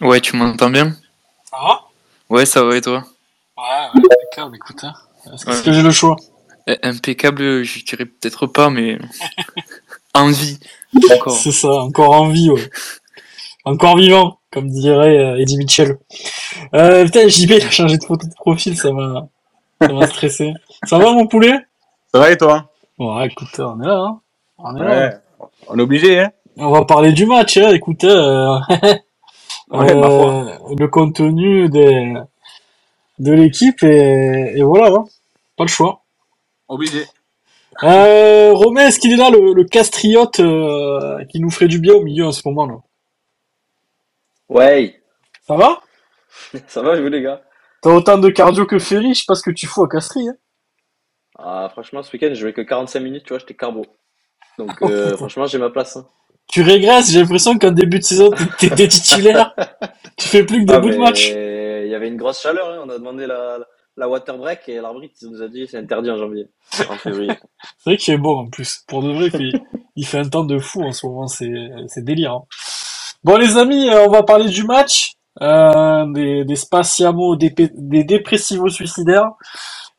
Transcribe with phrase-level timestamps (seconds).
[0.00, 0.92] Ouais, tu m'entends bien?
[1.50, 1.80] Ça va?
[2.28, 3.04] Ouais, ça va et toi?
[3.56, 3.62] Ouais,
[3.94, 4.84] ouais, impeccable, écoute.
[4.84, 4.94] Hein.
[5.32, 5.62] Est-ce Ouais.
[5.62, 6.16] que j'ai le choix?
[6.66, 8.98] Eh, Impeccable, je dirais peut-être pas, mais
[10.14, 10.58] envie.
[11.12, 11.36] Encore.
[11.36, 12.68] C'est ça, encore en vie, ouais.
[13.64, 15.98] Encore vivant, comme dirait euh, Eddie Mitchell.
[16.74, 19.26] Euh, putain, JB, il a changé de photo de profil, ça m'a
[19.80, 20.52] ça m'a stressé.
[20.84, 21.54] Ça va, mon poulet?
[22.12, 22.70] Ça va et toi?
[22.98, 24.20] Ouais, écoute, on est là, hein.
[24.58, 24.88] On est là.
[25.08, 25.16] Ouais.
[25.68, 28.56] On est obligé, hein On va parler du match, hein, écoute, euh,
[29.70, 32.14] Ouais, euh, le contenu des,
[33.18, 35.04] de l'équipe et, et voilà, hein.
[35.56, 36.02] pas le choix.
[36.68, 37.06] Obligé.
[37.84, 41.94] Euh, Romain, est-ce qu'il est là, le, le castriote euh, qui nous ferait du bien
[41.94, 42.76] au milieu en ce moment là?
[44.48, 45.02] Ouais,
[45.46, 45.80] Ça va?
[46.68, 47.42] Ça va, vous les gars?
[47.80, 50.28] T'as autant de cardio que Ferry, je sais pas ce que tu fous à Castries.
[50.28, 50.36] Hein.
[51.38, 53.84] Ah, franchement, ce week-end, je jouais que 45 minutes, tu vois, j'étais carbo.
[54.58, 55.96] Donc, euh, franchement, j'ai ma place.
[55.96, 56.06] hein.
[56.48, 59.54] Tu régresses, j'ai l'impression qu'en début de saison, t'es- t'étais titulaire.
[60.18, 61.38] tu fais plus que des Ah, bouts de match.
[61.84, 62.82] Il y avait une grosse chaleur, hein.
[62.86, 63.58] On a demandé la,
[63.96, 66.48] la water break et l'arbitre nous a dit c'est interdit en janvier,
[66.88, 67.40] en février.
[67.78, 68.84] C'est vrai qu'il est beau en plus.
[68.88, 69.60] Pour de vrai, il,
[69.96, 71.52] il fait un temps de fou en ce moment, c'est
[71.88, 72.32] c'est délire.
[72.32, 72.44] hein.
[73.24, 78.04] Bon les amis, euh, on va parler du match, euh, des, des spatiamo, des, des
[78.04, 79.30] dépressivos suicidaires.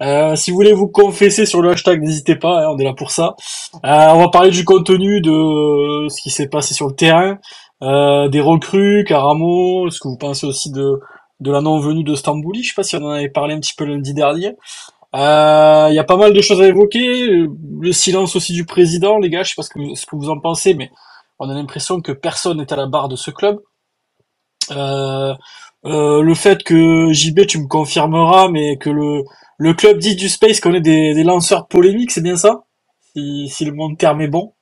[0.03, 2.93] Euh, si vous voulez vous confesser sur le hashtag, n'hésitez pas, hein, on est là
[2.93, 3.35] pour ça.
[3.83, 7.39] Euh, on va parler du contenu, de ce qui s'est passé sur le terrain,
[7.81, 10.99] euh, des recrues, Caramo, ce que vous pensez aussi de,
[11.39, 12.61] de la non-venue de Stambouli?
[12.63, 14.55] Je sais pas si on en avait parlé un petit peu lundi dernier.
[15.15, 17.29] Euh, Il y a pas mal de choses à évoquer.
[17.79, 20.15] Le silence aussi du président, les gars, je sais pas ce que, vous- ce que
[20.15, 20.91] vous en pensez, mais
[21.39, 23.59] on a l'impression que personne n'est à la barre de ce club.
[24.71, 25.33] Euh,
[25.87, 29.23] euh, le fait que JB, tu me confirmeras, mais que le,
[29.57, 32.63] le club dit du Space connaît des, des lanceurs polémiques, c'est bien ça?
[33.15, 34.53] Si, si le monde terme est bon.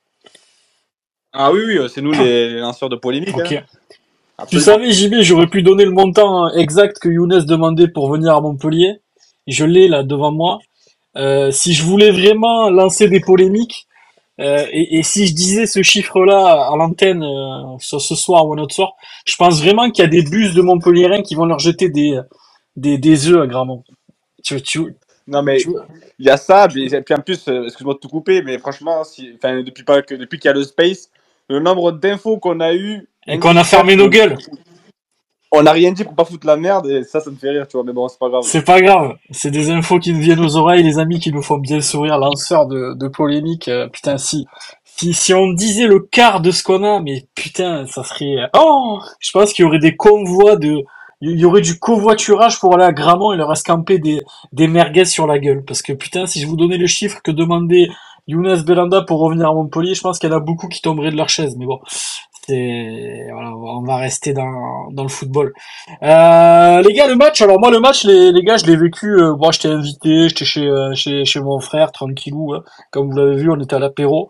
[1.32, 3.36] Ah oui, oui, c'est nous les lanceurs de polémique.
[3.36, 3.52] Ok.
[3.52, 3.64] Hein.
[4.48, 8.40] Tu savais, JB, j'aurais pu donner le montant exact que Younes demandait pour venir à
[8.40, 9.00] Montpellier.
[9.46, 10.58] Je l'ai là devant moi.
[11.16, 13.85] Euh, si je voulais vraiment lancer des polémiques,
[14.40, 18.54] euh, et, et si je disais ce chiffre-là à l'antenne euh, ce, ce soir ou
[18.54, 18.92] un autre soir,
[19.26, 22.20] je pense vraiment qu'il y a des bus de Montpelliérains qui vont leur jeter des,
[22.76, 23.84] des, des œufs à Gramont.
[24.44, 24.80] Tu, tu,
[25.28, 25.58] Non mais
[26.18, 29.04] il y a ça, et puis en plus, euh, excuse-moi de tout couper, mais franchement,
[29.04, 31.10] si, enfin depuis pas que depuis qu'il y a le space,
[31.50, 34.36] le nombre d'infos qu'on a eu et qu'on a fermé nos gueules.
[35.52, 37.66] On n'a rien dit pour pas foutre la merde et ça, ça me fait rire,
[37.68, 37.84] tu vois.
[37.84, 38.42] Mais bon, c'est pas grave.
[38.44, 41.42] C'est pas grave, c'est des infos qui nous viennent aux oreilles, les amis qui nous
[41.42, 43.68] font bien sourire, lanceurs de, de polémiques.
[43.68, 44.46] euh, putain, si,
[44.84, 48.36] si, si on disait le quart de ce qu'on a, mais putain, ça serait...
[48.54, 50.84] Oh Je pense qu'il y aurait des convois de...
[51.22, 54.20] Il y aurait du covoiturage pour aller à Gramont et leur escamper des,
[54.52, 55.64] des merguez sur la gueule.
[55.64, 57.88] Parce que putain, si je vous donnais le chiffre que demandait
[58.26, 61.10] Younes Belanda pour revenir à Montpellier, je pense qu'il y en a beaucoup qui tomberaient
[61.10, 61.56] de leur chaise.
[61.58, 61.78] Mais bon,
[62.54, 65.52] on va rester dans, le football.
[66.02, 67.40] Euh, les gars, le match.
[67.40, 69.06] Alors moi, le match, les, gars, je l'ai vécu.
[69.20, 72.54] Euh, moi, j'étais invité, j'étais chez, euh, chez mon frère, tranquillou.
[72.54, 72.64] hein.
[72.90, 74.28] Comme vous l'avez vu, on était à l'apéro.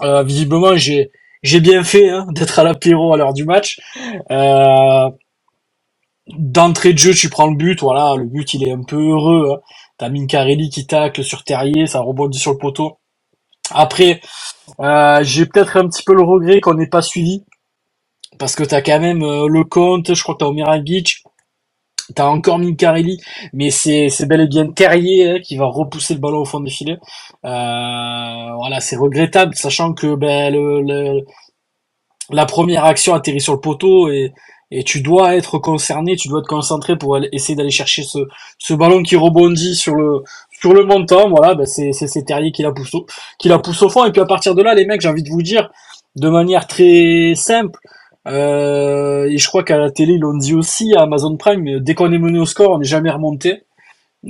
[0.00, 3.80] Visiblement, j'ai bien fait hein, d'être à l'apéro à l'heure du match.
[6.28, 7.80] D'entrée de jeu, tu prends le but.
[7.80, 9.54] Voilà, le but, il est un peu heureux.
[9.54, 9.60] Hein.
[9.96, 12.98] T'as Mincarelli qui tacle sur Terrier, ça rebondit sur le poteau.
[13.72, 14.20] Après,
[14.80, 17.44] euh, j'ai peut-être un petit peu le regret qu'on n'ait pas suivi.
[18.38, 21.22] Parce que t'as quand même euh, le compte, je crois que t'as Omiragic,
[22.14, 23.18] t'as encore Mincarelli,
[23.52, 26.60] mais c'est c'est bel et bien Terrier hein, qui va repousser le ballon au fond
[26.60, 26.98] des filets.
[27.44, 31.24] Euh, voilà, c'est regrettable, sachant que ben, le, le-
[32.30, 34.32] la première action atterrit sur le poteau et,
[34.70, 38.18] et tu dois être concerné, tu dois te concentrer pour essayer d'aller chercher ce,
[38.58, 40.22] ce ballon qui rebondit sur le
[40.60, 41.30] sur le montant.
[41.30, 43.06] Voilà, ben c'est c'est Terrier qui la pousse au,
[43.38, 45.22] qui la pousse au fond et puis à partir de là, les mecs, j'ai envie
[45.22, 45.70] de vous dire
[46.16, 47.78] de manière très simple.
[48.26, 51.80] Euh, et je crois qu'à la télé, ils l'ont dit aussi à Amazon Prime, mais
[51.80, 53.64] dès qu'on est mené au score, on n'est jamais remonté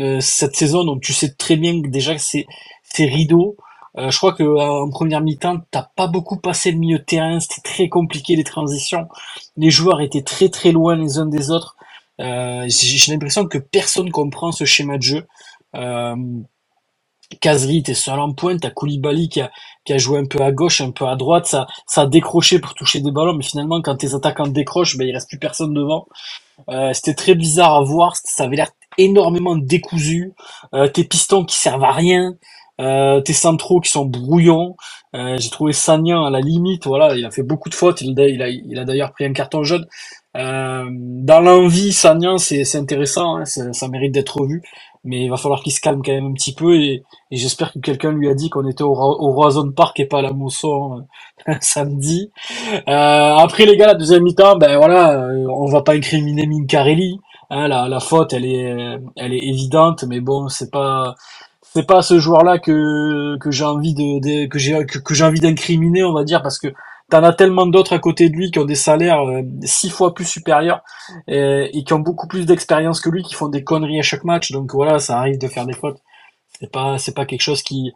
[0.00, 0.84] euh, cette saison.
[0.84, 2.46] Donc tu sais très bien que déjà c'est
[2.84, 3.56] c'est rideau.
[3.98, 7.40] Euh, je crois que euh, en première mi-temps, t'as pas beaucoup passé le milieu terrain.
[7.40, 9.08] C'était très compliqué les transitions.
[9.56, 11.76] Les joueurs étaient très très loin les uns des autres.
[12.20, 15.26] Euh, j'ai j'ai l'impression que personne comprend ce schéma de jeu.
[15.76, 16.16] Euh,
[17.40, 19.50] Kazri était seul en pointe, t'as Koulibaly qui a,
[19.84, 22.58] qui a joué un peu à gauche, un peu à droite, ça, ça a décroché
[22.60, 25.74] pour toucher des ballons, mais finalement quand tes attaquants décrochent, ben, il reste plus personne
[25.74, 26.06] devant.
[26.70, 30.34] Euh, c'était très bizarre à voir, ça avait l'air énormément décousu,
[30.74, 32.34] euh, tes pistons qui servent à rien,
[33.24, 34.76] tes centraux qui sont brouillons.
[35.14, 38.28] J'ai trouvé Sagnan à la limite, voilà, il a fait beaucoup de fautes, il, a-
[38.28, 39.86] il a, il a d'ailleurs pris un carton jaune.
[40.34, 44.62] Dans l'envie, Sagnan, c'est intéressant, hein, ça mérite d'être revu.
[45.04, 47.72] Mais il va falloir qu'il se calme quand même un petit peu et, et j'espère
[47.72, 50.32] que quelqu'un lui a dit qu'on était au, au Roison Park et pas à la
[50.32, 51.04] Mousson
[51.48, 52.30] euh, samedi.
[52.88, 57.20] Euh, après les gars, la deuxième mi-temps, ben voilà, euh, on va pas incriminer Mincarelli.
[57.50, 61.14] Hein, la, la faute, elle est, elle est évidente, mais bon, c'est pas,
[61.62, 66.04] c'est pas ce joueur-là que que j'ai envie de, que j'ai que j'ai envie d'incriminer,
[66.04, 66.68] on va dire, parce que
[67.10, 70.14] t'en as tellement d'autres à côté de lui qui ont des salaires euh, six fois
[70.14, 70.82] plus supérieurs
[71.26, 74.52] et, qui ont beaucoup plus d'expérience que lui, qui font des conneries à chaque match.
[74.52, 75.98] Donc voilà, ça arrive de faire des fautes.
[76.60, 77.92] C'est pas, pas quelque chose qui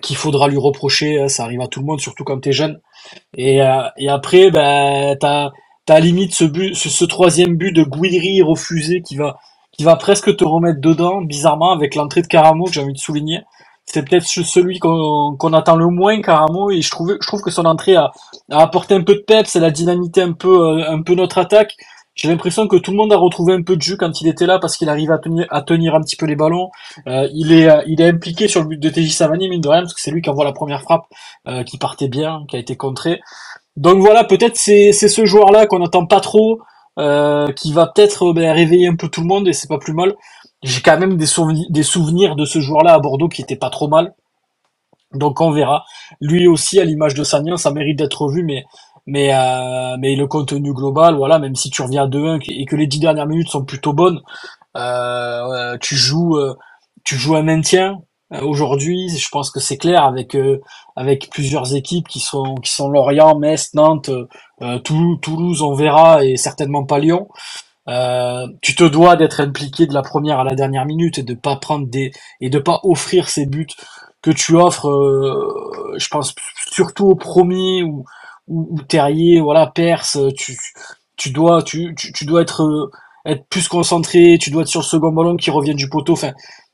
[0.00, 1.20] qu'il faudra lui reprocher.
[1.20, 2.80] hein, Ça arrive à tout le monde, surtout quand t'es jeune.
[3.36, 5.50] Et, euh, après, ben, t'as,
[5.86, 9.38] t'as limite ce but, ce, ce troisième but de Guiri refusé qui va,
[9.72, 12.98] qui va presque te remettre dedans, bizarrement, avec l'entrée de Caramo, que j'ai envie de
[12.98, 13.40] souligner.
[13.86, 17.64] C'est peut-être celui qu'on, attend le moins, Caramo, et je trouve, je trouve que son
[17.64, 18.10] entrée a,
[18.50, 21.38] a apporté un peu de peps, elle a dynamité un peu, euh, un peu notre
[21.38, 21.74] attaque.
[22.14, 24.46] J'ai l'impression que tout le monde a retrouvé un peu de jus quand il était
[24.46, 26.70] là parce qu'il arrive à tenir, à tenir un petit peu les ballons.
[27.06, 29.68] Euh, il est, euh, il est impliqué sur le but de TJ Savani, mine de
[29.68, 31.06] rien, parce que c'est lui qui envoie la première frappe,
[31.48, 33.20] euh, qui partait bien, qui a été contrée.
[33.76, 36.60] Donc voilà, peut-être c'est, c'est ce joueur-là qu'on n'attend pas trop,
[36.98, 39.94] euh, qui va peut-être ben, réveiller un peu tout le monde et c'est pas plus
[39.94, 40.14] mal.
[40.62, 44.14] J'ai quand même des souvenirs, de ce joueur-là à Bordeaux qui était pas trop mal.
[45.14, 45.84] Donc on verra.
[46.20, 48.64] Lui aussi, à l'image de Sagnan, ça mérite d'être vu, mais
[49.06, 52.76] mais euh, mais le contenu global, voilà, même si tu reviens à 2-1 et que
[52.76, 54.20] les dix dernières minutes sont plutôt bonnes,
[54.76, 56.54] euh, tu joues euh,
[57.04, 57.98] tu joues maintien
[58.42, 59.08] aujourd'hui.
[59.10, 60.36] Je pense que c'est clair avec
[60.96, 64.10] avec plusieurs équipes qui sont qui sont Lorient, Metz, Nantes,
[64.84, 67.28] Toulouse, on verra et certainement pas Lyon.
[67.88, 71.34] Euh, tu te dois d'être impliqué de la première à la dernière minute et de
[71.34, 73.66] pas prendre des et de pas offrir ces buts
[74.22, 74.88] que tu offres.
[74.88, 76.34] euh, je pense
[76.72, 78.04] surtout au premier ou
[78.48, 80.18] ou, Terrier, voilà, Perse.
[80.36, 80.56] Tu
[81.16, 82.90] tu dois tu tu, dois être euh,
[83.26, 84.38] être plus concentré.
[84.40, 86.14] Tu dois être sur le second ballon qui revient du poteau.
[86.14, 86.32] Enfin,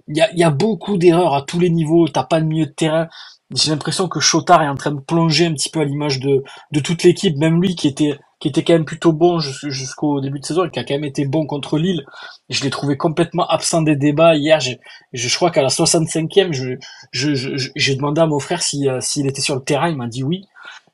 [0.08, 2.08] il y a y a beaucoup d'erreurs à tous les niveaux.
[2.08, 3.08] T'as pas de milieu de terrain.
[3.54, 6.44] J'ai l'impression que Chotard est en train de plonger un petit peu à l'image de
[6.72, 10.20] de toute l'équipe, même lui qui était qui était quand même plutôt bon jus- jusqu'au
[10.20, 12.04] début de saison et qui a quand même été bon contre Lille.
[12.50, 14.60] Je l'ai trouvé complètement absent des débats hier.
[14.60, 14.80] J'ai-
[15.14, 16.74] Je, je crois qu'à la 65e, je,
[17.12, 19.88] je, je- je- j'ai demandé à mon frère si, euh, s'il était sur le terrain.
[19.88, 20.44] Il m'a dit oui.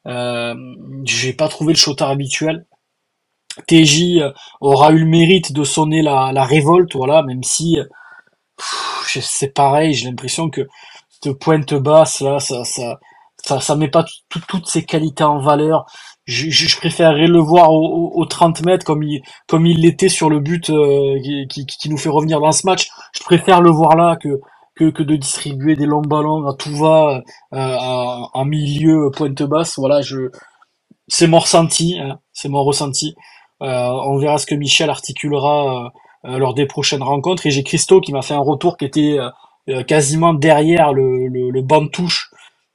[0.09, 0.55] Euh,
[1.05, 2.67] j'ai pas trouvé le Chotard habituel.
[3.69, 7.85] TJ euh, aura eu le mérite de sonner la, la révolte, voilà, même si euh,
[9.07, 9.95] c'est pareil.
[9.95, 10.63] J'ai l'impression que
[11.31, 12.99] pointe basse là, ça, ça,
[13.45, 15.87] ça, ça met pas tout- toutes ses qualités en valeur.
[16.27, 20.09] Je, je, préférerais le voir au, au, au 30 mètres comme il, comme il l'était
[20.09, 22.89] sur le but euh, qui, qui, qui nous fait revenir dans ce match.
[23.17, 24.41] Je préfère le voir là que
[24.77, 27.23] que, que de distribuer des longs ballons à tout va
[27.55, 27.77] euh,
[28.35, 29.79] en, milieu pointe basse.
[29.79, 30.31] Voilà, je
[31.09, 33.15] c'est mon ressenti, hein, c'est mon ressenti.
[33.63, 35.87] Euh, on verra ce que Michel articulera
[36.27, 37.47] euh, euh, lors des prochaines rencontres.
[37.47, 39.31] Et j'ai Christo qui m'a fait un retour qui était euh, euh,
[39.85, 42.31] quasiment derrière le, le, le banc de touche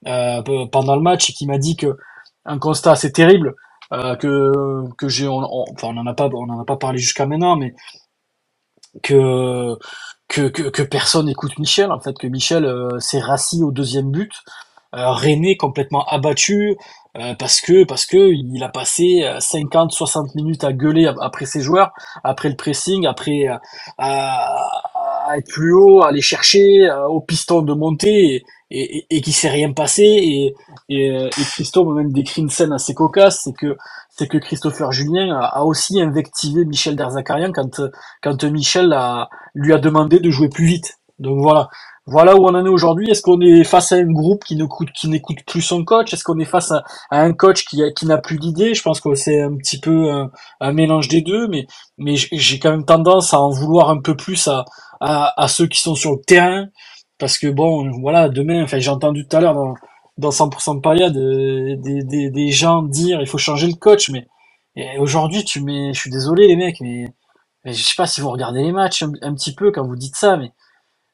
[0.07, 1.97] euh, pe- pendant le match et qui m'a dit que
[2.45, 3.55] un constat assez terrible
[3.93, 4.51] euh, que
[4.97, 7.25] que j'ai on, on- enfin on en a pas on en a pas parlé jusqu'à
[7.25, 7.75] maintenant mais
[9.03, 9.77] que
[10.27, 14.31] que, que, personne n'écoute Michel en fait que Michel euh, s'est rassis au deuxième but
[14.95, 16.77] euh, René complètement abattu
[17.17, 21.45] euh, parce que parce que il a passé 50 60 minutes à gueuler ap- après
[21.45, 21.91] ses joueurs
[22.23, 23.57] après le pressing après euh,
[25.37, 29.31] être plus haut à aller chercher euh, au piston de monter et, et, et, qui
[29.31, 30.03] s'est rien passé.
[30.03, 30.55] Et
[30.89, 33.77] et, euh, et Christo m'a même décrit une scène assez cocasse c'est que
[34.09, 37.81] c'est que Christopher Julien a, a aussi invectivé Michel Derzakarian quand
[38.23, 40.99] quand Michel a, lui a demandé de jouer plus vite.
[41.19, 41.69] Donc voilà.
[42.11, 43.11] Voilà où on en est aujourd'hui.
[43.11, 46.11] Est-ce qu'on est face à un groupe qui n'écoute qui n'écoute plus son coach?
[46.11, 48.73] Est-ce qu'on est face à, à un coach qui qui n'a plus d'idées?
[48.73, 51.67] Je pense que c'est un petit peu un, un mélange des deux, mais
[51.99, 54.65] mais j'ai quand même tendance à en vouloir un peu plus à,
[55.01, 56.67] à à ceux qui sont sur le terrain
[57.19, 58.63] parce que bon voilà demain.
[58.63, 59.75] Enfin j'ai entendu tout à l'heure dans
[60.17, 64.27] dans 100% Pariade euh, des, des des gens dire il faut changer le coach, mais
[64.99, 67.07] aujourd'hui tu mets je suis désolé les mecs, mais,
[67.65, 69.95] mais je sais pas si vous regardez les matchs un, un petit peu quand vous
[69.97, 70.51] dites ça, mais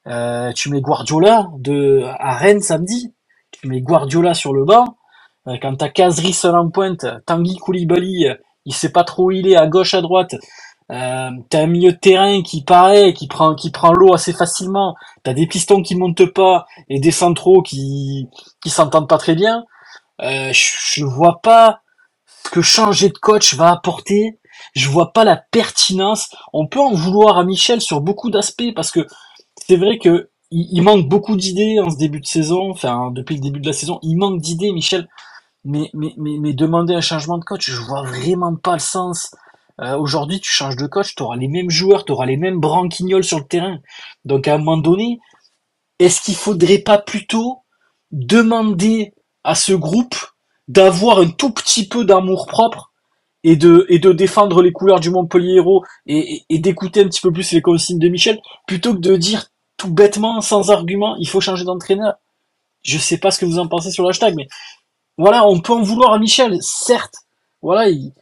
[0.07, 3.13] euh, tu mets Guardiola de à Rennes samedi,
[3.51, 4.97] tu mets Guardiola sur le banc.
[5.47, 9.31] Euh, quand t'as Kazri seul en pointe, Tanguy Koulibaly, euh, il sait pas trop où
[9.31, 10.35] il est, à gauche, à droite.
[10.91, 14.95] Euh, t'as un milieu de terrain qui paraît, qui prend, qui prend l'eau assez facilement.
[15.23, 18.27] T'as des pistons qui montent pas et des centraux qui,
[18.61, 19.63] qui s'entendent pas très bien.
[20.21, 21.81] Euh, je, vois pas
[22.25, 24.39] ce que changer de coach va apporter.
[24.73, 26.29] Je vois pas la pertinence.
[26.53, 29.07] On peut en vouloir à Michel sur beaucoup d'aspects parce que
[29.57, 33.35] c'est vrai que il, il manque beaucoup d'idées en ce début de saison, enfin depuis
[33.35, 35.07] le début de la saison, il manque d'idées, Michel.
[35.67, 39.31] Mais, mais, mais, mais demander un changement de coach, je vois vraiment pas le sens.
[39.82, 42.60] Euh, Aujourd'hui, tu changes de coach, tu auras les mêmes joueurs, tu auras les mêmes
[42.60, 43.79] branquignols sur le terrain.
[44.24, 45.20] Donc à un moment donné,
[46.00, 47.63] est-ce qu'il faudrait pas plutôt
[48.12, 49.13] demander
[49.44, 50.15] à ce groupe
[50.67, 52.91] d'avoir un tout petit peu d'amour propre
[53.44, 57.22] et de, et de défendre les couleurs du Montpellier Héros et, et, d'écouter un petit
[57.22, 61.27] peu plus les consignes de Michel plutôt que de dire tout bêtement, sans argument, il
[61.27, 62.15] faut changer d'entraîneur?
[62.82, 64.48] Je sais pas ce que vous en pensez sur le hashtag, mais
[65.17, 67.15] voilà, on peut en vouloir à Michel, certes.
[67.62, 68.13] Voilà, il,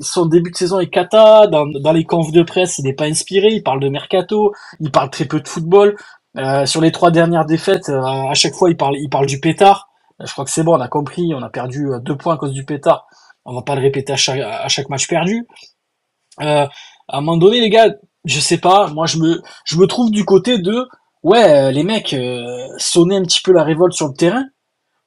[0.00, 3.48] son début de saison est cata, dans, les confs de presse, il n'est pas inspiré,
[3.48, 5.96] il parle de mercato, il parle très peu de football.
[6.36, 9.88] Euh, sur les trois dernières défaites, euh, à chaque fois, il parle, du pétard.
[10.20, 12.36] Euh, Je crois que c'est bon, on a compris, on a perdu deux points à
[12.36, 13.06] cause du pétard.
[13.44, 15.46] On va pas le répéter à chaque, match perdu.
[16.38, 16.68] À
[17.08, 17.88] un moment donné, les gars,
[18.24, 20.86] je sais pas, moi je me, je me trouve du côté de,
[21.22, 22.14] ouais, les mecs,
[22.76, 24.44] sonner un petit peu la révolte sur le terrain,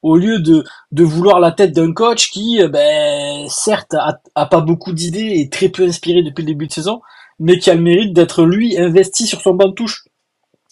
[0.04, 4.92] au lieu de, vouloir la tête d'un coach qui, euh, ben, certes, a, pas beaucoup
[4.92, 7.00] d'idées et très peu inspiré depuis le début de saison,
[7.40, 10.04] mais qui a le mérite d'être lui investi sur son banc de touche.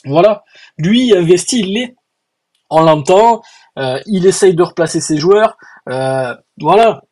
[0.04, 0.44] Voilà,
[0.76, 1.96] lui investi, il l'est.
[2.68, 3.40] On l'entend,
[3.78, 5.56] euh, il essaye de replacer ses joueurs.
[5.88, 7.02] euh, voilà,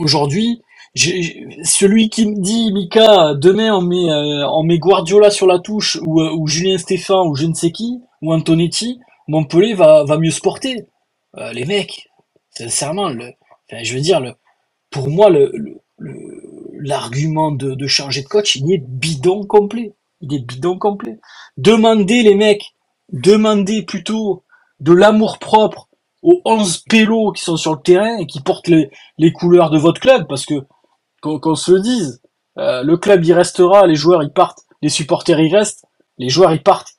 [0.00, 0.62] aujourd'hui,
[0.96, 4.08] celui qui me dit Mika, demain on met,
[4.48, 8.98] on Guardiola sur la touche ou, Julien Stéphan ou je ne sais qui ou Antonetti,
[9.28, 10.88] Montpellier va mieux se porter.
[11.38, 12.08] Euh, les mecs,
[12.50, 13.32] sincèrement, le,
[13.70, 14.20] je veux dire,
[14.90, 15.30] pour moi,
[16.80, 19.94] l'argument de, changer de coach, il est bidon complet.
[20.20, 21.20] Il est bidon complet.
[21.56, 22.74] Demandez les mecs,
[23.12, 24.44] demandez plutôt
[24.80, 25.88] de l'amour propre
[26.22, 30.00] aux 11 pélos qui sont sur le terrain et qui portent les, couleurs de votre
[30.00, 30.54] club, parce que
[31.20, 32.20] qu'on se le dise,
[32.58, 35.84] euh, le club il restera, les joueurs ils partent, les supporters ils restent,
[36.16, 36.94] les joueurs ils partent.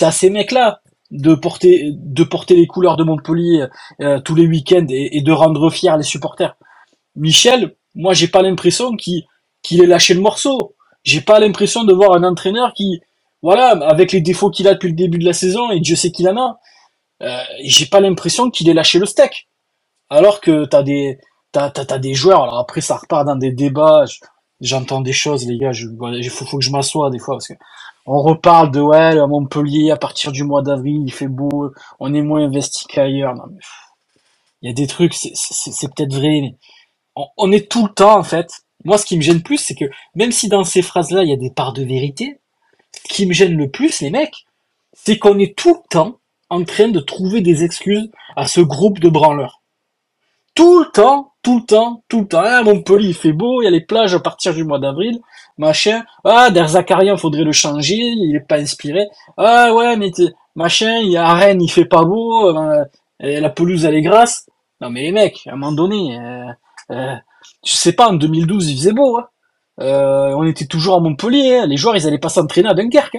[0.00, 3.66] À ces mecs-là de porter de porter les couleurs de Montpellier
[4.00, 6.56] euh, tous les week-ends et, de rendre fiers les supporters.
[7.16, 9.24] Michel, moi j'ai pas l'impression qu'il
[9.82, 10.76] ait lâché le morceau.
[11.04, 13.00] J'ai pas l'impression de voir un entraîneur qui,
[13.42, 16.12] voilà, avec les défauts qu'il a depuis le début de la saison et Dieu sait
[16.12, 16.60] qu'il en a,
[17.22, 19.48] euh, j'ai pas l'impression qu'il ait lâché le steak.
[20.10, 21.18] Alors que t'as des
[21.52, 22.42] t'as, t'as, des joueurs.
[22.44, 24.04] Alors après ça repart dans des débats.
[24.06, 24.20] je-
[24.60, 25.72] J'entends des choses, les gars.
[25.72, 27.54] Je, voilà, il faut, faut que je m'assoie des fois parce que
[28.12, 32.12] on reparle de ouais, à Montpellier à partir du mois d'avril, il fait beau, on
[32.12, 33.36] est moins investi qu'ailleurs.
[33.36, 33.60] Non mais
[34.62, 36.56] il y a des trucs, c'est, peut-être vrai, mais
[37.14, 38.50] on, on est tout le temps en fait.
[38.84, 39.84] Moi, ce qui me gêne plus, c'est que
[40.16, 42.40] même si dans ces phrases-là, il y a des parts de vérité,
[42.92, 44.44] ce qui me gêne le plus, les mecs,
[44.92, 48.98] c'est qu'on est tout le temps en train de trouver des excuses à ce groupe
[48.98, 49.62] de branleurs.
[50.56, 52.42] Tout le temps, tout le temps, tout le temps.
[52.44, 55.20] Ah, Montpellier, il fait beau, il y a les plages à partir du mois d'avril,
[55.60, 56.02] machin.
[56.24, 59.06] Ah, Der Zakarian, faudrait le changer, il est pas inspiré.
[59.36, 60.10] Ah, ouais, mais
[60.56, 62.84] machin, il y a Rennes, il fait pas beau, euh,
[63.20, 64.46] la pelouse, elle est grasse.
[64.80, 66.46] Non, mais les mecs, à un moment donné, euh,
[66.92, 67.14] euh,
[67.64, 69.28] je sais pas, en 2012, il faisait beau, hein.
[69.78, 71.66] On était toujours à Montpellier, hein.
[71.66, 73.16] les joueurs, ils allaient pas s'entraîner à Dunkerque.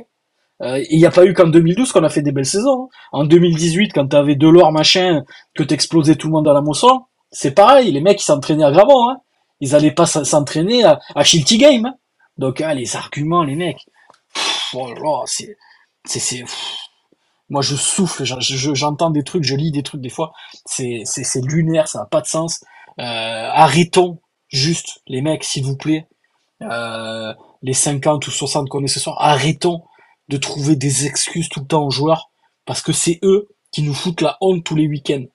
[0.62, 0.78] hein.
[0.90, 2.90] Il n'y a pas eu qu'en 2012 qu'on a fait des belles saisons.
[3.12, 5.24] En 2018, quand t'avais Delors, machin,
[5.56, 8.72] que t'explosais tout le monde à la moisson, c'est pareil, les mecs, ils s'entraînaient à
[8.72, 9.16] Gravon.
[9.60, 11.94] Ils allaient pas s'entraîner à, à Game.
[12.42, 13.86] Donc, ah, les arguments, les mecs.
[14.34, 15.58] Pff, oh là c'est,
[16.06, 16.44] c'est,
[17.50, 20.34] moi, je souffle, j'en- je- j'entends des trucs, je lis des trucs des fois.
[20.66, 22.64] C'est, c'est, c'est lunaire, ça n'a pas de sens.
[23.00, 24.20] Euh, arrêtons,
[24.50, 26.08] juste, les mecs, s'il vous plaît.
[26.64, 27.34] Euh,
[27.64, 29.84] les 50 ou 60 qu'on est ce soir, arrêtons
[30.30, 32.32] de trouver des excuses tout le temps aux joueurs,
[32.66, 35.26] parce que c'est eux qui nous foutent la honte tous les week-ends.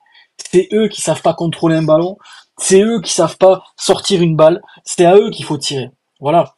[0.52, 2.18] C'est eux qui savent pas contrôler un ballon,
[2.58, 5.90] c'est eux qui savent pas sortir une balle, c'est à eux qu'il faut tirer.
[6.20, 6.55] Voilà.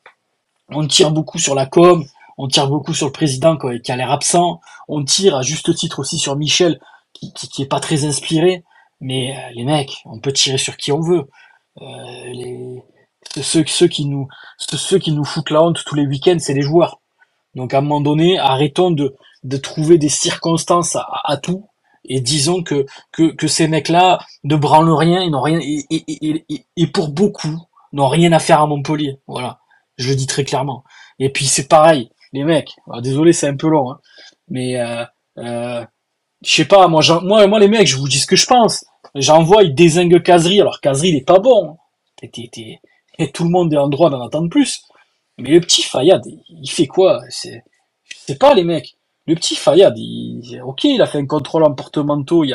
[0.70, 2.04] On tire beaucoup sur la com,
[2.36, 5.98] on tire beaucoup sur le président qui a l'air absent, on tire à juste titre
[6.00, 6.78] aussi sur Michel,
[7.12, 8.64] qui, est pas très inspiré,
[9.00, 11.28] mais euh, les mecs, on peut tirer sur qui on veut.
[11.80, 12.76] Euh,
[13.42, 14.28] ceux, qui nous,
[15.24, 17.00] foutent la honte tous les week-ends, c'est les joueurs.
[17.54, 19.16] Donc à un moment donné, arrêtons de,
[19.62, 21.66] trouver des circonstances à, à tout
[22.04, 22.86] et disons que,
[23.46, 26.44] ces mecs-là ne branlent rien, ils n'ont rien et,
[26.76, 27.56] et pour beaucoup
[27.92, 29.18] n'ont rien à faire à Montpellier.
[29.26, 29.60] Voilà,
[29.98, 30.84] je le dis très clairement.
[31.18, 32.74] Et puis c'est pareil, les mecs.
[32.88, 34.00] alors, désolé, c'est un peu long, hein,
[34.48, 35.04] mais euh,
[35.38, 35.84] euh,
[36.44, 38.84] je sais pas, moi, moi, moi les mecs, je vous dis ce que je pense.
[39.14, 41.72] J'envoie, ils désinguent Casery, alors Casery il est pas bon.
[41.72, 41.76] hein.
[43.18, 44.82] Et tout le monde est en droit d'en attendre plus.
[45.38, 47.20] Mais le petit Fayad, il- fait quoi?
[47.30, 47.62] C'est,
[48.28, 48.96] je pas les mecs.
[49.26, 52.50] Le petit Fayad, il, ok, il a fait un contrôle en porte-manteau il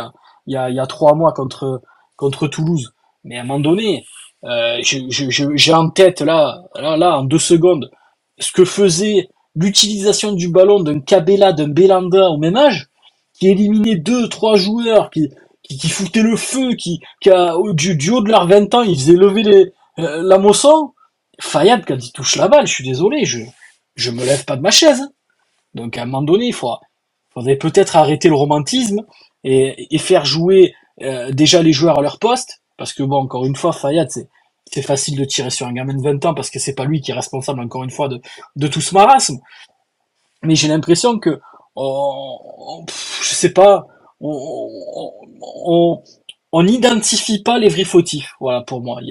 [0.48, 1.82] y a trois mois contre,
[2.16, 2.94] contre Toulouse.
[3.24, 4.06] Mais à un moment donné,
[4.46, 7.92] euh, j'ai en tête là, là, là, en deux secondes,
[8.40, 12.88] ce que faisait l'utilisation du ballon d'un Cabella, d'un Belanda au même âge,
[13.34, 15.30] qui éliminait deux, trois joueurs, qui,
[15.64, 18.84] qui, qui foutaient le feu, qui, qui a, du, du haut de leurs 20 ans,
[18.84, 20.94] ils faisaient lever les, euh, la moisson.
[21.40, 23.40] Fayad, quand il touche la balle, je suis désolé, je,
[23.96, 25.04] je me lève pas de ma chaise.
[25.76, 26.82] Donc, à un moment donné, il faudra,
[27.34, 29.02] faudrait peut-être arrêter le romantisme
[29.44, 32.63] et, et faire jouer euh, déjà les joueurs à leur poste.
[32.78, 34.30] Parce que bon, encore une fois, Fayad, c'est,
[34.72, 37.02] c'est facile de tirer sur un gamin de 20 ans parce que c'est pas lui
[37.02, 38.22] qui est responsable, encore une fois, de,
[38.56, 39.40] de tout ce marasme.
[40.44, 41.40] Mais j'ai l'impression que,
[41.76, 42.86] on, on-
[43.22, 43.88] je sais pas,
[44.20, 46.02] on,
[46.52, 48.34] on, n'identifie pas les vrais fautifs.
[48.40, 49.00] Voilà, pour moi.
[49.02, 49.10] Il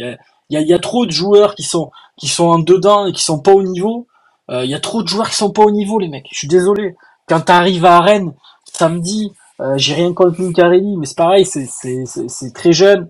[0.50, 3.23] y a, y a, trop de joueurs qui sont, qui sont en dedans et qui
[3.23, 4.07] sont pas au niveau.
[4.50, 6.28] Euh, il y a trop de joueurs qui sont pas au niveau, les mecs.
[6.31, 6.95] Je suis désolé.
[7.28, 12.04] Quand t'arrives à Rennes, samedi, euh, j'ai rien contre Mincarelli, mais c'est pareil, c'est, c'est,
[12.07, 13.09] c'est très jeune.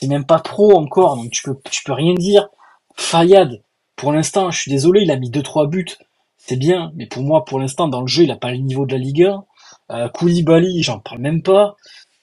[0.00, 2.48] C'est même pas pro encore, donc tu peux, tu peux rien dire.
[2.96, 3.62] Fayad,
[3.96, 5.96] pour l'instant, je suis désolé, il a mis deux trois buts.
[6.36, 8.84] C'est bien, mais pour moi, pour l'instant, dans le jeu, il a pas le niveau
[8.84, 9.44] de la Ligue 1.
[9.92, 11.76] Euh, Koulibaly, j'en parle même pas.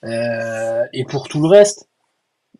[0.04, 1.88] Euh, et pour tout le reste,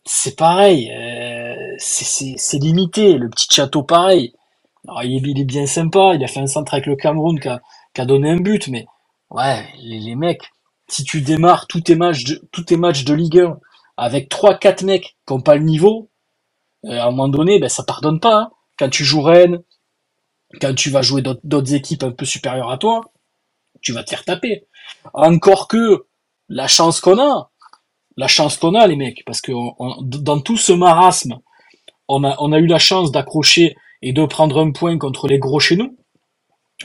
[0.04, 0.90] c'est pareil.
[0.90, 3.18] Euh, c'est, limité.
[3.18, 4.32] Le petit château, pareil.
[5.04, 6.14] Il, est, bien sympa.
[6.14, 7.60] Il a fait un centre avec le Cameroun qui a,
[7.94, 8.86] qui a donné un but, mais
[9.30, 10.50] ouais, les, les mecs,
[10.88, 11.98] si tu démarres tous tes
[12.52, 13.60] tous tes matchs de Ligue 1
[14.00, 16.10] avec trois quatre mecs qui ont pas le niveau,
[16.86, 18.36] euh, à un moment donné, ben, ça pardonne pas.
[18.36, 18.50] hein.
[18.78, 19.62] Quand tu joues Rennes,
[20.58, 23.02] quand tu vas jouer d'autres équipes un peu supérieures à toi,
[23.82, 24.66] tu vas te faire taper.
[25.12, 26.06] Encore que
[26.48, 27.50] la chance qu'on a,
[28.16, 29.52] la chance qu'on a, les mecs, parce que
[30.00, 31.38] dans tout ce marasme,
[32.08, 35.38] on a, on a eu la chance d'accrocher et de prendre un point contre les
[35.38, 35.98] gros chez nous.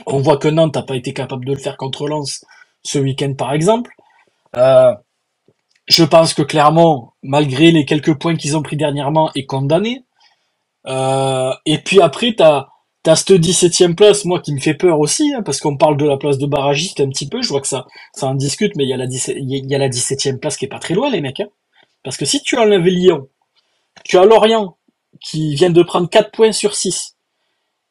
[0.04, 2.44] On voit que Nantes n'a pas été capable de le faire contre Lens
[2.82, 3.90] ce week-end, par exemple.
[4.56, 4.94] Euh,
[5.88, 10.04] je pense que clairement, malgré les quelques points qu'ils ont pris dernièrement, est condamné.
[10.86, 12.68] Euh, et puis après, t'as
[13.02, 16.06] t'as cette 17e place, moi, qui me fait peur aussi, hein, parce qu'on parle de
[16.06, 17.42] la place de barragiste un petit peu.
[17.42, 19.74] Je vois que ça, ça en discute, mais il y a la 17, il y
[19.74, 21.40] a- la 17e place qui est pas très loin, les mecs.
[21.40, 21.48] Hein.
[22.04, 23.28] Parce que si tu enlèves Lyon,
[24.04, 24.78] tu as Lorient
[25.22, 27.15] qui vient de prendre 4 points sur 6.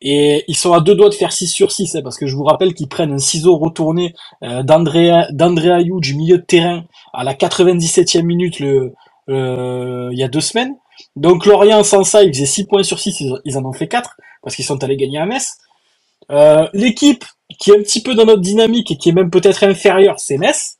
[0.01, 2.35] Et ils sont à deux doigts de faire 6 sur 6, hein, parce que je
[2.35, 6.83] vous rappelle qu'ils prennent un ciseau retourné euh, d'Andrea Ayou du milieu de terrain
[7.13, 8.93] à la 97e minute le,
[9.29, 10.75] euh, il y a deux semaines.
[11.15, 14.17] Donc Lorient sans ça, ils faisaient 6 points sur 6, ils, en ont fait 4,
[14.41, 15.57] parce qu'ils sont allés gagner à Metz.
[16.31, 17.25] Euh, L'équipe
[17.59, 20.37] qui est un petit peu dans notre dynamique et qui est même peut-être inférieure, c'est
[20.37, 20.77] Metz.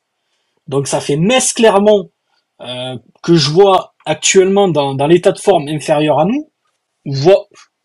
[0.67, 2.09] Donc ça fait Metz-Clermont
[2.61, 6.51] euh, que je vois actuellement dans, dans l'état de forme inférieur à nous,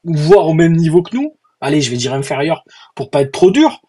[0.04, 1.36] voire au même niveau que nous.
[1.60, 3.80] Allez, je vais dire inférieur pour pas être trop dur.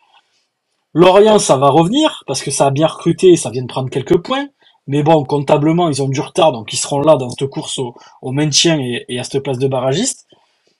[0.94, 4.18] Lorient, ça va revenir parce que ça a bien recruté, ça vient de prendre quelques
[4.18, 4.48] points.
[4.88, 8.32] Mais bon, comptablement, ils ont du retard, donc ils seront là dans cette course au,
[8.32, 10.28] maintien et, et à cette place de barragiste.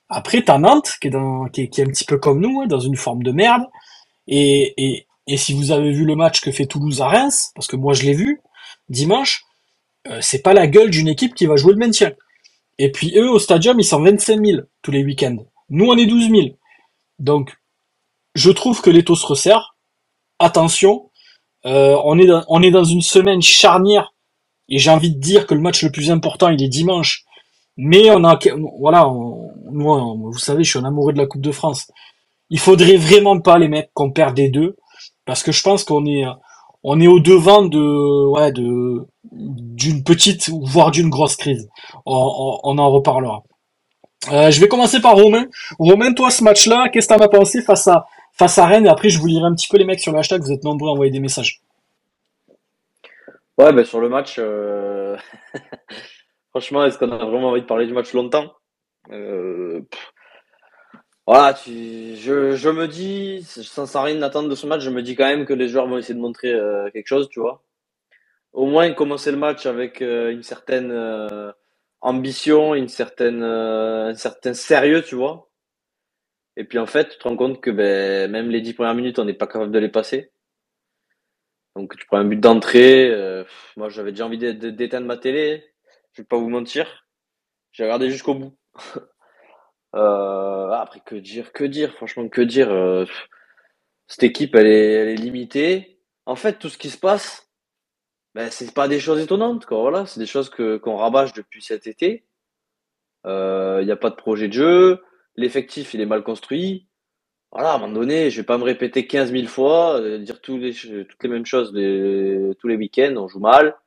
[0.10, 2.80] Après, t'as Nantes, qui est, dans, qui, est, un petit peu comme nous, hein, dans
[2.80, 3.64] une forme de merde.
[4.28, 7.68] Et, et, et si vous avez vu le match que fait Toulouse à Reims, parce
[7.68, 8.42] que moi je l'ai vu,
[8.90, 9.46] dimanche,
[10.08, 12.12] euh, c'est pas la gueule d'une équipe qui va jouer le maintien.
[12.78, 15.38] Et puis eux, au stadium, ils sont 25 000 tous les week-ends.
[15.70, 16.42] Nous, on est 12 000.
[17.20, 17.56] Donc,
[18.36, 19.76] je trouve que les taux se resserrent.
[20.40, 21.12] Attention,
[21.66, 24.14] euh, on, est dans, on est dans une semaine charnière.
[24.70, 27.24] Et j'ai envie de dire que le match le plus important, il est dimanche.
[27.78, 28.40] Mais on a,
[28.80, 31.92] voilà, on, on- vous savez, je suis un amoureux de la Coupe de France.
[32.50, 34.78] Il faudrait vraiment pas, les mecs, qu'on perde des deux.
[35.26, 36.26] Parce que je pense qu'on est,
[36.84, 41.70] on est au devant de, ouais, de, d'une petite, voire d'une grosse crise.
[42.06, 43.44] On, en reparlera.
[44.32, 45.46] Euh, je vais commencer par Romain.
[45.80, 48.86] Romain, toi, ce match-là, qu'est-ce que t'en as pensé face à, face à Rennes?
[48.86, 50.42] Et après, je vous lirai un petit peu les mecs sur le hashtag.
[50.42, 51.62] Vous êtes nombreux à envoyer des messages.
[53.58, 55.16] Ouais, ben sur le match, euh,
[56.50, 58.54] franchement, est-ce qu'on a vraiment envie de parler du match longtemps?
[59.12, 59.82] Euh,
[61.28, 62.16] Voilà, tu...
[62.16, 65.28] je, je me dis, sans, sans rien attendre de ce match, je me dis quand
[65.28, 66.54] même que les joueurs vont essayer de montrer
[66.94, 67.62] quelque chose, tu vois.
[68.54, 71.52] Au moins commencer le match avec euh, une certaine euh,
[72.02, 75.50] ambition, une certaine, euh, un certain sérieux, tu vois.
[76.58, 79.20] Et puis en fait, tu te rends compte que ben, même les dix premières minutes,
[79.20, 80.32] on n'est pas capable de les passer.
[81.76, 83.10] Donc tu prends un but d'entrée.
[83.12, 83.44] euh,
[83.78, 85.66] moi, j'avais déjà envie d'é- d'é- d'éteindre ma télé.
[86.14, 87.08] Je vais pas vous mentir.
[87.74, 88.58] J'ai regardé jusqu'au bout.
[89.96, 92.72] Euh, après, que dire, que dire, franchement, que dire?
[92.72, 93.06] euh,
[94.08, 96.00] cette équipe, elle est, elle est limitée.
[96.28, 97.51] En fait, tout ce qui se passe,
[98.36, 99.80] ben, c'est pas des choses étonnantes, quoi.
[99.82, 102.26] Voilà, c'est des choses que qu'on rabâche depuis cet été.
[103.26, 105.02] Il n'y a pas de projet de jeu.
[105.36, 106.88] L'effectif, il est mal construit.
[107.52, 110.40] Voilà, à un moment donné, je vais pas me répéter 15 000 fois, euh, dire
[110.42, 113.78] tous les, toutes les mêmes choses tous les week-ends, on joue mal.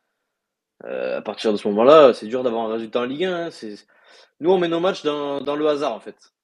[0.84, 3.46] Euh, à partir de ce moment-là, c'est dur d'avoir un résultat en Ligue 1.
[3.46, 3.50] hein.
[4.40, 6.34] Nous, on met nos matchs dans, dans le hasard, en fait.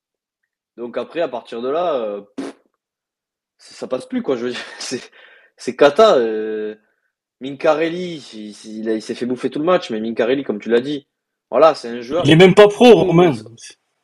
[0.77, 2.55] Donc après, à partir de là, euh, pff,
[3.59, 4.37] ça passe plus, quoi.
[4.37, 5.11] Je veux dire, c'est,
[5.57, 6.17] c'est cata.
[7.41, 10.69] Mincarelli, il, il a- il s'est fait bouffer tout le match, mais Mincarelli, comme tu
[10.71, 11.07] l'as dit,
[11.51, 12.25] voilà, c'est un joueur.
[12.27, 13.33] Il est même pas pro, Romain.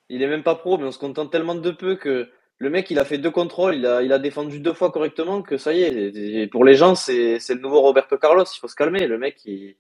[0.08, 2.90] Il est même pas pro, mais on se contente tellement de peu que le mec,
[2.90, 5.74] il a fait deux contrôles, il a, il a défendu deux fois correctement que ça
[5.74, 5.92] y est.
[6.16, 8.44] Et pour les gens, c'est le nouveau Roberto Carlos.
[8.44, 9.06] Il faut se calmer.
[9.06, 9.76] Le mec, il,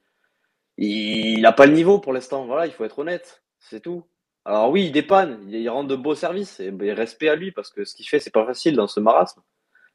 [0.76, 2.44] il, il a pas le niveau pour l'instant.
[2.46, 3.42] Voilà, il faut être honnête.
[3.60, 4.04] C'est tout.
[4.44, 6.60] Alors oui, il dépanne, il, il rend de beaux services.
[6.60, 9.00] Et ben, respect à lui parce que ce qu'il fait, c'est pas facile dans ce
[9.00, 9.40] marasme.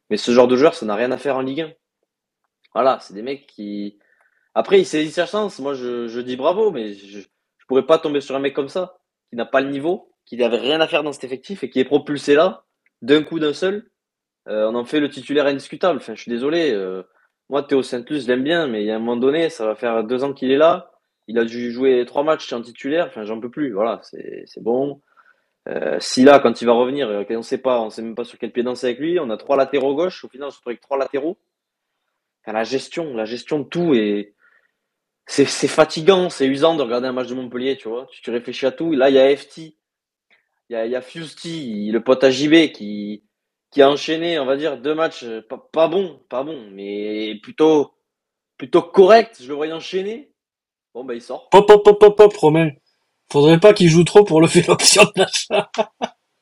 [0.10, 1.72] Mais ce genre de joueur, ça n'a rien à faire en Ligue 1.
[2.74, 4.00] Voilà, c'est des mecs qui.
[4.54, 5.60] Après, il saisit sa chance.
[5.60, 8.98] Moi, je, dis bravo, mais je, je pourrais pas tomber sur un mec comme ça,
[9.30, 11.80] qui n'a pas le niveau, qui n'avait rien à faire dans cet effectif et qui
[11.80, 12.64] est propulsé là,
[13.02, 13.90] d'un coup d'un seul.
[14.48, 15.98] Euh, on en fait le titulaire indiscutable.
[15.98, 16.72] Enfin, je suis désolé.
[16.72, 17.04] euh,
[17.50, 19.76] moi, Théo Saint-Luc, je l'aime bien, mais il y a un moment donné, ça va
[19.76, 20.92] faire deux ans qu'il est là.
[21.28, 23.08] Il a dû jouer trois matchs en titulaire.
[23.08, 23.72] Enfin, j'en peux plus.
[23.74, 25.02] Voilà, c'est bon.
[25.70, 28.40] Euh, si là, quand il va revenir, on sait pas, on sait même pas sur
[28.40, 29.20] quel pied danser avec lui.
[29.20, 30.24] On a trois latéraux gauche.
[30.26, 31.38] Au final, on se avec trois latéraux.
[32.44, 34.36] Enfin, la gestion, la gestion de tout est,
[35.28, 38.08] c'est, c'est fatigant, c'est usant de regarder un match de Montpellier, tu vois.
[38.12, 38.92] Tu, tu réfléchis à tout.
[38.94, 42.32] Là, il y a FT, il y a, il y a Fusti, le pote à
[42.32, 43.24] JB qui,
[43.72, 47.36] qui a enchaîné, on va dire, deux matchs euh, pas, pas bons, pas bons, mais
[47.44, 47.94] plutôt,
[48.58, 49.38] plutôt correct.
[49.42, 50.32] Je le voyais enchaîner.
[50.94, 51.50] Bon, ben, il sort.
[51.54, 52.70] Hop, hop, hop, hop, hop, Romain.
[53.32, 55.70] Faudrait pas qu'il joue trop pour lever l'option de l'achat.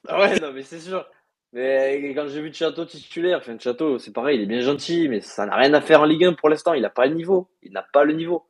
[0.08, 1.06] Ah ouais, non, mais c'est sûr.
[1.52, 5.22] Mais quand j'ai vu Chateau titulaire, enfin, Chateau, c'est pareil, il est bien gentil, mais
[5.22, 6.74] ça n'a rien à faire en Ligue 1 pour l'instant.
[6.74, 7.50] Il n'a pas le niveau.
[7.64, 8.46] Il n'a pas le niveau.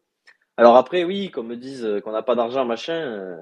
[0.57, 3.38] Alors après, oui, comme me disent euh, qu'on n'a pas d'argent, machin, euh,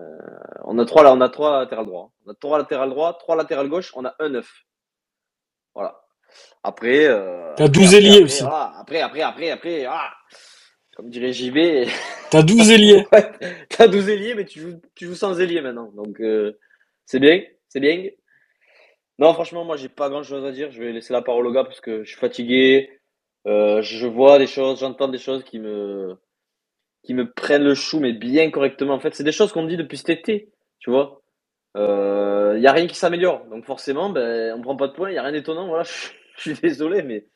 [0.65, 2.11] on a trois là, on a trois latéral droit.
[2.25, 4.65] On a trois latéral droit, trois latéral gauche, on a un neuf.
[5.73, 5.99] Voilà.
[6.63, 7.07] Après.
[7.07, 8.43] Euh, T'as après, 12 après, ailiers aussi.
[8.43, 8.73] voilà.
[8.77, 10.11] Après, après, après, après, ah,
[10.95, 11.87] comme dirait JB,
[12.29, 13.07] T'as 12 ailiers.
[13.11, 13.31] ouais,
[13.69, 15.89] t'as 12 ailiers, mais tu joues, tu joues sans ailier maintenant.
[15.95, 16.59] Donc, euh,
[17.05, 18.09] c'est bien, c'est bien.
[19.19, 20.71] Non, franchement, moi, j'ai pas grand chose à dire.
[20.71, 22.99] Je vais laisser la parole au gars parce que je suis fatigué.
[23.47, 26.17] Euh, je vois des choses, j'entends des choses qui me,
[27.35, 28.93] prennent le chou, mais bien correctement.
[28.93, 31.21] En fait, c'est des choses qu'on me dit depuis cet été, tu vois.
[31.77, 33.45] Euh, y a rien qui s'améliore.
[33.45, 35.11] Donc, forcément, ben, on prend pas de points.
[35.11, 35.67] Y a rien d'étonnant.
[35.67, 35.83] Voilà,
[36.37, 37.27] je, suis désolé, mais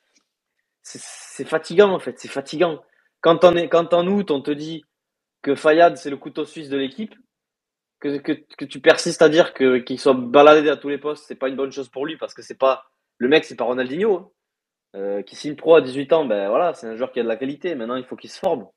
[0.82, 2.20] c'est c'est fatigant, en fait.
[2.20, 2.82] C'est fatigant.
[3.22, 4.84] Quand on est, quand en août, on te dit
[5.42, 7.16] que Fayad, c'est le couteau suisse de l'équipe,
[8.02, 11.26] que, que, que tu persistes à dire que qu'il soit baladé à tous les postes,
[11.28, 12.84] c'est pas une bonne chose pour lui parce que c'est pas
[13.18, 14.30] le mec, c'est pas Ronaldinho hein.
[14.94, 16.26] Euh, qui signe pro à 18 ans.
[16.26, 17.76] Ben voilà, c'est un joueur qui a de la qualité.
[17.76, 18.68] Maintenant, il faut qu'il se forme.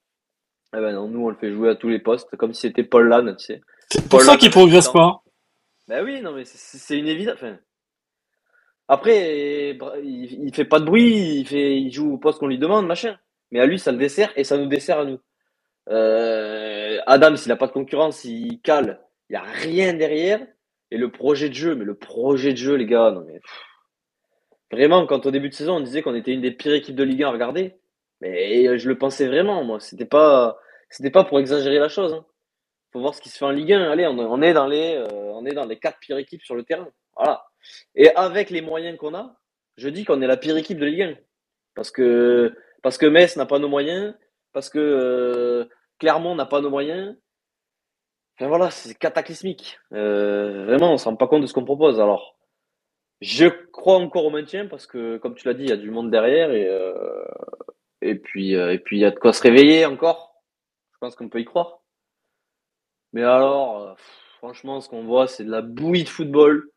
[0.76, 2.84] Eh ben non, nous on le fait jouer à tous les postes comme si c'était
[2.84, 3.60] Paul Lann, tu sais.
[3.90, 5.22] C'est pour Paul ça qu'il à 18 progresse pas.
[5.88, 7.34] Ben oui, non mais c'est une évidence.
[7.34, 7.58] Enfin,
[8.86, 12.58] après, il, il fait pas de bruit, il fait, il joue au poste qu'on lui
[12.58, 13.16] demande, machin.
[13.50, 15.18] Mais à lui, ça le dessert et ça nous dessert à nous.
[15.90, 19.00] Euh, Adam, s'il a pas de concurrence, il cale.
[19.30, 20.46] Il y a rien derrière.
[20.90, 23.40] Et le projet de jeu, mais le projet de jeu, les gars, non mais
[24.70, 27.04] vraiment, quand au début de saison, on disait qu'on était une des pires équipes de
[27.04, 27.74] Ligue 1 à regarder,
[28.20, 29.80] mais je le pensais vraiment, moi.
[29.80, 30.58] C'était pas,
[30.90, 32.12] c'était pas pour exagérer la chose.
[32.12, 32.24] Hein.
[32.92, 33.90] Faut voir ce qui se fait en Ligue 1.
[33.90, 36.54] Allez, on, on est dans les, euh, on est dans les quatre pires équipes sur
[36.54, 36.88] le terrain.
[37.16, 37.44] Voilà.
[37.94, 39.36] Et avec les moyens qu'on a,
[39.76, 41.14] je dis qu'on est la pire équipe de Ligue 1.
[41.74, 44.14] Parce que, parce que Metz n'a pas nos moyens,
[44.52, 45.64] parce que euh,
[45.98, 47.16] Clermont n'a pas nos moyens.
[48.36, 49.78] Enfin voilà, c'est cataclysmique.
[49.92, 52.00] Euh, vraiment, on se rend pas compte de ce qu'on propose.
[52.00, 52.36] Alors,
[53.20, 55.90] je crois encore au maintien parce que, comme tu l'as dit, il y a du
[55.90, 57.24] monde derrière et euh,
[58.02, 60.42] et puis euh, et puis il y a de quoi se réveiller encore.
[60.94, 61.80] Je pense qu'on peut y croire.
[63.12, 63.94] Mais alors, euh,
[64.38, 66.70] franchement, ce qu'on voit, c'est de la bouillie de football.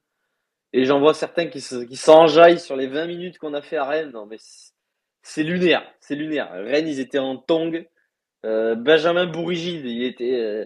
[0.73, 3.77] Et j'en vois certains qui se- qui s'enjaillent sur les 20 minutes qu'on a fait
[3.77, 4.11] à Rennes.
[4.11, 4.73] Non, mais c'est
[5.23, 6.49] c'est lunaire, c'est lunaire.
[6.53, 7.87] Rennes, ils étaient en tongue.
[8.45, 10.65] Euh, Benjamin Bourigide, il était, euh,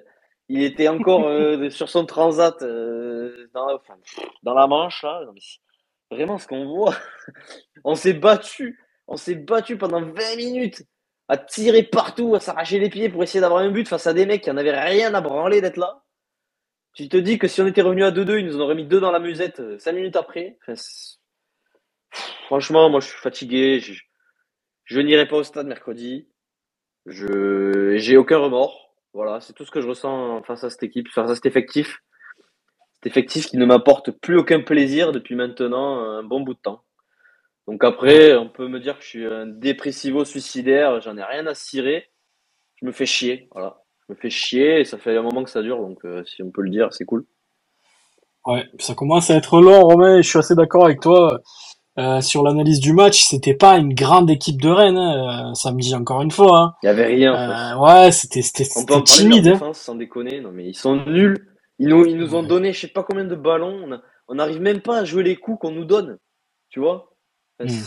[0.51, 5.23] il était encore euh, sur son transat euh, dans, la Manche là.
[6.11, 6.95] Vraiment ce qu'on voit.
[7.85, 10.83] On s'est battu, on s'est battu pendant 20 minutes
[11.29, 14.25] à tirer partout, à s'arracher les pieds pour essayer d'avoir un but face à des
[14.25, 16.03] mecs qui en avaient rien à branler d'être là.
[16.93, 18.85] Tu te dis que si on était revenu à 2-2, ils nous en auraient mis
[18.85, 20.59] deux dans la musette 5 minutes après.
[22.45, 23.79] Franchement, moi je suis fatigué.
[23.79, 23.93] Je,
[24.83, 26.27] je n'irai pas au stade mercredi.
[27.05, 28.81] Je j'ai aucun remords.
[29.13, 32.02] Voilà, c'est tout ce que je ressens face à cette équipe, face à cet effectif.
[32.93, 36.84] Cet effectif qui ne m'apporte plus aucun plaisir depuis maintenant un bon bout de temps.
[37.67, 41.45] Donc après, on peut me dire que je suis un dépressivo suicidaire, j'en ai rien
[41.47, 42.10] à cirer.
[42.76, 43.84] Je me fais chier, voilà.
[44.08, 46.41] Je me fais chier et ça fait un moment que ça dure, donc euh, si
[46.43, 47.26] on peut le dire, c'est cool.
[48.45, 51.41] Ouais, ça commence à être long, Romain, je suis assez d'accord avec toi
[51.99, 53.23] euh, sur l'analyse du match.
[53.23, 56.60] C'était pas une grande équipe de Rennes, hein, euh, samedi encore une fois.
[56.60, 56.73] Hein.
[56.84, 57.75] Il y avait rien en fait.
[57.75, 58.63] Euh, ouais, c'était c'était
[59.04, 59.47] timide.
[59.47, 59.54] Hein.
[59.54, 60.41] défense sans déconner.
[60.41, 61.47] Non, mais ils sont nuls.
[61.80, 63.99] Ils nous, ils nous ont donné je sais pas combien de ballons.
[64.27, 66.17] On n'arrive même pas à jouer les coups qu'on nous donne.
[66.69, 67.13] Tu vois?
[67.60, 67.77] Enfin, Mm.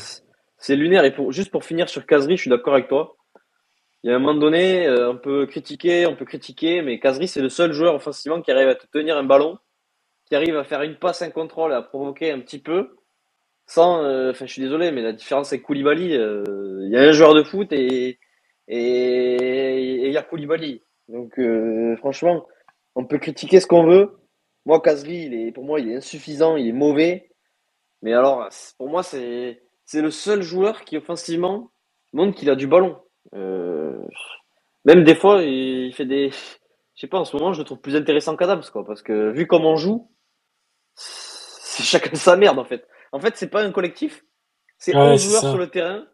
[0.59, 1.05] c'est- lunaire.
[1.05, 3.17] Et pour, juste pour finir sur Kazri, je suis d'accord avec toi.
[4.03, 7.27] Il y a un moment donné, euh, on peut critiquer, on peut critiquer, mais Kazri,
[7.29, 10.57] c'est le seul joueur offensivement qui arrive à te tenir un ballon, qui qui arrive
[10.57, 12.97] à faire une passe, un contrôle et à provoquer un petit peu,
[13.67, 16.45] sans, euh, enfin, je suis désolé, mais la différence avec Koulibaly, euh,
[16.85, 18.19] il y a un joueur de foot et
[18.69, 20.83] et il y a Koulibaly.
[21.09, 22.47] Donc, euh, franchement,
[22.95, 24.17] on peut critiquer ce qu'on veut.
[24.67, 27.31] Moi, Kazri, est, pour moi, il est insuffisant, il est mauvais.
[28.03, 28.49] Mais alors,
[28.79, 31.71] pour moi, c'est c'est le seul joueur qui offensivement
[32.13, 32.99] montre qu'il a du ballon.
[34.85, 36.31] Même des fois, il fait des.
[36.31, 38.85] Je sais pas, en ce moment, je le trouve plus intéressant qu'Adams, quoi.
[38.85, 40.11] Parce que vu comment on joue,
[40.95, 42.87] c'est chacun sa merde, en fait.
[43.15, 44.25] En fait, c'est pas un collectif.
[44.77, 45.49] C'est Ouais, 11 c'est joueurs ça.
[45.51, 46.05] sur le terrain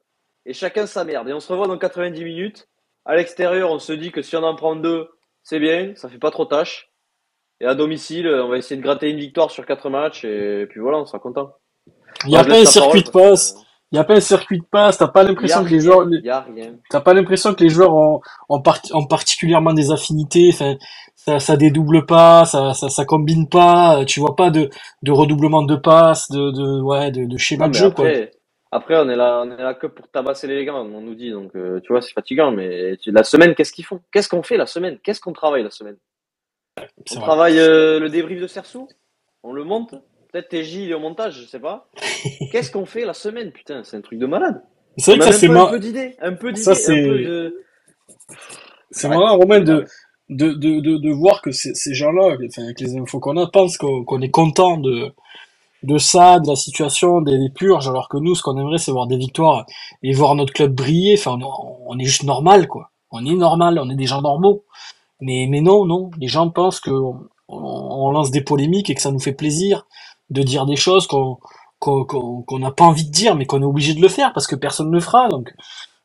[0.44, 1.30] et chacun sa merde.
[1.30, 2.68] Et on se revoit dans 90 minutes.
[3.06, 5.08] À l'extérieur, on se dit que si on en prend deux,
[5.42, 6.90] c'est bien, ça fait pas trop tâche.
[7.60, 10.78] Et à domicile, on va essayer de gratter une victoire sur quatre matchs et puis
[10.80, 11.54] voilà, on sera content.
[12.26, 13.54] Il y a pas un circuit de passe.
[13.54, 13.58] que,
[13.92, 14.98] Il y a pas un circuit de passe.
[14.98, 16.07] T'as pas l'impression que les joueurs.
[16.90, 20.76] T'as pas l'impression que les joueurs ont, ont, part- ont particulièrement des affinités, enfin,
[21.16, 24.70] ça, ça dédouble pas, ça, ça, ça combine pas, tu vois pas de,
[25.03, 28.07] de redoublement de passes, de, de, ouais, de, de schéma Non, de jeu, quoi.
[28.07, 28.31] après,
[28.70, 31.31] après, on est là, on est là que pour tabasser les gars, on nous dit.
[31.33, 32.53] Donc, euh, tu vois, c'est fatigant.
[32.53, 34.00] Mais tu- la semaine, qu'est-ce qu'ils font?
[34.12, 34.98] Qu'est-ce qu'on fait la semaine?
[35.03, 35.96] Qu'est-ce qu'on travaille la semaine?
[36.79, 37.24] On vrai.
[37.24, 38.88] travaille euh, le débrief de Cersou
[39.42, 39.94] On le monte?
[40.33, 41.88] Peut-être TJ, il est au montage, je sais pas.
[42.51, 44.62] Qu'est-ce qu'on fait la semaine Putain, c'est un truc de malade.
[44.99, 46.95] C'est vrai que ça, c'est pas mar- un peu d'idée, un peu d'idée, Ça, c'est-
[46.95, 47.64] de.
[48.90, 49.87] c'est Ouais, marrant, Romain, de,
[50.29, 53.47] de, de, de, de voir que ces, ces gens-là, enfin, avec les infos qu'on a,
[53.49, 55.12] pensent qu'on qu'on est content de,
[55.85, 58.93] de ça, de la situation, des, des purges, alors que nous, ce qu'on aimerait, c'est
[58.93, 59.66] voir des victoires
[60.03, 61.16] et voir notre club briller.
[61.19, 62.90] Enfin, on, on est juste normal, quoi.
[63.12, 64.64] On est normal, on est des gens normaux.
[65.21, 66.11] Mais, mais non, non.
[66.19, 69.87] Les gens pensent que on, on lance des polémiques et que ça nous fait plaisir
[70.31, 71.38] de dire des choses qu'on
[71.79, 74.55] qu'on n'a pas envie de dire, mais qu'on est obligé de le faire parce que
[74.55, 75.29] personne ne le fera.
[75.29, 75.53] Donc,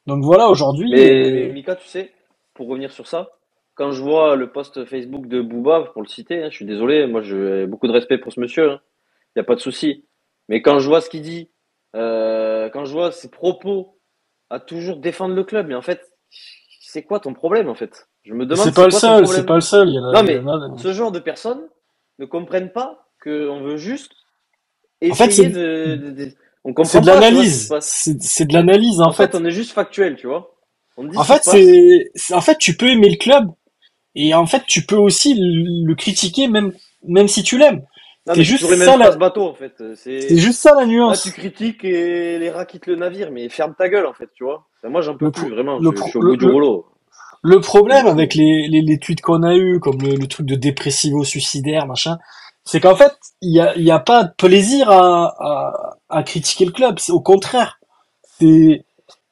[0.08, 0.90] donc voilà, aujourd'hui.
[0.92, 2.14] Mais, euh, Mika, tu sais,
[2.54, 3.30] pour revenir sur ça,
[3.76, 7.08] quand je vois le post Facebook de Booba, pour le citer, hein, je suis désolé,
[7.08, 10.06] moi j'ai beaucoup de respect pour ce monsieur, il n'y a pas de souci.
[10.48, 11.50] Mais quand je vois ce qu'il dit,
[11.96, 13.98] euh, quand je vois ses propos
[14.50, 16.10] à toujours défendre le club, mais en fait,
[16.80, 18.08] c'est quoi ton problème en fait?
[18.24, 19.90] Je me demande c'est pas le quoi ton seul, c'est pas le seul.
[19.90, 21.68] Il y en a, Non, mais Ce genre de personnes
[22.20, 24.12] ne comprennent pas qu'on veut juste
[25.12, 26.32] En fait, essayer c'est- de, de- de-
[26.64, 27.72] On comprend c'est de l'analyse.
[27.82, 29.38] C'est de l'analyse, en En fait, fait.
[29.38, 30.56] on est juste factuel, tu vois.
[30.98, 33.50] On dit En fait, c'est, en fait, tu peux aimer le club
[34.16, 36.72] et en fait, tu peux aussi le, le critiquer même,
[37.08, 37.84] même si tu l'aimes.
[38.34, 39.74] C'est juste ça, même la- ce bateau, en fait.
[39.96, 41.22] C'est juste ça la Là, nuance.
[41.22, 44.44] tu critiques et les rats quittent le navire, mais ferme ta gueule, en fait, tu
[44.46, 44.66] vois.
[44.80, 45.78] Enfin, moi, j'en peux Le plus, vraiment.
[45.78, 46.86] le je, pro- je suis au le- bout du le- rouleau.
[47.44, 50.56] Le problème avec les, les, les tweets qu'on a eu, comme le, le truc de
[50.56, 52.18] dépressivo-suicidaire, machin,
[52.66, 56.66] c'est qu'en fait, il y a, y a pas de plaisir à, à, à critiquer
[56.66, 57.00] le club.
[57.00, 57.80] C'est au contraire.
[58.40, 58.84] C'est,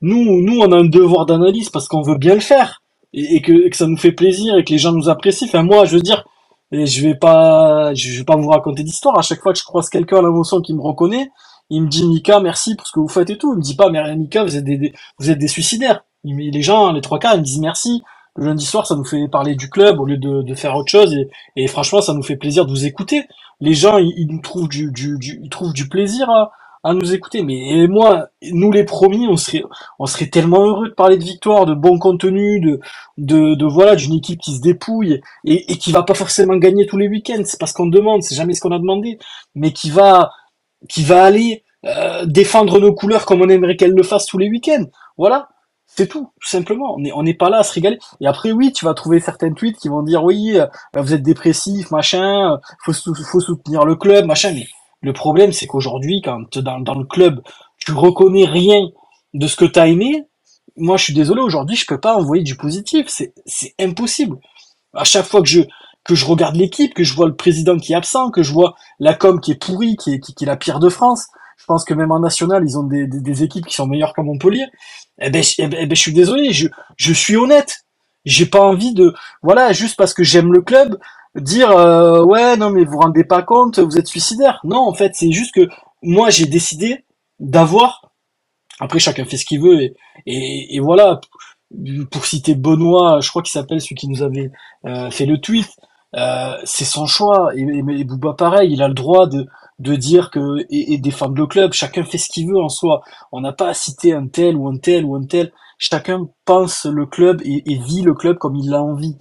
[0.02, 2.82] nous, nous, on a un devoir d'analyse parce qu'on veut bien le faire.
[3.16, 5.48] Et, que, et que ça nous fait plaisir et que les gens nous apprécient.
[5.48, 6.26] Enfin, moi, je veux dire,
[6.72, 9.18] et je vais pas, je vais pas vous raconter d'histoire.
[9.20, 11.30] À chaque fois que je croise quelqu'un à la qui me reconnaît,
[11.70, 13.54] il me dit Mika, merci pour ce que vous faites et tout.
[13.54, 16.04] Il me dit pas, mais Mika, vous êtes des, vous êtes des suicidaires.
[16.24, 18.02] Il les gens, les trois quarts, ils me disent merci.
[18.36, 21.16] Le lundi soir, ça nous fait parler du club au lieu de, faire autre chose.
[21.56, 23.28] Et, franchement, ça nous fait plaisir de vous écouter.
[23.60, 27.44] Les gens, ils, nous trouvent du, ils trouvent du plaisir à, nous écouter.
[27.44, 29.64] Mais moi, nous les promis, on serait,
[30.00, 32.80] on serait tellement heureux de parler de victoire, de bon contenu, de,
[33.18, 36.88] de, de voilà, d'une équipe qui se dépouille et, et qui va pas forcément gagner
[36.88, 37.44] tous les week-ends.
[37.46, 39.20] C'est pas ce qu'on demande, c'est jamais ce qu'on a demandé,
[39.56, 40.32] mais qui va,
[40.90, 44.50] qui va aller euh, défendre nos couleurs comme on aimerait qu'elle le fasse tous les
[44.50, 44.86] week-ends.
[45.18, 45.50] Voilà,
[45.96, 46.96] c'est tout, tout simplement.
[46.96, 48.00] On n'est pas là à se régaler.
[48.20, 51.24] Et après, oui, tu vas trouver certains tweets qui vont dire oui, euh, vous êtes
[51.24, 54.54] dépressif, machin, euh, faut, faut soutenir le club, machin.
[54.54, 54.66] Mais
[55.02, 57.42] le problème, c'est qu'aujourd'hui, quand dans, dans le club,
[57.78, 58.90] tu reconnais rien
[59.34, 60.26] de ce que tu as aimé,
[60.78, 63.06] moi, je suis désolé, aujourd'hui, je peux pas envoyer du positif.
[63.08, 64.38] C'est c'est impossible.
[64.94, 65.62] À chaque fois que je
[66.04, 68.76] que je regarde l'équipe, que je vois le président qui est absent, que je vois
[69.00, 71.28] la com qui est pourrie, qui est, qui, qui est la pire de France,
[71.58, 74.14] je pense que même en national, ils ont des, des, des équipes qui sont meilleures
[74.14, 74.66] qu'à Montpellier.
[75.22, 77.86] Eh ben, eh ben, eh ben, je suis désolé, je, je suis honnête.
[78.26, 80.98] J'ai pas envie de, voilà, juste parce que j'aime le club,
[81.36, 84.60] dire euh, ouais, non mais vous vous rendez pas compte, vous êtes suicidaire.
[84.64, 85.68] Non, en fait, c'est juste que
[86.02, 87.06] moi j'ai décidé
[87.40, 88.12] d'avoir.
[88.80, 91.20] Après, chacun fait ce qu'il veut et, et, voilà.
[92.12, 94.52] Pour citer Benoît, je crois qu'il s'appelle celui qui nous avait
[94.86, 95.68] euh, fait le tweet.
[96.16, 99.48] Euh, c'est son choix et, et Bouba pareil, il a le droit de
[99.84, 101.74] de dire que et, et défendre le club.
[101.74, 103.04] Chacun fait ce qu'il veut en soi.
[103.32, 105.52] On n'a pas à citer un tel ou un tel ou un tel.
[105.78, 109.18] Chacun pense le club et, vit le club comme il l'a envie.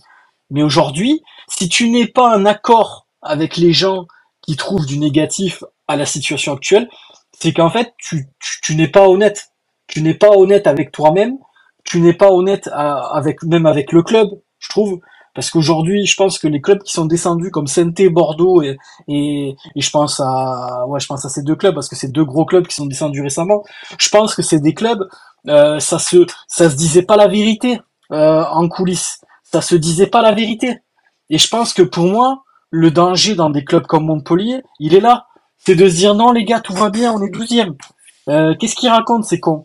[0.51, 4.07] Mais aujourd'hui, si tu n'es pas en accord avec les gens
[4.43, 6.89] qui trouvent du négatif à la situation actuelle,
[7.33, 8.29] c'est qu'en fait, tu,
[8.63, 9.53] tu, n'es pas honnête.
[9.89, 11.37] Tu n'es pas honnête avec toi-même.
[11.85, 14.29] Tu n'es pas honnête avec même avec le club,
[14.61, 15.01] je trouve.
[15.35, 18.77] Parce qu'aujourd'hui, je pense que les clubs qui sont descendus comme saint Bordeaux et,
[19.09, 22.13] et, et, je pense à ouais, je pense à ces deux clubs parce que c'est
[22.13, 23.63] deux gros clubs qui sont descendus récemment.
[23.99, 25.09] Je pense que c'est des clubs,
[25.49, 27.81] euh, ça se ça se disait pas la vérité
[28.13, 30.79] euh, en coulisses, ça se disait pas la vérité.
[31.31, 35.01] Et je pense que pour moi, le danger dans des clubs comme Montpellier, il est
[35.01, 35.27] là.
[35.59, 37.75] C'est de se dire non les gars, tout va bien, on est douzième.
[38.29, 39.65] Euh, Qu'est-ce qu'ils racontent ces cons?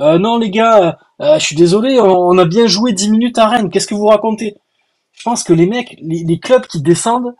[0.00, 3.48] Euh, Non les gars, euh, je suis désolé, on, a bien joué 10 minutes à
[3.48, 3.70] Rennes.
[3.70, 4.56] Qu'est-ce que vous racontez?
[5.18, 7.34] Je pense que les mecs, les, clubs qui descendent,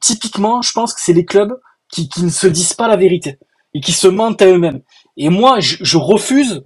[0.00, 1.58] typiquement, je pense que c'est les clubs
[1.88, 3.38] qui, qui ne se disent pas la vérité
[3.72, 4.82] et qui se mentent à eux-mêmes.
[5.16, 6.64] Et moi, je, refuse,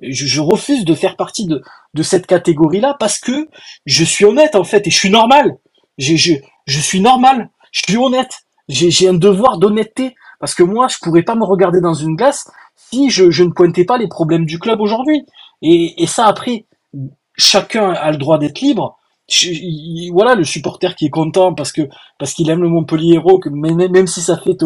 [0.00, 1.60] je, refuse de faire partie de,
[1.94, 3.48] de cette catégorie-là parce que
[3.84, 5.58] je suis honnête en fait et je suis normal.
[5.98, 6.34] Je, je,
[6.66, 8.44] je suis normal, je suis honnête.
[8.68, 12.48] J'ai un devoir d'honnêteté parce que moi, je pourrais pas me regarder dans une glace
[12.76, 15.26] si je, je ne pointais pas les problèmes du club aujourd'hui.
[15.62, 16.66] Et, et ça, après,
[17.36, 18.98] chacun a le droit d'être libre.
[20.12, 21.82] Voilà, le supporter qui est content parce que
[22.18, 24.56] parce qu'il aime le Montpellier que même, même si ça fait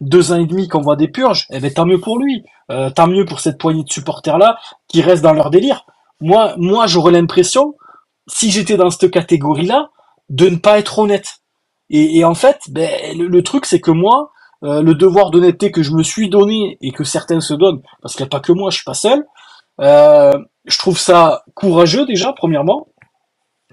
[0.00, 2.90] deux, ans et demi qu'on voit des purges, eh ben tant mieux pour lui, euh,
[2.90, 5.86] tant mieux pour cette poignée de supporters là qui restent dans leur délire.
[6.20, 7.76] Moi, moi, j'aurais l'impression,
[8.26, 9.90] si j'étais dans cette catégorie là,
[10.28, 11.40] de ne pas être honnête.
[11.88, 14.32] Et, et en fait, ben, le, truc c'est que moi,
[14.64, 18.14] euh, le devoir d'honnêteté que je me suis donné et que certains se donnent, parce
[18.14, 19.24] qu'il n'y a pas que moi, je suis pas seul,
[19.80, 22.88] euh, je trouve ça courageux déjà, premièrement,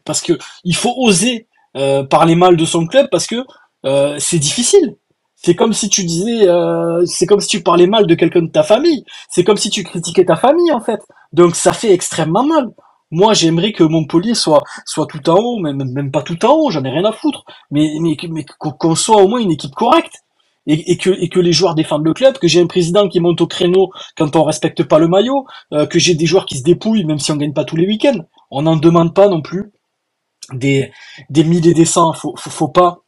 [0.07, 3.45] parce que il faut oser euh, parler mal de son club parce que
[3.85, 4.95] euh, c'est difficile.
[5.35, 8.49] C'est comme si tu disais, euh, c'est comme si tu parlais mal de quelqu'un de
[8.49, 9.05] ta famille.
[9.29, 11.01] C'est comme si tu critiquais ta famille en fait.
[11.33, 12.69] Donc ça fait extrêmement mal.
[13.11, 16.71] Moi, j'aimerais que Montpellier soit soit tout en haut, même même pas tout en haut,
[16.71, 17.43] j'en ai rien à foutre.
[17.69, 20.23] Mais mais, mais qu'on soit au moins une équipe correcte
[20.67, 23.39] et, que, et que les joueurs défendent le club, que j'ai un président qui monte
[23.41, 26.63] au créneau quand on respecte pas le maillot, euh, que j'ai des joueurs qui se
[26.63, 28.19] dépouillent même si on gagne pas tous les week-ends.
[28.51, 29.71] On n'en demande pas non plus
[30.53, 30.91] des,
[31.29, 32.99] des milliers des cents, faut, faut, pas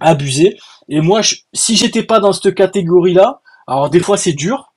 [0.00, 0.56] abuser.
[0.88, 4.72] Et moi, je, si j'étais pas dans cette catégorie-là, alors des fois c'est dur,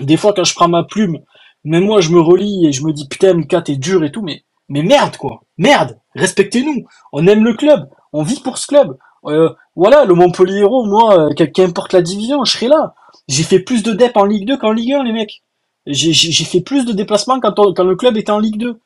[0.00, 1.18] des fois quand je prends ma plume,
[1.64, 4.22] même moi je me relis et je me dis putain Mika t'es dur et tout,
[4.22, 8.96] mais mais merde quoi, merde, respectez-nous, on aime le club, on vit pour ce club,
[9.26, 12.94] euh, voilà, le Montpellier moi, euh, qu'importe la division, je serai là.
[13.28, 15.42] J'ai fait plus de dep en Ligue 2 qu'en Ligue 1, les mecs.
[15.86, 18.80] J'ai fait plus de déplacements quand, quand le club était en Ligue 2.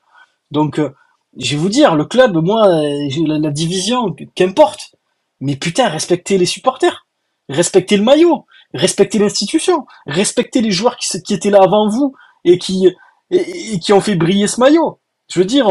[0.51, 0.91] Donc, euh,
[1.39, 4.97] je vais vous dire, le club, moi, la, la division, qu'importe.
[5.41, 7.07] Mais putain, respectez les supporters.
[7.49, 8.47] Respectez le maillot.
[8.75, 9.87] Respectez l'institution.
[10.07, 12.89] Respectez les joueurs qui, qui étaient là avant vous et qui,
[13.31, 14.99] et, qui ont fait briller ce maillot.
[15.33, 15.69] Je veux dire,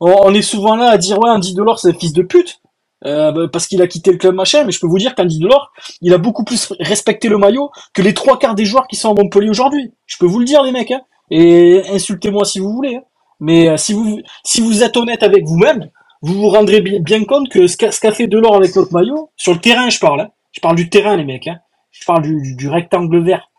[0.00, 2.60] on, est souvent là à dire, ouais, Andy Delors, c'est un fils de pute.
[3.04, 5.38] Euh, bah, parce qu'il a quitté le club machin, mais je peux vous dire qu'Andy
[5.38, 8.96] Delors, il a beaucoup plus respecté le maillot que les trois quarts des joueurs qui
[8.96, 9.92] sont à Montpellier aujourd'hui.
[10.06, 11.02] Je peux vous le dire, les mecs, hein.
[11.30, 12.96] et insultez-moi si vous voulez.
[12.96, 13.02] Hein.
[13.40, 15.90] Mais euh, si vous si vous êtes honnête avec vous-même,
[16.22, 19.60] vous vous rendrez bien, compte que ce qu'a fait Delors avec notre maillot, sur le
[19.60, 20.22] terrain, je parle.
[20.22, 20.30] Hein.
[20.52, 21.46] Je parle du terrain, les mecs.
[21.46, 21.58] Hein.
[21.90, 23.50] Je parle du, rectangle vert.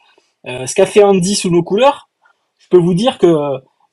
[0.48, 2.10] Euh, ce qu'a fait Andy sous nos couleurs,
[2.58, 3.28] je peux vous dire que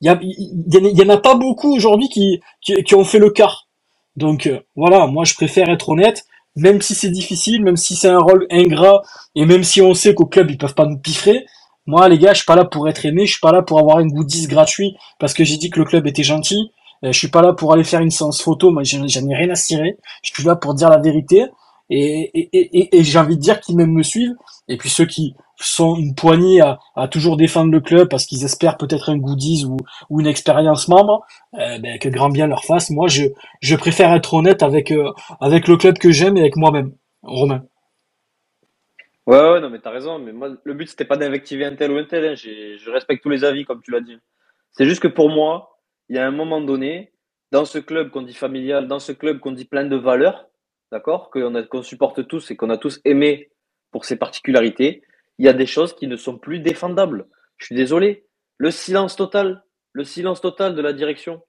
[0.01, 3.67] il y, y, en a pas beaucoup aujourd'hui qui, qui, ont fait le quart.
[4.15, 8.09] Donc euh, voilà, moi je préfère être honnête, même si c'est difficile, même si c'est
[8.09, 9.01] un rôle ingrat,
[9.35, 11.45] et même si on sait qu'au club ils peuvent pas nous piffrer.
[11.85, 13.79] Moi les gars, je suis pas là pour être aimé, je suis pas là pour
[13.79, 16.71] avoir une goodies gratuit parce que j'ai dit que le club était gentil.
[17.03, 19.49] Euh, je suis pas là pour aller faire une séance photo, moi j'en ai rien
[19.49, 19.97] à cirer.
[20.23, 21.45] Je suis là pour dire la vérité.
[21.89, 22.49] Et,
[22.97, 24.35] et, j'ai envie de dire qu'ils même me suivent.
[24.67, 28.77] Et puis ceux qui sont une poignée à, toujours défendre le club parce qu'ils espèrent
[28.77, 29.77] peut-être un goodies ou,
[30.09, 31.25] ou une expérience membre,
[31.59, 32.89] euh, ben, que grand bien leur fasse.
[32.89, 33.25] Moi, je,
[33.61, 36.93] je préfère être honnête avec, euh, avec le club que j'aime et avec moi-même.
[37.21, 37.63] Romain.
[39.25, 40.19] Ouais, ouais, non, mais t'as raison.
[40.19, 42.25] Mais moi, le but, c'était pas d'invectiver un tel ou un tel.
[42.25, 42.35] Hein.
[42.35, 44.17] Je respecte tous les avis, comme tu l'as dit.
[44.71, 47.13] C'est juste que pour moi, il y a un moment donné,
[47.51, 50.49] dans ce club qu'on dit familial, dans ce club qu'on dit plein de valeurs,
[50.91, 53.49] d'accord, qu'on supporte tous et qu'on a tous aimé
[53.91, 55.03] pour ses particularités,
[55.37, 57.27] il y a des choses qui ne sont plus défendables.
[57.57, 58.25] Je suis désolé.
[58.57, 61.41] Le silence total, le silence total de la direction,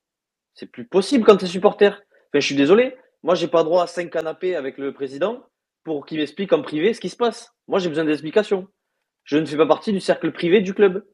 [0.55, 1.89] c'est plus possible quand tu es supporter.
[1.89, 2.97] Enfin, je suis désolé.
[3.23, 5.45] Moi, j'ai pas droit à cinq canapés avec le président
[5.87, 7.55] pour qu'il m'explique en privé ce qui se passe.
[7.69, 8.67] Moi, j'ai besoin d'explications.
[9.23, 11.07] Je ne fais pas partie du cercle privé du club.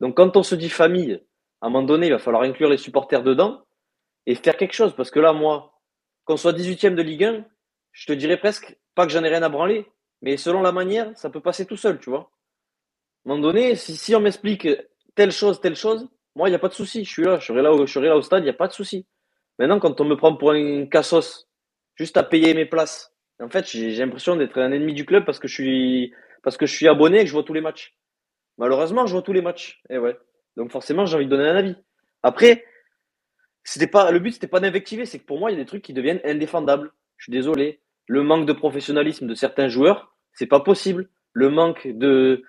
[0.00, 1.22] Donc, quand on se dit famille,
[1.60, 3.66] à un moment donné, il va falloir inclure les supporters dedans
[4.24, 4.96] et faire quelque chose.
[4.96, 5.78] Parce que là, moi,
[6.24, 7.44] qu'on soit 18e de Ligue 1,
[7.92, 9.86] je te dirais presque pas que j'en ai rien à branler.
[10.22, 12.30] Mais selon la manière, ça peut passer tout seul, tu vois.
[13.26, 14.66] À un moment donné, si, on m'explique
[15.14, 17.04] telle chose, telle chose, moi, il n'y a pas de souci.
[17.04, 18.68] Je suis là, je serai là, je serai là au stade, il n'y a pas
[18.68, 19.06] de souci.
[19.58, 21.50] Maintenant, quand on me prend pour un cassos,
[21.96, 25.38] juste à payer mes places, en fait, j'ai l'impression d'être un ennemi du club parce
[25.38, 27.94] que je suis, parce que je suis abonné et que je vois tous les matchs.
[28.58, 29.82] Malheureusement, je vois tous les matchs.
[29.90, 30.18] Et ouais.
[30.56, 31.76] Donc forcément, j'ai envie de donner un avis.
[32.22, 32.64] Après,
[33.64, 35.66] c'était pas le but, c'était pas d'invectiver, c'est que pour moi, il y a des
[35.66, 36.92] trucs qui deviennent indéfendables.
[37.18, 37.80] Je suis désolé.
[38.06, 41.08] Le manque de professionnalisme de certains joueurs, c'est pas possible.
[41.32, 42.42] Le manque de,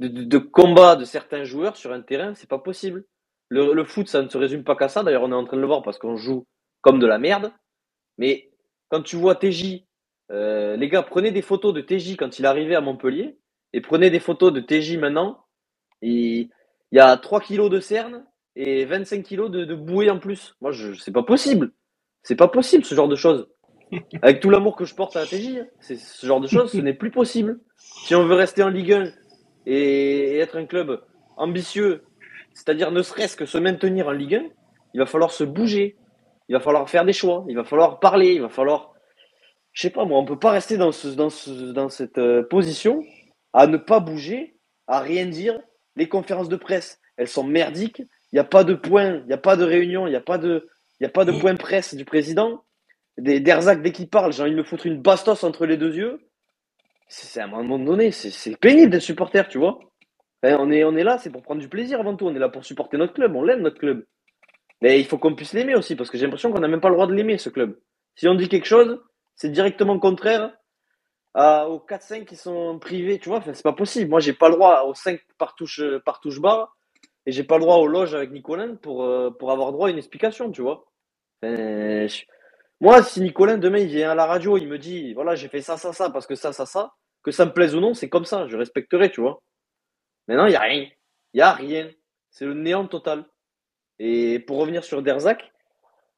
[0.00, 3.04] de, de combat de certains joueurs sur un terrain, c'est pas possible.
[3.48, 5.02] Le, le, foot, ça ne se résume pas qu'à ça.
[5.04, 6.46] D'ailleurs, on est en train de le voir parce qu'on joue
[6.80, 7.52] comme de la merde.
[8.18, 8.50] Mais
[8.90, 9.84] quand tu vois TJ,
[10.34, 13.38] euh, les gars, prenez des photos de TJ quand il arrivé à Montpellier
[13.74, 15.44] et prenez des photos de TJ maintenant.
[16.02, 16.50] Il,
[16.92, 18.26] il y a 3 kilos de cerne
[18.56, 20.56] et 25 kilos de, de bouée en plus.
[20.62, 21.72] Moi, je, c'est pas possible.
[22.22, 23.48] C'est pas possible ce genre de choses.
[24.22, 26.72] Avec tout l'amour que je porte à la TJ, hein, c'est ce genre de choses,
[26.72, 27.60] ce n'est plus possible.
[27.78, 29.12] Si on veut rester en Ligue 1
[29.66, 31.02] et, et être un club
[31.36, 32.04] ambitieux,
[32.54, 34.44] c'est-à-dire ne serait-ce que se maintenir en Ligue 1,
[34.94, 35.96] il va falloir se bouger.
[36.48, 37.44] Il va falloir faire des choix.
[37.48, 38.34] Il va falloir parler.
[38.34, 38.93] Il va falloir.
[39.74, 42.44] Je sais pas, moi, on peut pas rester dans, ce, dans, ce, dans cette euh,
[42.44, 43.02] position
[43.52, 44.56] à ne pas bouger,
[44.86, 45.60] à rien dire.
[45.96, 47.98] Les conférences de presse, elles sont merdiques.
[48.32, 50.20] Il n'y a pas de point, il n'y a pas de réunion, il n'y a
[50.20, 50.68] pas de,
[50.98, 52.64] il y a pas de point presse du président.
[53.18, 55.94] Des Derzac, dès qu'il parle, j'ai envie de me foutre une bastos entre les deux
[55.94, 56.20] yeux.
[57.08, 59.78] C'est à un moment donné, c'est pénible d'être supporter, tu vois.
[60.42, 62.26] Enfin, on, est, on est là, c'est pour prendre du plaisir avant tout.
[62.26, 64.06] On est là pour supporter notre club, on l'aime notre club.
[64.82, 66.88] Mais il faut qu'on puisse l'aimer aussi, parce que j'ai l'impression qu'on n'a même pas
[66.88, 67.78] le droit de l'aimer, ce club.
[68.16, 69.00] Si on dit quelque chose,
[69.36, 70.56] c'est directement contraire
[71.34, 73.38] à, aux 4-5 qui sont privés, tu vois.
[73.38, 74.10] Enfin, c'est pas possible.
[74.10, 76.76] Moi, j'ai pas le droit aux 5 par touche, par barre,
[77.26, 79.98] et j'ai pas le droit aux loges avec Nicolin pour, euh, avoir droit à une
[79.98, 80.86] explication, tu vois.
[82.80, 85.62] Moi, si Nicolin, demain, il vient à la radio, il me dit, voilà, j'ai fait
[85.62, 88.08] ça, ça, ça, parce que ça, ça, ça, que ça me plaise ou non, c'est
[88.08, 89.42] comme ça, je respecterai, tu vois.
[90.28, 90.88] Maintenant, il n'y a rien.
[91.32, 91.90] Il n'y a rien.
[92.30, 93.26] C'est le néant total.
[93.98, 95.52] Et pour revenir sur Derzac,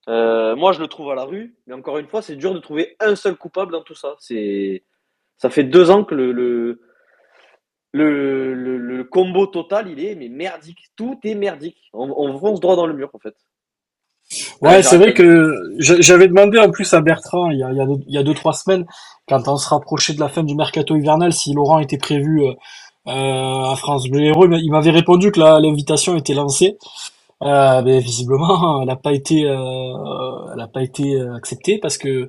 [0.08, 2.58] euh, moi je le trouve à la rue, mais encore une fois, c'est dur de
[2.60, 4.14] trouver un seul coupable dans tout ça.
[4.18, 4.84] C'est,
[5.38, 6.80] ça fait deux ans que le, le,
[7.92, 10.90] le, le, le combo total, il est mais merdique.
[10.96, 11.90] Tout est merdique.
[11.92, 13.34] On, on fonce droit dans le mur en fait.
[14.60, 17.80] Ouais, c'est vrai que j'avais demandé en plus à Bertrand il y a, il y
[17.80, 18.84] a, deux, il y a deux trois semaines,
[19.28, 22.52] quand on se rapprochait de la fin du mercato hivernal, si Laurent était prévu euh,
[23.06, 26.76] à France Bleu Héros, il m'avait répondu que l'invitation était lancée.
[27.42, 32.28] Euh, mais visiblement, elle n'a pas été, euh, elle a pas été acceptée parce que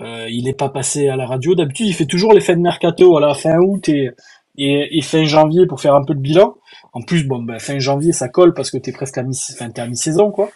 [0.00, 1.54] euh, il n'est pas passé à la radio.
[1.54, 4.10] D'habitude, il fait toujours les fins de mercato à la fin août et,
[4.58, 6.54] et, et, fin janvier pour faire un peu de bilan.
[6.92, 9.70] En plus, bon, ben, fin janvier, ça colle parce que t'es presque à mi, enfin,
[9.76, 10.50] à mi-saison, quoi.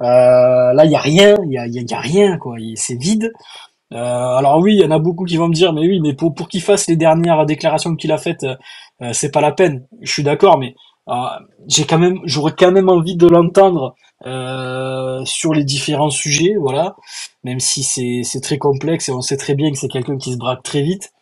[0.00, 2.56] Euh, là, il y a rien, il y a, y a, rien, quoi.
[2.76, 3.32] C'est vide.
[3.92, 6.14] Euh, alors oui, il y en a beaucoup qui vont me dire, mais oui, mais
[6.14, 9.86] pour, pour qu'il fasse les dernières déclarations qu'il a faites, euh, c'est pas la peine.
[10.02, 10.87] Je suis d'accord, mais euh,
[11.66, 13.94] j'ai quand même, j'aurais quand même envie de l'entendre
[14.26, 16.96] euh, sur les différents sujets, voilà.
[17.44, 20.32] Même si c'est c'est très complexe et on sait très bien que c'est quelqu'un qui
[20.32, 21.12] se braque très vite.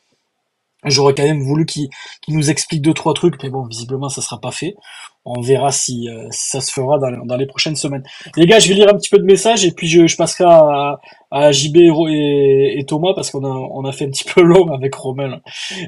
[0.85, 1.89] J'aurais quand même voulu qu'il
[2.29, 4.77] nous explique deux trois trucs, mais bon, visiblement ça sera pas fait.
[5.25, 8.05] On verra si, euh, ça se fera dans, dans, les prochaines semaines.
[8.37, 10.45] Les gars, je vais lire un petit peu de messages et puis je, je passerai
[10.45, 11.01] à,
[11.31, 14.73] à JB et, et, Thomas parce qu'on a on a fait un petit peu long
[14.73, 15.41] avec Romain.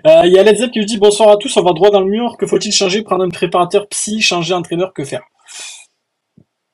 [0.06, 1.90] Euh, il y a Led Zepp qui nous dit bonsoir à tous, on va droit
[1.90, 2.36] dans le mur.
[2.36, 3.02] Que faut-il changer?
[3.02, 5.22] Prendre un préparateur psy, changer entraîneur, que faire?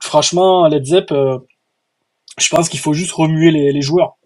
[0.00, 1.38] Franchement, Led Zepp, euh,
[2.38, 4.16] je pense qu'il faut juste remuer les, les joueurs.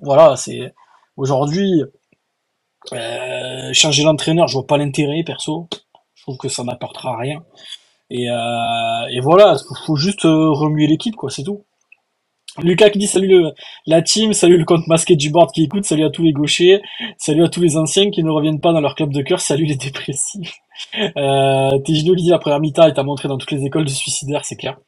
[0.00, 0.72] Voilà, c'est
[1.16, 1.82] aujourd'hui
[2.92, 5.68] euh, changer l'entraîneur, je vois pas l'intérêt perso.
[6.14, 7.42] Je trouve que ça n'apportera rien.
[8.10, 9.56] Et, euh, et voilà,
[9.86, 11.64] faut juste euh, remuer l'équipe, quoi, c'est tout.
[12.62, 13.52] Lucas qui dit salut le,
[13.86, 16.82] la team, salut le compte masqué du board qui écoute, salut à tous les gauchers,
[17.16, 19.64] salut à tous les anciens qui ne reviennent pas dans leur club de cœur, salut
[19.64, 20.54] les dépressifs.
[21.16, 24.54] Euh, Tégino qui dit la première mi-temps est dans toutes les écoles de suicidaires, c'est
[24.54, 24.78] clair.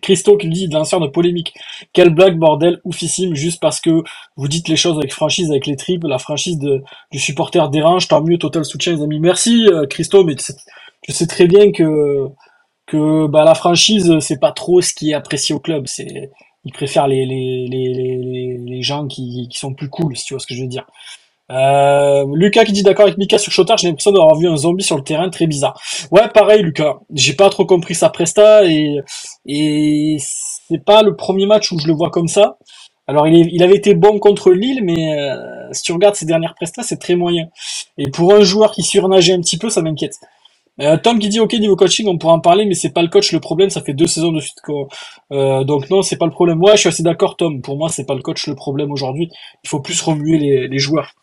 [0.00, 1.54] Christo qui dit lanceur de polémique.
[1.92, 4.02] Quelle blague, bordel, oufissime, juste parce que
[4.36, 8.06] vous dites les choses avec franchise, avec les tripes, la franchise de, du supporter dérange,
[8.06, 9.18] tant mieux, total soutien les amis.
[9.18, 10.36] Merci euh, Christo, mais
[11.06, 12.28] je sais très bien que
[12.86, 15.86] que bah, la franchise, c'est pas trop ce qui est apprécié au club.
[15.86, 16.30] C'est
[16.64, 20.34] Ils préfèrent les, les, les, les, les gens qui, qui sont plus cool, si tu
[20.34, 20.86] vois ce que je veux dire.
[21.50, 24.84] Euh, Lucas qui dit d'accord avec Mika sur Chotard, j'ai l'impression d'avoir vu un zombie
[24.84, 25.80] sur le terrain, très bizarre.
[26.10, 29.00] Ouais, pareil Lucas, j'ai pas trop compris sa presta et,
[29.46, 32.58] et c'est pas le premier match où je le vois comme ça.
[33.06, 35.36] Alors il, il avait été bon contre Lille, mais euh,
[35.72, 37.48] si tu regardes ses dernières prestas, c'est très moyen.
[37.96, 40.16] Et pour un joueur qui surnageait un petit peu, ça m'inquiète.
[40.80, 43.08] Euh, Tom qui dit ok niveau coaching on pourra en parler mais c'est pas le
[43.08, 44.86] coach le problème ça fait deux saisons de suite quoi.
[45.32, 46.62] Euh, donc non c'est pas le problème.
[46.62, 47.62] Ouais je suis assez d'accord Tom.
[47.62, 49.28] Pour moi c'est pas le coach le problème aujourd'hui.
[49.64, 51.14] Il faut plus remuer les joueurs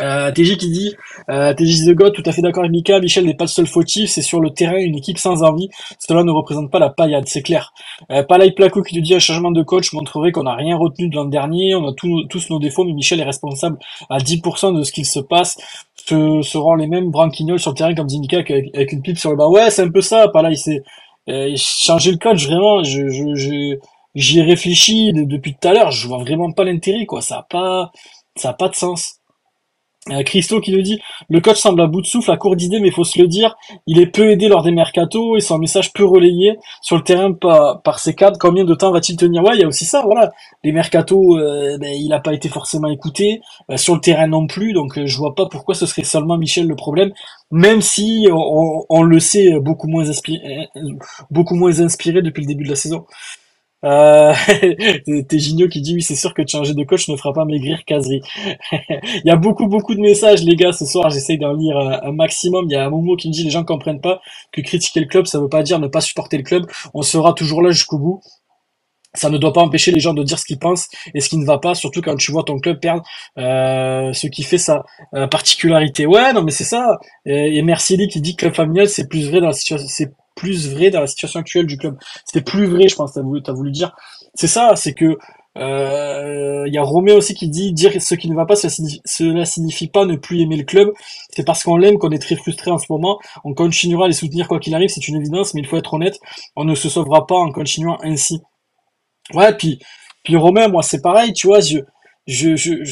[0.00, 0.94] euh, TJ qui dit,
[1.30, 3.66] euh, TJ The God, tout à fait d'accord avec Mika, Michel n'est pas le seul
[3.66, 7.24] fautif, c'est sur le terrain une équipe sans envie, cela ne représente pas la paillade,
[7.26, 7.72] c'est clair.
[8.10, 11.08] Euh, Palay Placo qui nous dit un changement de coach montrerait qu'on n'a rien retenu
[11.08, 13.78] de l'an dernier, on a tous nos défauts, mais Michel est responsable
[14.08, 15.58] à 10% de ce qu'il se passe,
[16.06, 19.30] ce seront les mêmes branquignols sur le terrain comme dit Mika avec, une pipe sur
[19.30, 19.48] le bas.
[19.48, 20.82] Ouais, c'est un peu ça, Palay, c'est
[21.28, 23.76] euh, changer le coach, vraiment, je, je, je
[24.14, 27.20] j'y ai réfléchi de- depuis tout à l'heure, je vois vraiment pas l'intérêt, quoi.
[27.22, 27.92] Ça a pas,
[28.36, 29.19] ça a pas de sens.
[30.10, 32.80] Euh, Christo qui nous dit le coach semble à bout de souffle, à court d'idées,
[32.80, 33.56] mais faut se le dire,
[33.86, 37.32] il est peu aidé lors des mercatos et son message peu relayé sur le terrain
[37.32, 38.38] par, par ses cadres.
[38.38, 39.42] Combien de temps va-t-il tenir?
[39.42, 40.30] Ouais, il y a aussi ça, voilà.
[40.64, 43.40] Les mercatos, euh, ben, il n'a pas été forcément écouté
[43.70, 46.36] euh, sur le terrain non plus, donc euh, je vois pas pourquoi ce serait seulement
[46.36, 47.12] Michel le problème,
[47.50, 50.04] même si on, le sait beaucoup moins
[51.30, 53.06] beaucoup moins inspiré depuis le début de la saison.
[53.82, 54.34] Euh,
[55.28, 57.82] t'es Gignot qui dit oui c'est sûr que changer de coach ne fera pas maigrir
[57.86, 58.20] Casery.
[58.72, 62.12] Il y a beaucoup beaucoup de messages les gars ce soir j'essaye d'en lire un,
[62.12, 62.66] maximum.
[62.68, 64.20] Il y a un Momo qui me dit les gens comprennent pas
[64.52, 66.66] que critiquer le club ça veut pas dire ne pas supporter le club.
[66.92, 68.20] On sera toujours là jusqu'au bout.
[69.14, 71.36] Ça ne doit pas empêcher les gens de dire ce qu'ils pensent et ce qui
[71.36, 73.02] ne va pas, surtout quand tu vois ton club perdre
[73.38, 76.06] euh, ce qui fait sa euh, particularité.
[76.06, 76.98] Ouais, non mais c'est ça.
[77.26, 79.88] Et, et Mercier qui dit que club familial c'est plus vrai dans la situation,
[80.40, 81.96] plus vrai dans la situation actuelle du club.
[82.24, 83.12] C'était plus vrai, je pense.
[83.14, 83.94] T'as voulu, t'as voulu dire.
[84.34, 85.18] C'est ça, c'est que
[85.58, 88.70] euh, il y a Roméo aussi qui dit dire ce qui ne va pas, cela
[88.70, 90.92] signifie, cela signifie pas ne plus aimer le club.
[91.34, 93.18] C'est parce qu'on l'aime qu'on est très frustré en ce moment.
[93.44, 95.92] On continuera à les soutenir quoi qu'il arrive, c'est une évidence, mais il faut être
[95.94, 96.18] honnête,
[96.56, 98.40] on ne se sauvera pas en continuant ainsi.
[99.34, 99.78] Ouais, puis
[100.24, 101.78] puis Romain, moi c'est pareil, tu vois, je
[102.26, 102.84] je je,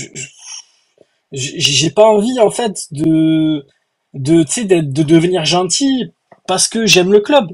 [1.32, 3.66] j'ai pas envie en fait de
[4.14, 6.10] de tu sais d'être- de devenir gentil
[6.48, 7.46] parce que j'aime le club.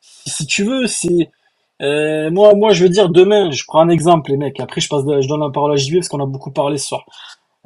[0.00, 1.30] Si tu veux, c'est
[1.80, 4.60] euh, moi moi je veux dire demain, je prends un exemple les mecs.
[4.60, 6.88] Après je passe je donne la parole à JB parce qu'on a beaucoup parlé ce
[6.88, 7.06] soir.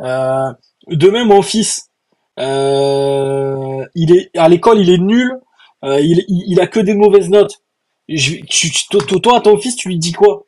[0.00, 0.52] Euh,
[0.88, 1.90] demain mon fils
[2.38, 5.40] euh, il est à l'école, il est nul,
[5.82, 7.62] il, a que des mauvaises notes.
[8.08, 8.70] Je, tu,
[9.22, 10.44] toi, ton fils, tu lui dis quoi?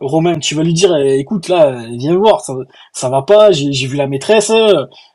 [0.00, 2.54] Romain, tu vas lui dire, eh, écoute, là, viens voir, ça,
[2.92, 4.50] ça va pas, j'ai vu la maîtresse,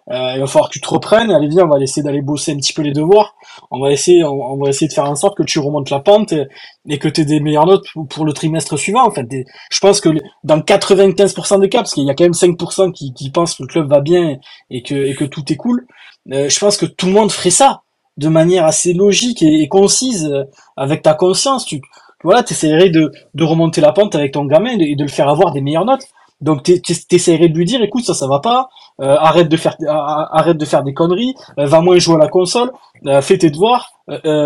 [0.10, 2.58] il va falloir que tu te reprennes, allez, viens, on va essayer d'aller bosser un
[2.58, 3.36] petit peu les devoirs,
[3.70, 6.34] on va essayer, on, va essayer de faire en sorte que tu remontes la pente
[6.34, 9.28] et, que tu aies des meilleures notes pour, le trimestre suivant, en fait.
[9.70, 10.10] Je pense que
[10.44, 13.68] dans 95% des cas, parce qu'il y a quand même 5% qui, pensent que le
[13.68, 14.38] club va bien
[14.70, 15.86] et que, tout est cool,
[16.32, 17.82] euh, je pense que tout le monde ferait ça
[18.18, 20.44] de manière assez logique et, concise, euh,
[20.78, 21.66] avec ta conscience.
[21.66, 21.82] Tu,
[22.24, 25.10] voilà, t'essaierais de, de remonter la pente avec ton gamin et de, et de le
[25.10, 26.06] faire avoir des meilleures notes.
[26.42, 28.70] Donc t'es- t'es- t'essaierais de lui dire, écoute, ça, ça va pas,
[29.02, 32.28] euh, arrête de faire, arrête de faire des conneries, euh, va moins jouer à la
[32.28, 32.72] console,
[33.06, 33.92] euh, fais tes devoirs,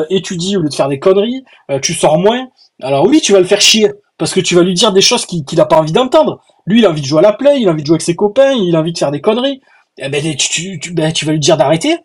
[0.10, 1.44] étudie au lieu de faire des conneries,
[1.82, 2.48] tu sors moins.
[2.84, 5.26] Alors oui, tu vas le faire chier parce que tu vas lui dire des choses
[5.26, 6.40] qu'il qu'il a pas envie d'entendre.
[6.68, 8.02] Lui, il a envie de jouer à la play, il a envie de jouer avec
[8.04, 9.62] ses copains, il a envie de faire des conneries.
[9.98, 11.98] Eh ben, tu, ben, vas lui dire d'arrêter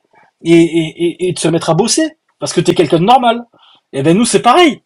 [0.42, 3.44] et de se mettre à bosser parce que t'es quelqu'un de normal.
[3.92, 4.80] Eh ben nous, c'est pareil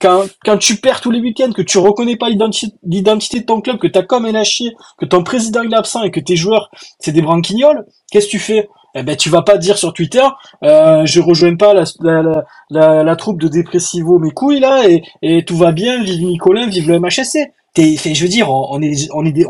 [0.00, 3.60] quand, quand tu perds tous les week-ends, que tu reconnais pas l'identi- l'identité de ton
[3.60, 6.70] club, que ta com est chier, que ton président est absent et que tes joueurs
[7.00, 8.68] c'est des branquignoles, qu'est-ce que tu fais?
[8.96, 10.22] Eh ben tu vas pas dire sur Twitter,
[10.64, 12.22] euh, je rejoins pas la, la,
[12.70, 16.88] la, la, troupe de dépressivo mes couilles là et, tout va bien, vive Nicolin, vive
[16.88, 17.38] le MHSC.
[17.74, 19.46] T'es, je veux dire, on, on est, on est, des,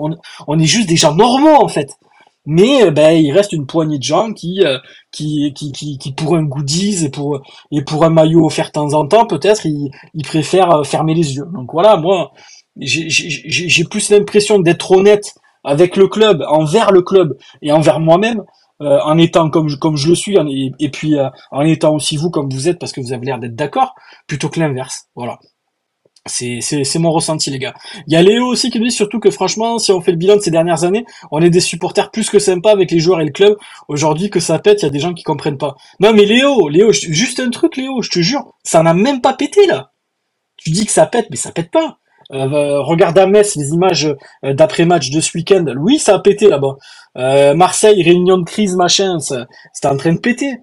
[0.49, 1.91] on est juste des gens normaux en fait.
[2.47, 4.78] Mais euh, ben il reste une poignée de gens qui, euh,
[5.11, 7.40] qui, qui, qui, qui pour un goodies et pour
[7.70, 11.14] et pour un maillot offert de temps en temps, peut-être ils, ils préfèrent euh, fermer
[11.14, 11.47] les yeux.
[11.55, 12.32] Donc voilà, moi,
[12.76, 15.34] j'ai plus l'impression d'être honnête
[15.64, 18.42] avec le club, envers le club et envers moi-même,
[18.80, 20.36] en étant comme je, comme je le suis,
[20.80, 21.14] et, puis
[21.53, 23.95] en étant aussi vous comme vous êtes, parce que vous avez l'air d'être d'accord,
[24.26, 25.07] plutôt que l'inverse.
[25.14, 25.38] Voilà.
[26.27, 27.75] C'est mon ressenti, les gars.
[28.07, 30.16] Il y a Léo aussi qui nous dit surtout que franchement, si on fait le
[30.16, 33.20] bilan de ces dernières années, on est des supporters plus que sympas avec les joueurs
[33.20, 33.57] et le club.
[33.89, 35.77] Aujourd'hui, que ça pète, il y a des gens qui comprennent pas.
[36.01, 39.35] Non, mais Léo, Léo, juste un truc, Léo, je te jure, ça n'a même pas
[39.35, 39.91] pété là.
[40.57, 41.99] Tu dis que ça pète, mais ça pète pas.
[42.33, 44.07] Euh, regarde à Metz les images
[44.45, 45.66] euh, d'après-match de ce week-end.
[45.77, 46.77] Oui, ça a pété là-bas.
[47.18, 50.59] Euh, Marseille, réunion de crise, machin, c'était en train de péter.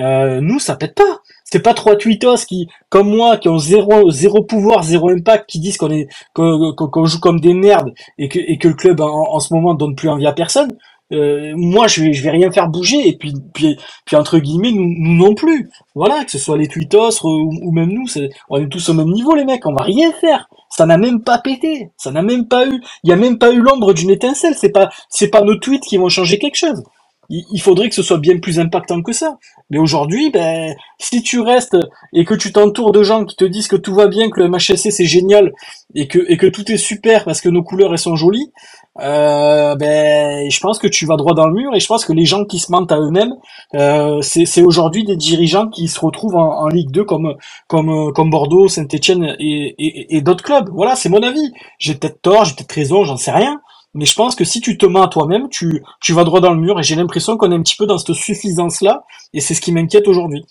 [0.00, 1.20] Euh, nous, ça pète pas.
[1.54, 5.76] C'est pas trois tweetos qui, comme moi, qui ont zéro, pouvoir, zéro impact, qui disent
[5.76, 9.94] qu'on est, qu'on joue comme des merdes et que, le club en, ce moment donne
[9.94, 10.72] plus envie à personne.
[11.12, 14.92] Euh, moi, je vais, vais rien faire bouger et puis, puis, puis entre guillemets, nous,
[14.98, 15.70] non plus.
[15.94, 18.06] Voilà, que ce soit les tweetos ou, même nous,
[18.50, 19.64] on est tous au même niveau, les mecs.
[19.64, 20.48] On va rien faire.
[20.70, 21.92] Ça n'a même pas pété.
[21.96, 22.82] Ça n'a même pas eu.
[23.04, 24.56] Il y a même pas eu l'ombre d'une étincelle.
[24.56, 26.82] C'est pas, c'est pas nos tweets qui vont changer quelque chose.
[27.30, 29.38] Il, faudrait que ce soit bien plus impactant que ça.
[29.70, 31.76] Mais aujourd'hui, ben, si tu restes
[32.12, 34.48] et que tu t'entoures de gens qui te disent que tout va bien, que le
[34.48, 35.52] MHSC c'est génial
[35.94, 38.52] et que et que tout est super parce que nos couleurs elles sont jolies,
[39.00, 42.12] euh, ben, je pense que tu vas droit dans le mur et je pense que
[42.12, 43.34] les gens qui se mentent à eux-mêmes,
[43.74, 47.34] euh, c'est aujourd'hui des dirigeants qui se retrouvent en, en Ligue 2 comme
[47.68, 50.68] comme comme Bordeaux, Saint-Étienne et, et, et d'autres clubs.
[50.72, 51.52] Voilà, c'est mon avis.
[51.78, 53.60] J'ai peut-être tort, j'ai peut-être raison, j'en sais rien.
[53.94, 56.52] Mais je pense que si tu te mens à toi-même, tu, tu vas droit dans
[56.52, 59.54] le mur et j'ai l'impression qu'on est un petit peu dans cette suffisance-là et c'est
[59.54, 60.44] ce qui m'inquiète aujourd'hui.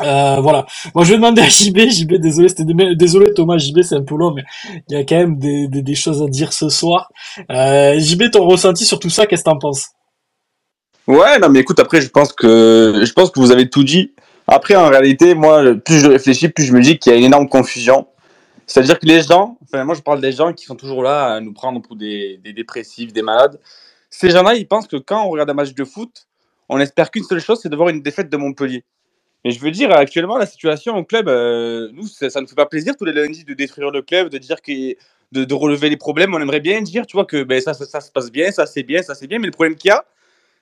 [0.00, 0.66] Euh, voilà.
[0.94, 1.78] Moi, je vais demander à JB.
[1.90, 3.58] JB, désolé, c'était désolé Thomas.
[3.58, 4.44] JB, c'est un peu long, mais
[4.88, 7.10] il y a quand même des, des, des choses à dire ce soir.
[7.50, 9.88] Euh, JB, ton ressenti sur tout ça, qu'est-ce que t'en penses?
[11.06, 14.12] Ouais, non, mais écoute, après, je pense que, je pense que vous avez tout dit.
[14.46, 17.24] Après, en réalité, moi, plus je réfléchis, plus je me dis qu'il y a une
[17.24, 18.06] énorme confusion.
[18.68, 21.40] C'est-à-dire que les gens, enfin, moi, je parle des gens qui sont toujours là à
[21.40, 23.58] nous prendre pour des, dépressifs, des malades.
[24.10, 26.28] Ces gens-là, ils pensent que quand on regarde un match de foot,
[26.68, 28.84] on espère qu'une seule chose, c'est de voir une défaite de Montpellier.
[29.42, 32.66] Mais je veux dire, actuellement, la situation au club, euh, nous, ça, ne fait pas
[32.66, 34.94] plaisir tous les lundis de détruire le club, de dire que,
[35.32, 36.34] de, relever les problèmes.
[36.34, 38.66] On aimerait bien dire, tu vois, que ben, ça, ça, ça se passe bien, ça
[38.66, 39.38] c'est bien, ça c'est bien.
[39.38, 40.04] Mais le problème qu'il y a,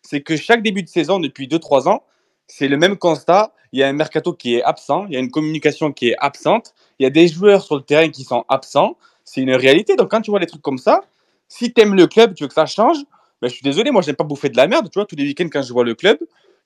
[0.03, 2.05] c'est que chaque début de saison, depuis 2-3 ans,
[2.47, 3.53] c'est le même constat.
[3.73, 6.17] Il y a un mercato qui est absent, il y a une communication qui est
[6.19, 8.97] absente, il y a des joueurs sur le terrain qui sont absents.
[9.25, 9.97] C'est une réalité.
[9.97, 11.03] Donc, quand tu vois des trucs comme ça,
[11.49, 12.99] si tu aimes le club, tu veux que ça change,
[13.43, 14.89] ben, je suis désolé, moi, j'aime pas bouffer de la merde.
[14.91, 16.19] Tu vois, tous les week-ends, quand je vois le club,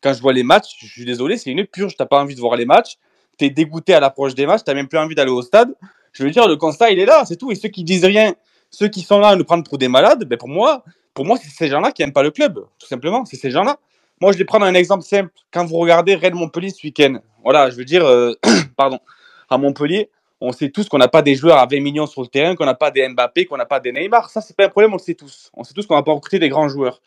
[0.02, 1.96] quand je vois les matchs, je suis désolé, c'est une purge.
[1.96, 2.96] T'as pas envie de voir les matchs.
[3.38, 4.60] Tu es dégoûté à l'approche des matchs.
[4.66, 5.74] Tu même plus envie d'aller au stade.
[6.12, 7.50] Je veux dire, le constat, il est là, c'est tout.
[7.50, 8.34] Et ceux qui disent rien,
[8.70, 11.36] ceux qui sont là à nous prendre pour des malades, ben, pour moi, pour moi,
[11.42, 13.24] c'est ces gens-là qui n'aiment pas le club, tout simplement.
[13.24, 13.78] C'est ces gens-là.
[14.20, 15.30] Moi, je vais prendre un exemple simple.
[15.50, 18.34] Quand vous regardez Rennes Montpellier ce week-end, voilà, je veux dire, euh,
[18.76, 18.98] pardon,
[19.48, 20.10] à Montpellier,
[20.42, 22.66] on sait tous qu'on n'a pas des joueurs à 20 millions sur le terrain, qu'on
[22.66, 24.28] n'a pas des Mbappé, qu'on n'a pas des Neymar.
[24.28, 25.50] Ça, c'est pas un problème, on le sait tous.
[25.54, 27.00] On sait tous qu'on n'a pas recruté des grands joueurs.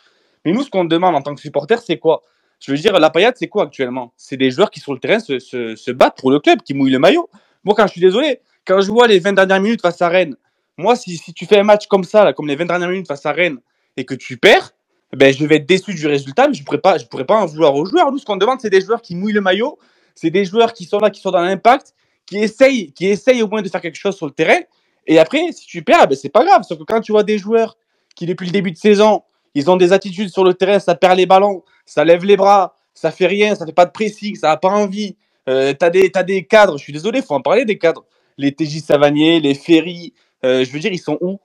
[0.43, 2.23] Mais nous, ce qu'on demande en tant que supporter, c'est quoi?
[2.59, 4.13] Je veux dire, la paillade, c'est quoi actuellement?
[4.17, 6.73] C'est des joueurs qui, sur le terrain, se, se, se, battent pour le club, qui
[6.73, 7.29] mouillent le maillot.
[7.63, 10.35] Moi, quand je suis désolé, quand je vois les 20 dernières minutes face à Rennes,
[10.77, 13.07] moi, si, si tu fais un match comme ça, là, comme les 20 dernières minutes
[13.07, 13.59] face à Rennes,
[13.97, 14.71] et que tu perds,
[15.15, 17.45] ben, je vais être déçu du résultat, mais je ne pourrais, pas, pourrais pas en
[17.45, 18.11] vouloir aux joueurs.
[18.11, 19.77] Nous, ce qu'on demande, c'est des joueurs qui mouillent le maillot,
[20.15, 21.93] c'est des joueurs qui sont là, qui sont dans l'impact,
[22.25, 24.59] qui essayent, qui essayent au moins de faire quelque chose sur le terrain.
[25.05, 26.63] Et après, si tu perds, ben, c'est pas grave.
[26.63, 27.77] Sauf que quand tu vois des joueurs
[28.15, 31.17] qui, depuis le début de saison, ils ont des attitudes sur le terrain, ça perd
[31.17, 34.47] les ballons, ça lève les bras, ça fait rien, ça fait pas de pressing, ça
[34.47, 35.15] n'a pas envie.
[35.47, 38.05] Euh, tu as, as, des cadres, je suis désolé, il faut en parler des cadres.
[38.37, 41.39] Les TJ Savanier, les Ferry, euh, je veux dire, ils sont où?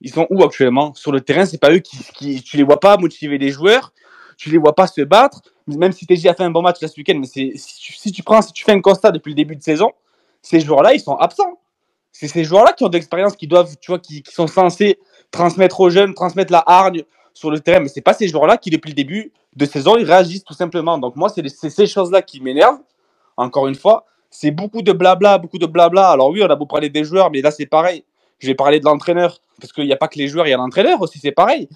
[0.00, 0.94] Ils sont où actuellement?
[0.94, 3.92] Sur le terrain, c'est pas eux qui, Tu les vois pas motiver les joueurs,
[4.36, 5.42] tu les vois pas se battre.
[5.66, 8.22] Même si TJ a fait un bon match ce week-end, mais si tu, si tu
[8.22, 9.92] prends, si tu fais un constat depuis le début de saison,
[10.42, 11.58] ces joueurs-là, ils sont absents.
[12.12, 14.98] C'est ces joueurs-là qui ont de l'expérience, qui doivent, tu vois, qui, qui, sont censés
[15.30, 17.02] transmettre aux jeunes, transmettre la hargne
[17.34, 17.80] sur le terrain.
[17.80, 20.98] Mais c'est pas ces joueurs-là qui, depuis le début de saison, ils réagissent tout simplement.
[20.98, 22.78] Donc moi, c'est ces choses-là qui m'énervent.
[23.36, 26.10] Encore une fois, c'est beaucoup de blabla, beaucoup de blabla.
[26.10, 28.04] Alors oui, on a beau parler des joueurs, mais là c'est pareil.
[28.38, 30.54] Je vais parler de l'entraîneur, parce qu'il n'y a pas que les joueurs, il y
[30.54, 31.68] a l'entraîneur aussi, c'est pareil.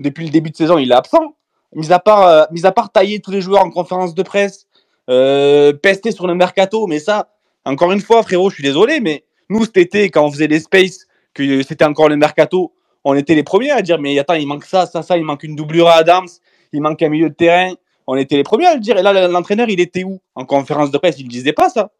[0.00, 1.34] Depuis le début de saison, il est absent.
[1.74, 4.66] Mis à part, euh, mis à part tailler tous les joueurs en conférence de presse,
[5.10, 7.28] euh, pester sur le mercato, mais ça,
[7.64, 10.60] encore une fois, frérot, je suis désolé, mais nous cet été, quand on faisait les
[10.60, 12.72] spaces, que c'était encore le mercato,
[13.04, 15.42] on était les premiers à dire, mais attends, il manque ça, ça, ça, il manque
[15.42, 16.28] une doublure à Adams,
[16.72, 17.72] il manque un milieu de terrain.
[18.06, 18.96] On était les premiers à le dire.
[18.96, 20.18] Et là, l'entraîneur, il était où?
[20.34, 21.90] En conférence de presse, il ne disait pas ça.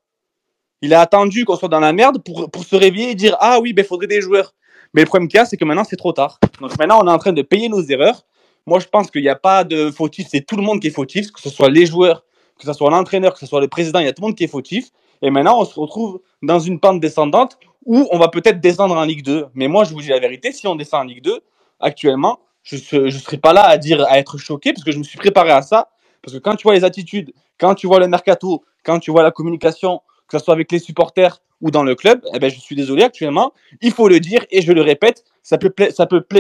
[0.81, 3.59] Il a attendu qu'on soit dans la merde pour, pour se réveiller et dire Ah
[3.61, 4.55] oui, il ben, faudrait des joueurs.
[4.95, 6.39] Mais le problème qu'il y a, c'est que maintenant, c'est trop tard.
[6.61, 8.25] Donc maintenant, on est en train de payer nos erreurs.
[8.67, 10.29] Moi, je pense qu'il n'y a pas de fautif.
[10.31, 12.25] C'est tout le monde qui est fautif, que ce soit les joueurs,
[12.59, 13.99] que ce soit l'entraîneur, que ce soit le président.
[13.99, 14.91] Il y a tout le monde qui est fautif.
[15.23, 19.05] Et maintenant, on se retrouve dans une pente descendante où on va peut-être descendre en
[19.05, 19.47] Ligue 2.
[19.55, 21.41] Mais moi, je vous dis la vérité, si on descend en Ligue 2,
[21.81, 25.03] actuellement, je ne serai pas là à dire à être choqué parce que je me
[25.03, 25.89] suis préparé à ça.
[26.23, 29.23] Parce que quand tu vois les attitudes, quand tu vois le mercato, quand tu vois
[29.23, 32.61] la communication, que ce soit avec les supporters ou dans le club, eh ben, je
[32.61, 35.73] suis désolé, actuellement, il faut le dire et je le répète, ça peut,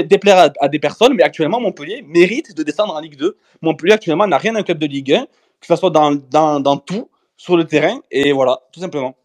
[0.04, 3.36] déplaire à, des personnes, mais actuellement, Montpellier mérite de descendre en Ligue 2.
[3.62, 5.26] Montpellier, actuellement, n'a rien d'un club de Ligue 1,
[5.60, 9.16] que ce soit dans tout, sur le terrain, et voilà, tout simplement.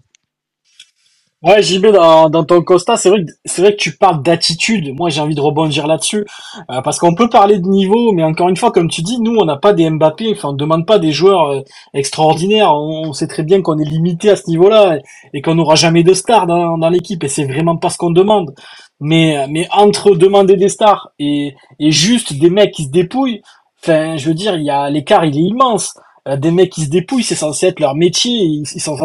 [1.44, 4.96] Ouais, JB, dans, dans ton constat, c'est vrai que c'est vrai que tu parles d'attitude.
[4.96, 6.26] Moi, j'ai envie de rebondir là-dessus
[6.72, 9.36] euh, parce qu'on peut parler de niveau, mais encore une fois, comme tu dis, nous,
[9.36, 10.32] on n'a pas des Mbappé.
[10.32, 11.62] Enfin, on demande pas des joueurs euh,
[11.94, 12.74] extraordinaires.
[12.74, 15.00] On, on, sait très bien qu'on est limité à ce niveau-là
[15.34, 17.22] et, qu'on n'aura jamais de stars dans, dans l'équipe.
[17.26, 18.56] Et c'est vraiment pas ce qu'on demande.
[19.02, 23.42] Mais mais entre demander des stars et et juste des mecs qui se dépouillent,
[23.84, 25.94] enfin, je veux dire, il y a l'écart, il est immense
[26.26, 28.98] des mecs qui se dépouillent, c'est censé être leur métier, ils, sont,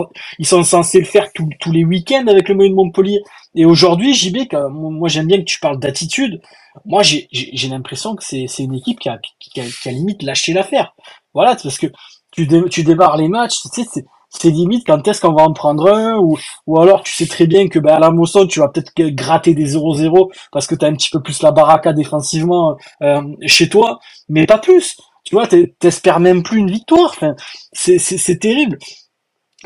[0.64, 3.20] censés le faire tous les week-ends avec le moyen de Montpellier.
[3.54, 6.40] Et aujourd'hui, JB, moi j'aime bien que tu parles d'attitude,
[6.84, 7.28] moi j'ai
[7.68, 10.94] l'impression que c'est une équipe qui a, qui, a, qui a limite lâché l'affaire.
[11.34, 11.88] Voilà, parce que
[12.30, 15.52] tu, dé, tu démarres les matchs, tu sais, c'est limite quand est-ce qu'on va en
[15.52, 16.36] prendre un, ou,
[16.78, 19.74] alors tu sais très bien que ben, à la moisson, tu vas peut-être gratter des
[19.74, 24.46] 0-0 parce que tu un petit peu plus la baraka défensivement euh, chez toi, mais
[24.46, 24.96] pas plus
[25.28, 27.10] tu vois, t'espères même plus une victoire.
[27.10, 27.34] Enfin,
[27.72, 28.78] c'est terrible.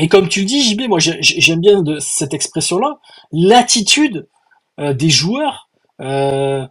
[0.00, 2.98] Et comme tu dis, JB, moi j'aime bien de cette expression-là,
[3.30, 4.28] l'attitude
[4.80, 5.68] euh, des joueurs.
[6.00, 6.66] Euh,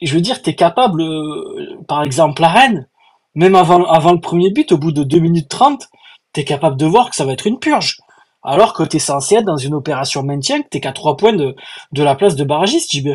[0.00, 2.88] je veux dire, t'es capable, euh, par exemple, à Rennes,
[3.34, 5.88] même avant, avant le premier but, au bout de 2 minutes 30,
[6.32, 7.98] t'es capable de voir que ça va être une purge.
[8.44, 11.56] Alors que t'es censé être dans une opération maintien, que t'es qu'à trois points de,
[11.90, 13.08] de la place de barragiste, JB.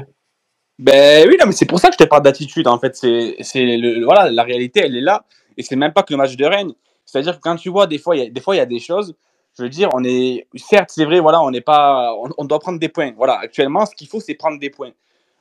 [0.82, 2.96] Ben oui, non, mais c'est pour ça que je te parle d'attitude, en fait.
[2.96, 5.26] C'est, c'est le, voilà, la réalité, elle est là.
[5.56, 6.74] Et c'est même pas que le match de Rennes.
[7.06, 9.14] C'est-à-dire que quand tu vois, des fois, il y a, des des choses.
[9.56, 12.80] Je veux dire, on est, certes, c'est vrai, voilà, on n'est pas, on, doit prendre
[12.80, 13.12] des points.
[13.16, 14.90] Voilà, actuellement, ce qu'il faut, c'est prendre des points.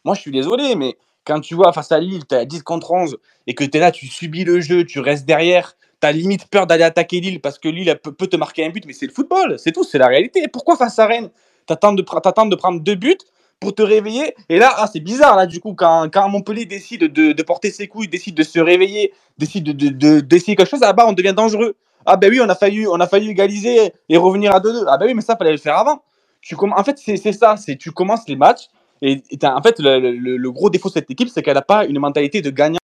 [0.05, 2.91] Moi, je suis désolé, mais quand tu vois face à Lille, tu as 10 contre
[2.91, 3.17] 11
[3.47, 6.49] et que tu es là, tu subis le jeu, tu restes derrière, tu as limite
[6.49, 9.13] peur d'aller attaquer Lille parce que Lille peut, te marquer un but, mais c'est le
[9.13, 10.49] football, c'est tout, c'est la réalité.
[10.49, 11.31] Pourquoi face à Rennes,
[11.67, 13.17] tu attends t'attends de prendre deux buts
[13.61, 17.05] pour te réveiller Et là, ah, c'est bizarre, là, du coup, quand, quand Montpellier décide
[17.13, 20.93] de, porter ses couilles, décide de se réveiller, décide de, de, d'essayer quelque chose, ah
[20.95, 21.77] bah, on devient dangereux.
[22.07, 24.87] Ah ben oui, on a failli, on a failli égaliser et revenir à 2-2.
[24.89, 26.03] Ah ben oui, mais ça, fallait le faire avant.
[26.43, 28.69] Tu en fait, c'est ça, c'est tu commences les matchs
[29.03, 31.87] et en fait, le, le- le gros défaut de cette équipe, c'est qu'elle n'a pas
[31.87, 32.80] une mentalité de gagnant,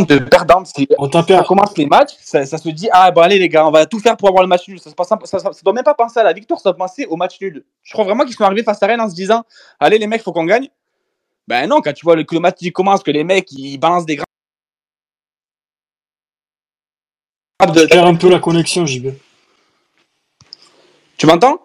[0.00, 0.66] de perdante.
[0.74, 3.66] C'est- On Ça commence les matchs, ça, ça se dit ah bon allez les gars,
[3.66, 4.80] on va tout faire pour avoir le match nul.
[4.80, 6.78] Ça se passe, ça, ça, ça doit même pas penser à la victoire, ça doit
[6.78, 7.64] penser au match nul.
[7.82, 9.44] Je crois vraiment qu'ils sont arrivés face à Rennes en se disant
[9.78, 10.68] allez les mecs, faut qu'on gagne.
[11.46, 13.78] Ben non, quand tu vois le, que le match il commence, que les mecs ils
[13.78, 14.24] balancent des grands
[17.72, 19.08] de- Je perds un peu la connexion, JB.
[21.16, 21.60] Tu m'entends?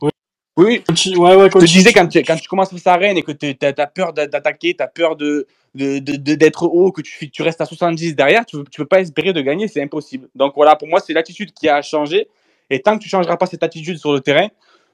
[0.00, 0.10] Oui.
[0.58, 0.82] Oui,
[1.18, 3.32] Ouais, ouais, Je te disais, quand tu, quand tu commences face à Rennes et que
[3.32, 5.46] tu as, peur d'a- d'attaquer, tu as peur de,
[5.76, 9.32] de, d'être haut, que tu, tu restes à 70 derrière, tu ne peux pas espérer
[9.34, 10.28] de gagner, c'est impossible.
[10.34, 12.28] Donc voilà, pour moi, c'est l'attitude qui a changé.
[12.70, 14.48] Et tant que tu ne changeras pas cette attitude sur le terrain,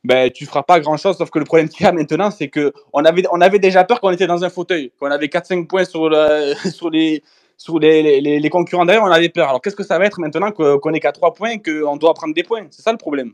[0.05, 1.18] ben, tu ne feras pas grand-chose.
[1.18, 4.01] Sauf que le problème qu'il y a maintenant, c'est qu'on avait, on avait déjà peur
[4.01, 7.22] qu'on était dans un fauteuil, qu'on avait 4-5 points sur, le, sur, les,
[7.59, 9.49] sur les, les- concurrents derrière, on avait peur.
[9.51, 12.35] Alors qu'est-ce que ça va être maintenant qu'on est qu'à 3 points, qu'on doit prendre
[12.35, 12.66] des points?
[12.70, 13.33] C'est ça le problème.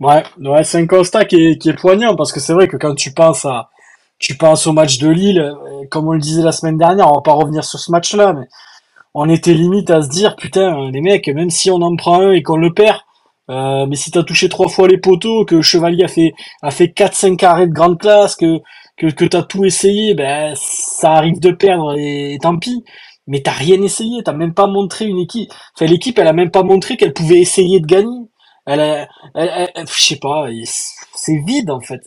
[0.00, 2.76] Ouais, ouais, c'est un constat qui est, qui est poignant parce que c'est vrai que
[2.76, 3.70] quand tu penses à,
[4.18, 7.14] tu penses au match de Lille, euh, comme on le disait la semaine dernière, on
[7.16, 8.46] va pas revenir sur ce match-là, mais
[9.14, 12.32] on était limite à se dire, putain, les mecs, même si on en prend un
[12.32, 12.98] et qu'on le perd,
[13.50, 16.88] euh, mais si t'as touché trois fois les poteaux, que Chevalier a fait, a fait
[16.88, 18.60] 4-5 arrêts de grande classe, que,
[18.96, 22.84] que, t'as tout essayé, ben, ça arrive de perdre et, tant pis.
[23.26, 25.50] Mais t'as rien essayé, t'as même pas montré une équipe.
[25.76, 28.26] Enfin, l'équipe, elle a même pas montré qu'elle pouvait essayer de gagner.
[28.66, 30.46] Elle, a- elle, elle- je sais pas,
[31.14, 32.00] c'est vide en fait.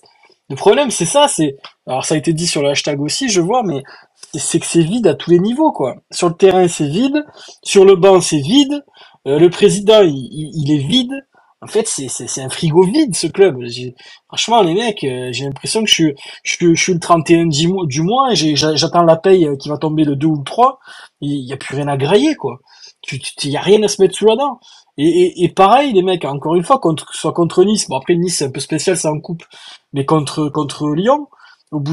[0.50, 1.56] Le problème, c'est ça, c'est,
[1.88, 3.84] alors ça a été dit sur le hashtag aussi, je vois, mais
[4.36, 5.96] c'est- que c'est vide à tous les niveaux, quoi.
[6.12, 7.26] Sur le terrain, c'est vide.
[7.64, 8.84] Sur le banc, c'est vide.
[9.28, 11.14] Euh, le président, il, il, est vide.
[11.62, 13.58] En fait, c'est, un frigo vide, ce club.
[14.28, 18.32] Franchement, les mecs, euh, j'ai l'impression que je suis, je, suis- le 31 du mois,
[18.34, 20.80] et j'attends la paye euh, qui va tomber le 2 ou le 3.
[21.22, 22.60] Il y a plus rien à grailler, quoi.
[23.44, 24.60] Il y a rien à se mettre sous la dent.
[24.98, 28.16] Et, et, et pareil, les mecs, encore une fois, contre, soit contre Nice, bon après
[28.16, 29.44] Nice c'est un peu spécial, c'est en coupe,
[29.94, 31.28] mais contre, contre Lyon,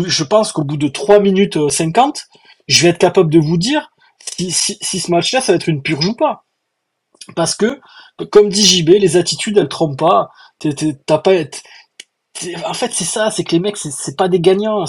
[0.06, 2.26] je pense qu'au bout de 3 minutes euh, 50,
[2.66, 3.90] je vais être capable de vous dire
[4.36, 6.44] si, si, si ce match-là, ça va être une purge ou pas.
[7.36, 7.80] Parce que,
[8.30, 10.30] comme dit JB, les attitudes, elles trompent pas.
[11.06, 11.32] T'as pas...
[12.64, 14.84] En fait, c'est ça, c'est que les mecs, c'est- pas des gagnants.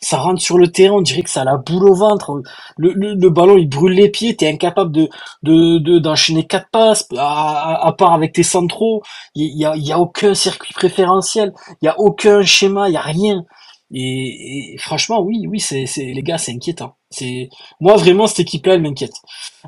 [0.00, 2.42] Ça rentre sur le terrain, on dirait que ça a la boule au ventre.
[2.76, 5.08] Le, le, ballon, il brûle les pieds, t'es incapable de
[5.42, 9.02] de de- d'enchaîner quatre passes, à, part avec tes centraux.
[9.34, 12.96] Il y a, y a aucun circuit préférentiel, il y a aucun schéma, il y
[12.98, 13.44] a rien.
[13.92, 16.94] Et, franchement, oui, oui, c'est, les gars, c'est inquiétant.
[17.10, 17.48] C'est,
[17.80, 19.14] moi, vraiment, cette équipe-là, elle m'inquiète.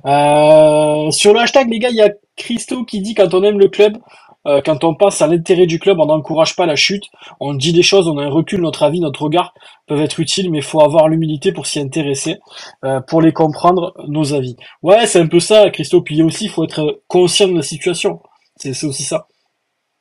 [0.06, 3.58] Euh, sur le hashtag, les gars, il y a Christo qui dit quand on aime
[3.58, 3.98] le club,
[4.46, 7.04] euh, quand on pense à l'intérêt du club, on n'encourage pas la chute.
[7.40, 9.54] On dit des choses, on a un recul, notre avis, notre regard
[9.86, 12.38] peuvent être utiles, mais faut avoir l'humilité pour s'y intéresser,
[12.84, 14.56] euh, pour les comprendre, nos avis.
[14.82, 16.02] Ouais, c'est un peu ça, Christo.
[16.02, 18.20] Puis aussi, faut être conscient de la situation.
[18.56, 19.26] C'est aussi ça.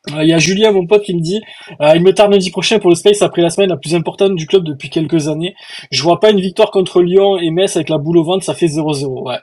[0.10, 1.42] Euh, Il y a Julien, mon pote, qui me dit
[1.80, 4.36] euh, Il me tarde lundi prochain pour le Space après la semaine la plus importante
[4.36, 5.54] du club depuis quelques années.
[5.92, 8.54] Je vois pas une victoire contre Lyon et Metz avec la boule au ventre, ça
[8.56, 9.28] fait 0-0.
[9.28, 9.38] Ouais.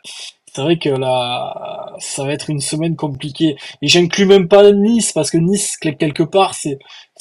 [0.55, 3.55] C'est vrai que là, ça va être une semaine compliquée.
[3.83, 6.79] Et j'inclus même pas Nice, parce que Nice, quel- quelque part, c'est,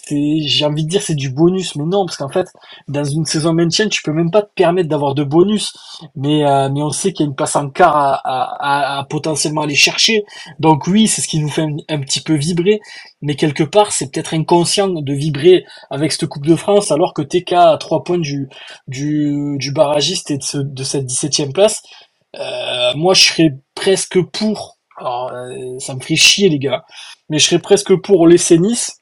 [0.09, 1.75] j'ai envie de dire, c'est du bonus.
[1.75, 2.47] Mais non, parce qu'en fait,
[2.87, 5.73] dans une saison maintien, tu peux même pas te permettre d'avoir de bonus.
[6.15, 9.75] Mais, euh, mais on sait qu'il y a une place en quart à, potentiellement aller
[9.75, 10.23] chercher.
[10.59, 12.79] Donc oui, c'est ce qui nous fait un, petit peu vibrer.
[13.21, 17.21] Mais quelque part, c'est peut-être inconscient de vibrer avec cette Coupe de France alors que
[17.21, 18.49] t'es qu'à trois points du,
[18.87, 21.81] du, du barragiste et de, ce- de cette 17e place.
[22.35, 24.77] Euh, moi, je serais presque pour.
[24.97, 26.83] Alors, euh, ça me ferait chier, les gars.
[27.29, 28.99] Mais je serais presque pour laisser Nice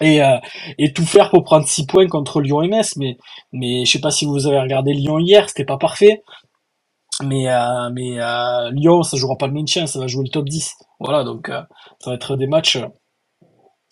[0.00, 0.38] et, euh,
[0.78, 2.96] et tout faire pour prendre 6 points contre Lyon et Metz.
[2.96, 3.16] Mais,
[3.52, 6.22] mais je sais pas si vous avez regardé Lyon hier, c'était pas parfait.
[7.24, 10.74] Mais, euh, euh, Lyon, ça jouera pas le maintien, ça va jouer le top 10.
[11.00, 12.78] Voilà, donc ça va être des matchs.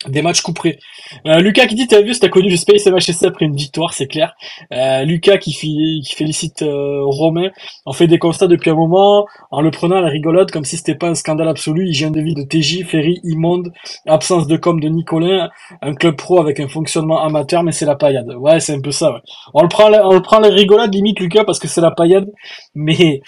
[0.06, 0.78] Des matchs couperés.
[1.26, 4.06] Euh, Lucas qui dit t'as vu t'as connu le Space MHSC après une victoire c'est
[4.06, 4.34] clair.
[4.72, 7.48] Euh, Lucas qui, qui félicite euh, Romain
[7.86, 10.76] on fait des constats depuis un moment en le prenant à la rigolade comme si
[10.76, 11.88] c'était pas un scandale absolu.
[11.88, 13.72] Hygiène de vie de TJ, Ferry, immonde,
[14.06, 15.48] absence de com de Nicolin,
[15.80, 18.28] un club pro avec un fonctionnement amateur mais c'est la paillade.
[18.38, 19.12] Ouais c'est un peu ça.
[19.12, 19.20] Ouais.
[19.54, 22.30] On le prend on le prend la rigolade limite Lucas parce que c'est la paillade
[22.74, 23.22] mais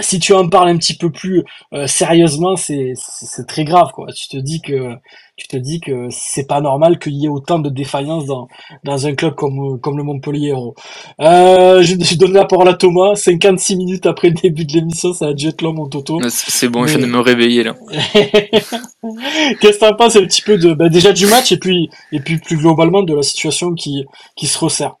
[0.00, 4.06] si tu en parles un petit peu plus euh, sérieusement, c'est c'est très grave quoi.
[4.14, 4.94] Tu te dis que
[5.36, 8.48] tu te dis que c'est pas normal qu'il y ait autant de défaillances dans
[8.84, 10.54] dans un club comme comme le Montpellier
[11.20, 13.14] Euh, je, je donne la parole à Thomas.
[13.16, 16.18] 56 minutes après le début de l'émission, ça a dû être là mon Toto.
[16.28, 17.74] C'est bon, je viens de me réveiller là.
[19.60, 22.20] Qu'est-ce que t'en penses un petit peu de bah, déjà du match et puis et
[22.20, 24.96] puis plus globalement de la situation qui qui se resserre?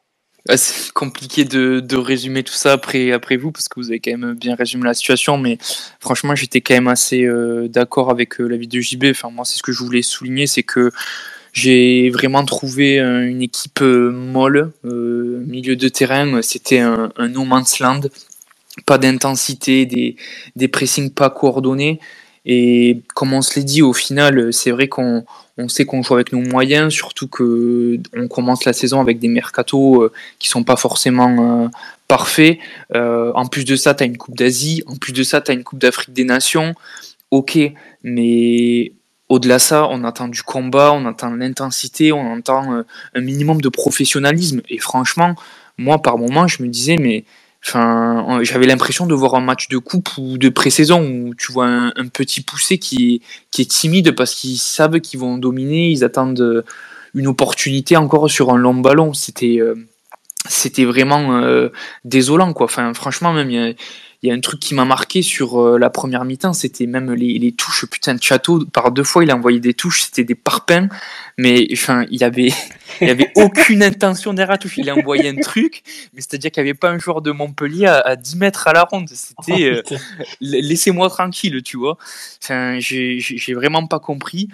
[0.48, 4.16] C'est compliqué de, de, résumer tout ça après, après vous, parce que vous avez quand
[4.16, 5.58] même bien résumé la situation, mais
[6.00, 9.04] franchement, j'étais quand même assez euh, d'accord avec euh, l'avis de JB.
[9.10, 10.90] Enfin, moi, c'est ce que je voulais souligner, c'est que
[11.52, 17.78] j'ai vraiment trouvé euh, une équipe molle, milieu de terrain, c'était un, un no man's
[17.78, 18.00] land,
[18.86, 20.16] pas d'intensité, des,
[20.56, 22.00] des pressings pas coordonnés.
[22.44, 25.24] Et comme on se l'est dit, au final, c'est vrai qu'on
[25.58, 29.28] on sait qu'on joue avec nos moyens, surtout que on commence la saison avec des
[29.28, 31.68] mercatos euh, qui sont pas forcément euh,
[32.08, 32.58] parfaits.
[32.94, 35.50] Euh, en plus de ça, tu as une Coupe d'Asie, en plus de ça, tu
[35.50, 36.74] as une Coupe d'Afrique des Nations.
[37.30, 37.58] Ok,
[38.02, 38.92] mais
[39.28, 42.84] au-delà de ça, on attend du combat, on attend l'intensité, on entend
[43.14, 44.60] un minimum de professionnalisme.
[44.68, 45.34] Et franchement,
[45.78, 47.24] moi, par moment, je me disais, mais
[47.62, 52.08] J'avais l'impression de voir un match de coupe ou de pré-saison où tu vois un,
[52.08, 53.22] petit poussé qui
[53.58, 56.64] est, timide parce qu'ils savent qu'ils vont dominer, ils attendent
[57.14, 59.12] une opportunité encore sur un long ballon.
[59.14, 59.74] C'était euh,
[60.48, 61.68] c'était vraiment euh,
[62.04, 62.64] désolant quoi.
[62.64, 63.76] Enfin, franchement, même il
[64.22, 67.12] il y a un truc qui m'a marqué sur euh, la première mi-temps, c'était même
[67.12, 67.86] les, les, touches.
[67.86, 70.88] Putain, de Château, par deux fois, il a envoyé des touches, c'était des parpaings,
[71.38, 72.52] mais enfin, il avait,
[73.00, 74.78] il avait aucune intention derrière la touche.
[74.78, 75.82] Il a envoyé un truc,
[76.14, 78.72] mais c'est-à-dire qu'il n'y avait pas un joueur de Montpellier à, à 10 mètres à
[78.72, 79.08] la ronde.
[79.08, 79.98] C'était, oh, euh,
[80.40, 81.98] laissez-moi tranquille, tu vois.
[82.40, 84.48] Enfin, j'ai vraiment pas compris.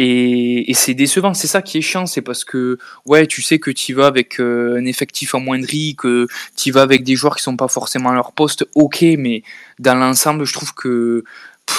[0.00, 3.58] Et, et c'est décevant, c'est ça qui est chiant, c'est parce que ouais, tu sais
[3.58, 7.42] que tu vas avec euh, un effectif amoindri, que tu vas avec des joueurs qui
[7.42, 9.42] sont pas forcément à leur poste, ok, mais
[9.80, 11.24] dans l'ensemble, je trouve que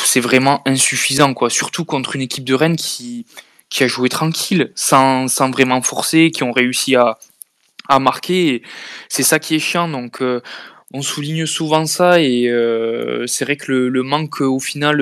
[0.04, 1.50] c'est vraiment insuffisant, quoi.
[1.50, 3.26] Surtout contre une équipe de Rennes qui,
[3.70, 7.18] qui a joué tranquille, sans, sans vraiment forcer, qui ont réussi à,
[7.88, 8.64] à marquer.
[9.08, 10.22] C'est ça qui est chiant, donc.
[10.22, 10.42] Euh,
[10.92, 15.02] on souligne souvent ça et euh, c'est vrai que le, le, manque au final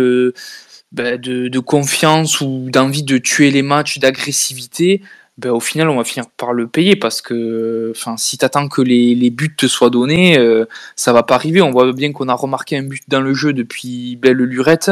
[0.91, 5.01] ben, de, de, confiance ou d'envie de tuer les matchs, d'agressivité,
[5.37, 8.67] ben, au final, on va finir par le payer parce que enfin, si tu attends
[8.69, 10.65] que les, les, buts te soient donnés, euh,
[10.95, 11.61] ça va pas arriver.
[11.61, 14.91] On voit bien qu'on a remarqué un but dans le jeu depuis belle lurette.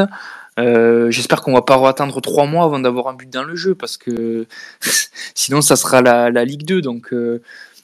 [0.58, 3.74] Euh, J'espère qu'on va pas attendre trois mois avant d'avoir un but dans le jeu
[3.74, 4.46] parce que
[5.34, 6.80] sinon, ça sera la, la Ligue 2.
[6.80, 7.42] Donc, euh,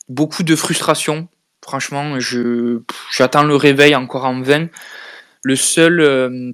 [0.08, 1.28] beaucoup de frustration.
[1.64, 2.80] Franchement, je
[3.12, 4.68] j'attends le réveil encore en vain.
[5.44, 6.52] Le seul euh,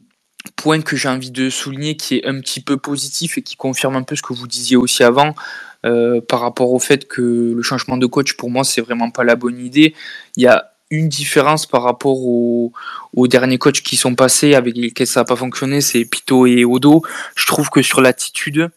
[0.57, 3.97] point que j'ai envie de souligner qui est un petit peu positif et qui confirme
[3.97, 5.34] un peu ce que vous disiez aussi avant
[5.84, 9.24] euh, par rapport au fait que le changement de coach pour moi c'est vraiment pas
[9.24, 9.95] la bonne idée.
[10.36, 12.72] Il y a une différence par rapport aux,
[13.26, 17.03] derniers coachs qui sont passés avec lesquels ça n'a pas fonctionné, c'est Pito et Odo.
[17.34, 18.70] Je trouve que sur l'attitude,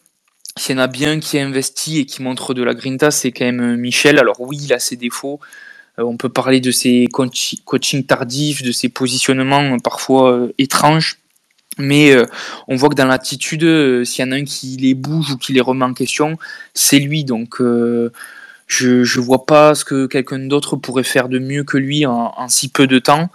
[0.58, 3.32] s'il y en a bien qui a investi et qui montre de la grinta, c'est
[3.32, 4.18] quand même Michel.
[4.18, 5.40] Alors oui, il a ses défauts.
[5.98, 11.21] Euh, on peut parler de ses coaching tardifs, de ses positionnements parfois euh, étranges.
[11.78, 12.26] Mais euh,
[12.68, 15.38] on voit que dans l'attitude, euh, s'il y en a un qui les bouge ou
[15.38, 16.38] qui les remet en question,
[16.74, 17.24] c'est lui.
[17.24, 18.12] Donc euh,
[18.66, 22.34] je je vois pas ce que quelqu'un d'autre pourrait faire de mieux que lui en,
[22.36, 23.30] en si peu de temps.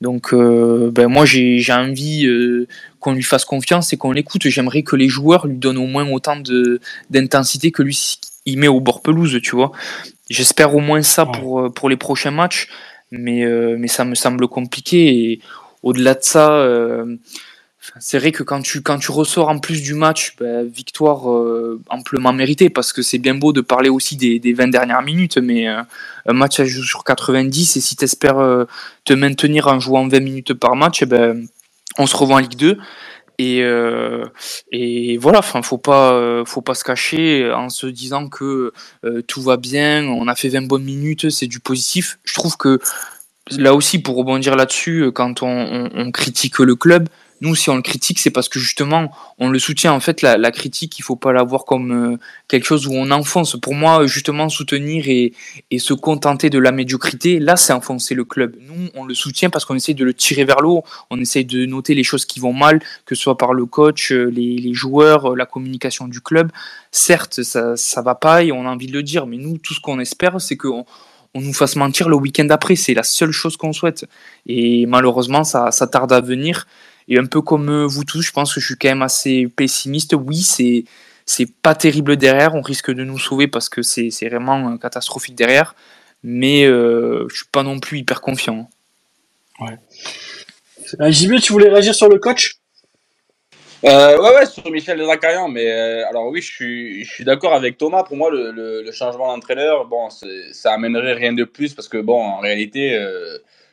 [0.00, 2.26] Donc ben moi j'ai envie
[3.00, 4.48] qu'on lui fasse confiance et qu'on l'écoute.
[4.48, 6.38] J'aimerais que les joueurs lui donnent au moins autant
[7.10, 9.72] d'intensité que lui il met au bord pelouse, tu vois.
[10.30, 12.68] J'espère au moins ça pour pour les prochains matchs,
[13.10, 13.44] mais
[13.76, 15.40] mais ça me semble compliqué et
[15.82, 16.66] au-delà de ça
[17.98, 21.80] c'est vrai que quand tu, quand tu ressors en plus du match, ben, victoire euh,
[21.88, 25.38] amplement méritée, parce que c'est bien beau de parler aussi des, des 20 dernières minutes,
[25.38, 25.82] mais euh,
[26.26, 28.64] un match à jouer sur 90, et si tu espères euh,
[29.04, 31.46] te maintenir en jouant 20 minutes par match, eh ben,
[31.98, 32.78] on se revoit en Ligue 2.
[33.42, 33.62] Et,
[34.70, 38.70] et voilà, enfin, faut faut pas se cacher en se disant que
[39.28, 42.18] tout va bien, on a fait 20 bonnes minutes, c'est du positif.
[42.24, 42.80] Je trouve que
[43.50, 47.08] là aussi, pour rebondir là-dessus, quand on, critique le club,
[47.40, 49.92] nous, si on le critique, c'est parce que justement, on le soutient.
[49.92, 52.16] En fait, la, critique, il faut pas la voir comme euh,
[52.48, 53.56] quelque chose où on enfonce.
[53.58, 55.32] Pour moi, justement, soutenir et,
[55.78, 58.56] se contenter de la médiocrité, là, c'est enfoncer le club.
[58.60, 60.82] Nous, on le soutient parce qu'on essaye de le tirer vers l'eau.
[61.08, 64.12] On essaye de noter les choses qui vont mal, que ce soit par le coach,
[64.12, 66.52] euh, les, joueurs, euh, la communication du club.
[66.90, 69.72] Certes, ça, ça va pas et on a envie de le dire, mais nous, tout
[69.72, 70.84] ce qu'on espère, c'est qu'on
[71.34, 72.76] on nous fasse mentir le week-end après.
[72.76, 74.06] C'est la seule chose qu'on souhaite.
[74.46, 76.66] Et malheureusement, ça, ça tarde à venir.
[77.10, 79.48] Et un peu comme euh, vous tous, je pense que je suis quand même assez
[79.48, 80.14] pessimiste.
[80.14, 80.84] Oui, c'est
[81.26, 82.54] c'est pas terrible derrière.
[82.54, 85.74] On risque de nous sauver parce que c'est vraiment catastrophique derrière.
[86.22, 88.70] Mais euh, je suis pas non plus hyper confiant.
[89.60, 89.76] Ouais.
[91.00, 92.56] Euh, JB, tu voulais réagir sur le coach?
[93.84, 95.70] Euh, ouais, ouais, sur Michel Zacarian, mais
[96.02, 98.02] alors oui, je suis, je suis d'accord avec Thomas.
[98.02, 102.20] Pour moi, le, le, changement d'entraîneur, bon, ça amènerait rien de plus parce que, bon,
[102.20, 102.98] en réalité,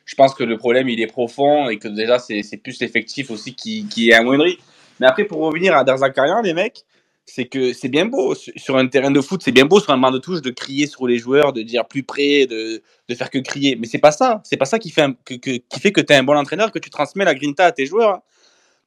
[0.08, 3.54] je pense que le problème, il est profond et que déjà, c'est plus l'effectif aussi
[3.54, 4.58] qui, qui est amoindri.
[5.00, 6.86] Mais après, pour revenir à Darzakarian, les mecs,
[7.26, 9.98] c'est que c'est bien beau sur un terrain de foot, c'est bien beau sur un
[9.98, 13.28] banc de touche de crier sur les joueurs, de dire plus près, de, de faire
[13.28, 13.76] que crier.
[13.76, 14.40] Mais c'est pas ça.
[14.44, 16.78] C'est pas ça qui fait, que, qui fait que tu es un bon entraîneur, que
[16.78, 18.22] tu transmets la grinta à tes joueurs.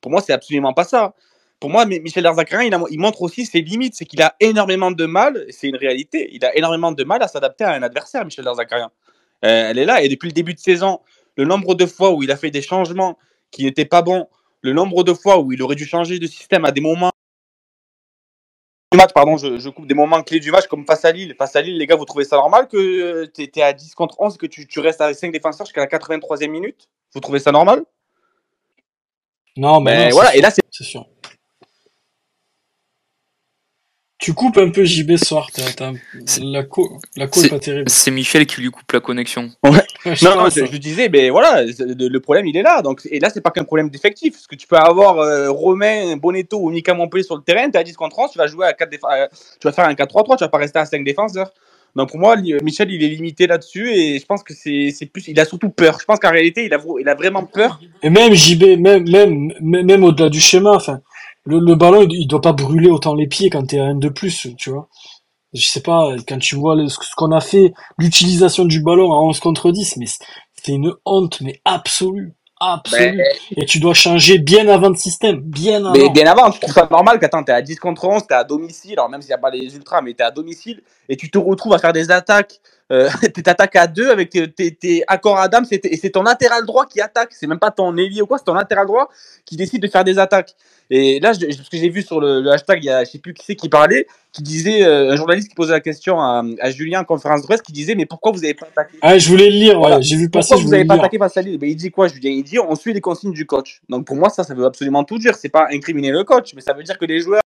[0.02, 1.14] Pour moi, c'est absolument pas ça.
[1.60, 3.94] Pour moi, Michel Darzakarian, il, montre aussi ses limites.
[3.94, 7.28] C'est qu'il a énormément de mal, c'est une réalité, il a énormément de mal à
[7.28, 8.90] s'adapter à un adversaire, Michel Darzakarian.
[9.44, 10.04] Euh, elle est là.
[10.04, 11.00] Et depuis le début de saison,
[11.36, 13.18] le nombre de fois où il a fait des changements
[13.52, 14.28] qui n'étaient pas bons,
[14.62, 17.12] le nombre de fois où il aurait dû changer de système à des moments
[18.92, 21.34] du match, pardon, je, coupe des moments clés du match comme face à Lille.
[21.38, 23.96] Face à Lille, les gars, vous trouvez ça normal que euh, tu étais à 10
[23.96, 26.90] contre 11 et que tu, tu restes avec 5 défenseurs jusqu'à la 83e minute?
[27.14, 27.84] Vous trouvez ça normal?
[29.58, 31.06] Non, mais, voilà, et là c'est sûr.
[34.22, 35.50] Tu coupes un peu JB ce soir,
[36.44, 37.90] la co, la co est, pas terrible.
[37.90, 39.50] C'est Michel qui lui coupe la connexion.
[39.64, 39.82] Ouais.
[40.22, 42.84] non, non, je, disais, mais voilà, le, problème il est là.
[42.84, 44.34] Donc, et là, c'est pas qu'un problème d'effectif.
[44.34, 47.80] Parce que tu peux avoir euh, Romain, Bonetto ou Mika Montpellier sur le terrain, tu
[47.80, 49.28] as 10 contre 11, tu vas jouer à 4 euh,
[49.60, 51.52] tu vas faire un 4-3-3, tu vas pas rester à 5 défenseurs.
[51.96, 55.40] Donc pour moi, Michel, il est limité là-dessus et je pense que c'est plus, il
[55.40, 55.98] a surtout peur.
[56.00, 57.82] Je pense qu'en réalité, il a, il a vraiment peur.
[58.04, 61.02] Et même JB, même, même, même au-delà du schéma, enfin,
[61.46, 64.10] le, le ballon, il, doit pas brûler autant les pieds quand t'es à un de
[64.10, 64.88] plus, tu vois.
[65.54, 69.40] Je sais pas, quand tu vois ce qu'on a fait, l'utilisation du ballon à 11
[69.40, 72.34] contre 10, mais c'est une honte, mais absolue.
[72.64, 73.18] Absolue.
[73.18, 73.26] Ben,
[73.58, 75.94] et tu dois changer bien avant le système, bien avant.
[75.94, 78.44] Mais bien avant, tu trouves ça normal qu'attends, t'es à 10 contre 11, t'es à
[78.44, 81.32] domicile, alors même s'il n'y a pas les ultras, mais t'es à domicile, et tu
[81.32, 82.62] te retrouves à faire des attaques
[82.92, 86.86] euh, tu t'attaques à deux avec tes, accords à dames, et c'est ton latéral droit
[86.86, 87.30] qui attaque.
[87.32, 89.10] C'est même pas ton ailier ou quoi, c'est ton latéral droit
[89.46, 90.56] qui décide de faire des attaques.
[90.90, 93.34] Et là, ce que j'ai vu sur le, hashtag, il y a, je sais plus
[93.34, 97.02] qui c'est qui parlait, qui disait, euh, un journaliste qui posait la question à, Julien
[97.02, 98.98] en conférence de presse, qui disait, mais pourquoi vous n'avez pas attaqué?
[99.02, 100.02] Ah, je voulais le lire, voilà.
[100.02, 100.50] j'ai vu passer.
[100.50, 101.58] Pourquoi vous n'avez pas attaqué face à Lille?
[101.62, 102.32] Il dit quoi, Julien?
[102.32, 103.82] Il dit, on suit les consignes du coach.
[103.88, 105.36] Donc pour moi, ça, ça veut absolument tout dire.
[105.36, 107.41] C'est pas incriminer le coach, mais ça veut dire que les joueurs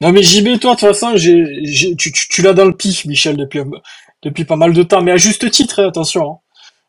[0.00, 3.60] non mais JB, toi, de toute façon, tu, l'as dans le pif, Michel, depuis,
[4.22, 6.38] depuis pas mal de temps, mais à juste titre, hein, attention, hein.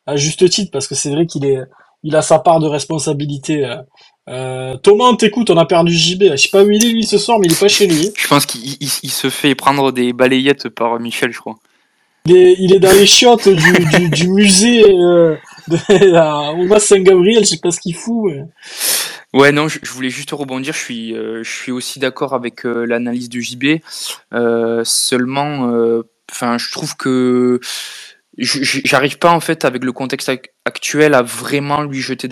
[0.06, 1.60] à juste titre, parce que c'est vrai qu'il est,
[2.04, 3.66] il a sa part de responsabilité.
[3.66, 3.76] Euh,
[4.30, 6.32] euh Thomas, on t'écoute, on a perdu JB.
[6.32, 8.12] Je sais pas où il est lui ce soir, mais il est pas chez lui.
[8.18, 11.56] Je pense qu'il se fait prendre des balayettes par Michel, je crois.
[12.26, 15.38] Il est, il est dans les chiottes du, du, musée euh,
[15.70, 18.34] de Saint-Gabriel, je sais pas ce qu'il fout.
[19.38, 20.74] Ouais, non, je, voulais juste rebondir.
[20.74, 23.82] Je suis, euh, je suis aussi d'accord avec euh, l'analyse du JB.
[24.34, 25.72] Euh, seulement,
[26.32, 27.60] enfin, je trouve que
[28.40, 30.32] j'arrive pas en fait avec le contexte
[30.66, 32.28] actuel à vraiment lui jeter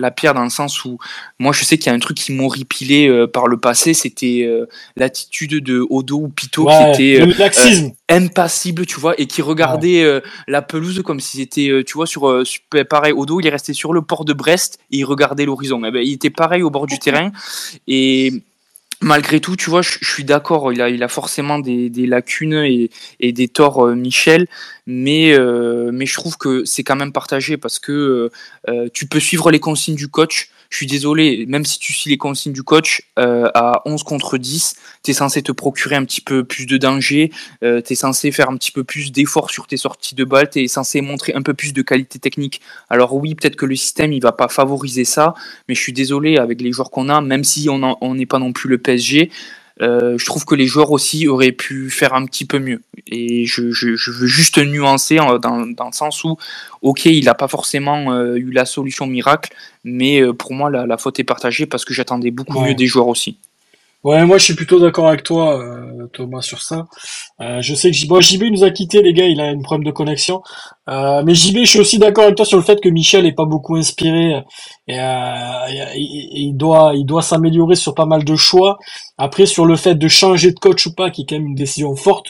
[0.00, 0.98] la pierre dans le sens où
[1.38, 4.44] moi je sais qu'il y a un truc qui m'horripilait euh, par le passé c'était
[4.46, 10.20] euh, l'attitude de Odo ou Pito qui était euh, impassible tu vois et qui regardait
[10.48, 12.42] la pelouse comme si c'était tu vois sur
[12.88, 15.82] pareil Odo il est resté sur le port de Brest et il regardait l'horizon.
[15.84, 17.30] Eh ben, il était pareil au bord du terrain.
[17.86, 18.32] Et
[19.00, 23.48] malgré tout, tu vois, je, suis d'accord, il a, forcément des, lacunes et, et, des
[23.48, 24.46] torts, euh, Michel,
[24.86, 28.30] mais, euh, mais je trouve que c'est quand même partagé parce que
[28.68, 32.10] euh, tu peux suivre les consignes du coach, je suis désolé, même si tu suis
[32.10, 36.04] les consignes du coach, euh, à 11 contre 10, tu es censé te procurer un
[36.04, 37.32] petit peu plus de danger,
[37.64, 40.62] euh, tu censé faire un petit peu plus d'efforts sur tes sorties de balle, tu
[40.62, 42.60] es censé montrer un peu plus de qualité technique.
[42.88, 45.34] Alors oui, peut-être que le système, il va pas favoriser ça,
[45.68, 48.52] mais je suis désolé, avec les joueurs qu'on a, même si on n'est pas non
[48.52, 49.30] plus le PSG,
[49.80, 52.82] euh, je trouve que les joueurs aussi auraient pu faire un petit peu mieux.
[53.06, 56.36] Et je, je, veux juste nuancer dans, dans, le sens où,
[56.82, 59.52] ok, il n'a pas forcément euh, eu la solution miracle,
[59.84, 63.08] mais euh, pour moi, la, faute est partagée parce que j'attendais beaucoup mieux des joueurs
[63.08, 63.38] aussi.
[64.02, 66.86] Ouais, moi je suis plutôt d'accord avec toi, euh, Thomas, sur ça.
[67.42, 69.90] Euh, je sais que JB nous a quitté, les gars, il a un problème de
[69.90, 70.42] connexion.
[70.88, 73.32] Euh, mais JB, je suis aussi d'accord avec toi sur le fait que Michel est
[73.32, 74.42] pas beaucoup inspiré
[74.88, 74.96] et,
[75.96, 78.78] il doit, il doit s'améliorer sur pas mal de choix.
[79.18, 81.54] Après, sur le fait de changer de coach ou pas, qui est quand même une
[81.54, 82.28] décision forte.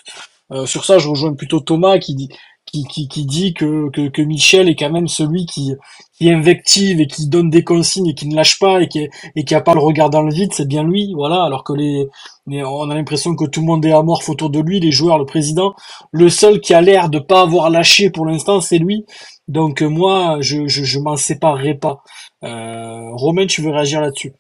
[0.67, 2.29] sur ça, je rejoins plutôt Thomas qui dit,
[2.67, 5.75] qui, qui, dit que, que Michel est quand même celui qui,
[6.21, 9.45] qui invective et qui donne des consignes et qui ne lâche pas et qui, et
[9.45, 11.43] qui a pas le regard dans le vide, c'est bien lui, voilà.
[11.45, 12.09] Alors que les,
[12.47, 15.25] on a l'impression que tout le monde est amorphe autour de lui, les joueurs, le
[15.25, 15.73] président.
[16.13, 19.07] Le seul qui a l'air de pas avoir lâché pour l'instant, c'est lui.
[19.49, 22.03] Donc euh, moi, je, je, je m'en séparerai pas.
[22.45, 24.35] Euh, Romain, tu veux réagir là-dessus?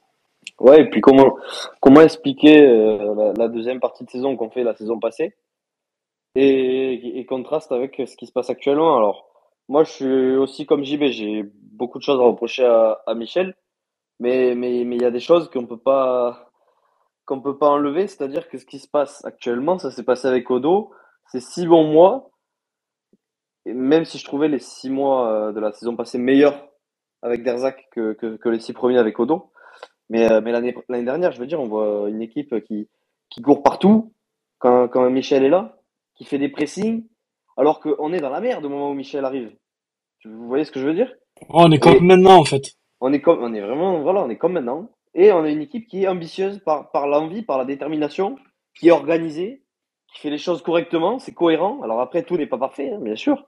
[0.58, 1.34] Ouais, et puis comment,
[1.80, 5.32] comment expliquer euh, la, la deuxième partie de saison qu'on fait la saison passée?
[6.34, 8.96] Et, et contraste avec ce qui se passe actuellement.
[8.98, 9.30] Alors,
[9.70, 11.44] moi, je suis aussi comme JB, j'ai
[11.80, 13.56] beaucoup de choses à reprocher à, Michel,
[14.20, 16.50] mais mais mais il y a des choses qu'on peut pas
[17.24, 20.50] qu'on peut pas enlever, c'est-à-dire que ce qui se passe actuellement, ça s'est passé avec
[20.50, 20.92] Odo,
[21.32, 22.30] c'est six bons mois,
[23.64, 26.68] et même si je trouvais les six mois euh, de la saison passée meilleurs
[27.22, 29.52] avec Derzak que, que, les six premiers avec Odo,
[30.08, 32.88] mais, euh, mais l'année dernière, je veux dire, on voit une équipe qui,
[33.30, 34.12] qui court partout
[34.58, 35.78] quand, quand Michel est là,
[36.16, 37.06] qui fait des pressings,
[37.56, 39.54] alors qu'on est dans la merde au moment où Michel arrive.
[40.24, 41.14] Vous voyez ce que je veux dire?
[41.48, 42.76] On est comme Et- maintenant en fait.
[43.00, 44.90] on est comme, on est vraiment, voilà, on est comme maintenant.
[45.14, 48.36] Et on a une équipe qui est ambitieuse par, par l'envie, par la détermination,
[48.74, 49.64] qui est organisée,
[50.12, 51.80] qui fait les choses correctement, c'est cohérent.
[51.82, 53.44] Alors après, tout n'est pas parfait, hein, bien sûr,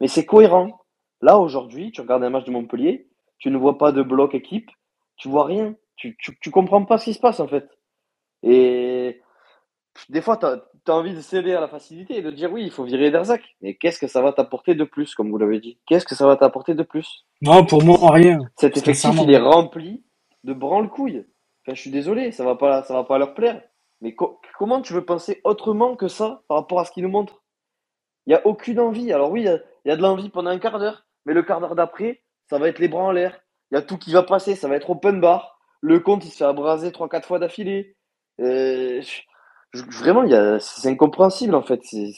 [0.00, 0.80] mais c'est cohérent.
[1.20, 4.70] Là, aujourd'hui, tu regardes un match de Montpellier, tu ne vois pas de bloc équipe,
[5.16, 7.68] tu vois rien, tu, tu, tu comprends pas ce qui se passe, en fait.
[8.42, 8.99] Et
[10.08, 12.70] des fois, tu as, envie de céder à la facilité et de dire oui, il
[12.70, 13.42] faut virer Derzac.
[13.60, 15.78] Mais qu'est-ce que ça va t'apporter de plus, comme vous l'avez dit?
[15.86, 17.26] Qu'est-ce que ça va t'apporter de plus?
[17.42, 18.38] Non, pour moi, rien.
[18.56, 20.02] cet effectif, il est rempli
[20.44, 21.26] de branle-couilles.
[21.64, 23.62] Enfin, je suis désolé, ça va pas, ça va pas leur plaire.
[24.00, 27.10] Mais co- comment tu veux penser autrement que ça par rapport à ce qu'ils nous
[27.10, 27.42] montrent?
[28.26, 29.12] Il y a aucune envie.
[29.12, 31.34] Alors oui, il y a, il y a de l'envie pendant un quart d'heure, mais
[31.34, 33.40] le quart d'heure d'après, ça va être les bras en l'air.
[33.70, 35.58] Il y a tout qui va passer, ça va être open bar.
[35.80, 37.96] Le compte, il se fait abraser trois, quatre fois d'affilée.
[38.40, 39.00] Euh,
[39.74, 40.24] vraiment,
[40.60, 41.80] c'est incompréhensible en fait.
[41.92, 42.12] Il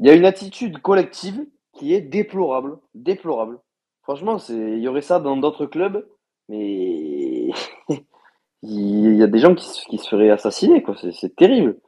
[0.00, 3.58] y a une attitude collective qui est déplorable, déplorable.
[4.02, 6.06] Franchement, il y aurait ça dans d'autres clubs,
[6.48, 7.48] mais
[8.62, 10.96] il y a des gens qui, se- qui se feraient assassiner, quoi.
[11.12, 11.78] C'est, terrible.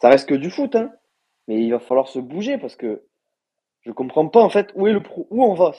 [0.00, 0.90] Ça reste que du foot, hein.
[1.48, 3.02] Mais il va falloir se bouger parce que
[3.82, 5.72] je comprends pas en fait où est le pro, où on va.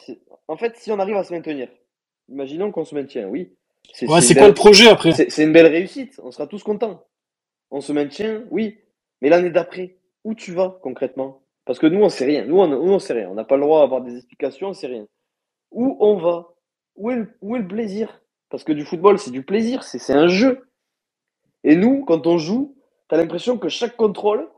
[0.48, 1.70] En fait, si on arrive à se maintenir,
[2.30, 3.56] imaginons qu'on se maintient, oui.
[3.94, 5.12] C'est, Ouais, quoi belle- le projet après?
[5.12, 6.20] c'est une belle réussite.
[6.24, 7.04] On sera tous contents.
[7.72, 8.80] On se maintient, oui.
[9.22, 11.42] Mais l'année d'après, où tu vas concrètement?
[11.66, 12.46] Parce que nous, on sait rien.
[12.46, 13.30] Nous, on, on sait rien.
[13.30, 15.08] On n'a pas le droit d'avoir des explications, on sait rien.
[15.72, 16.56] Où on va?
[16.96, 18.22] Où est, le, plaisir?
[18.50, 20.70] Parce que du football, c'est du plaisir, c'est, un jeu.
[21.64, 22.76] Et nous, quand on joue,
[23.08, 24.50] t'as l'impression que chaque contrôle,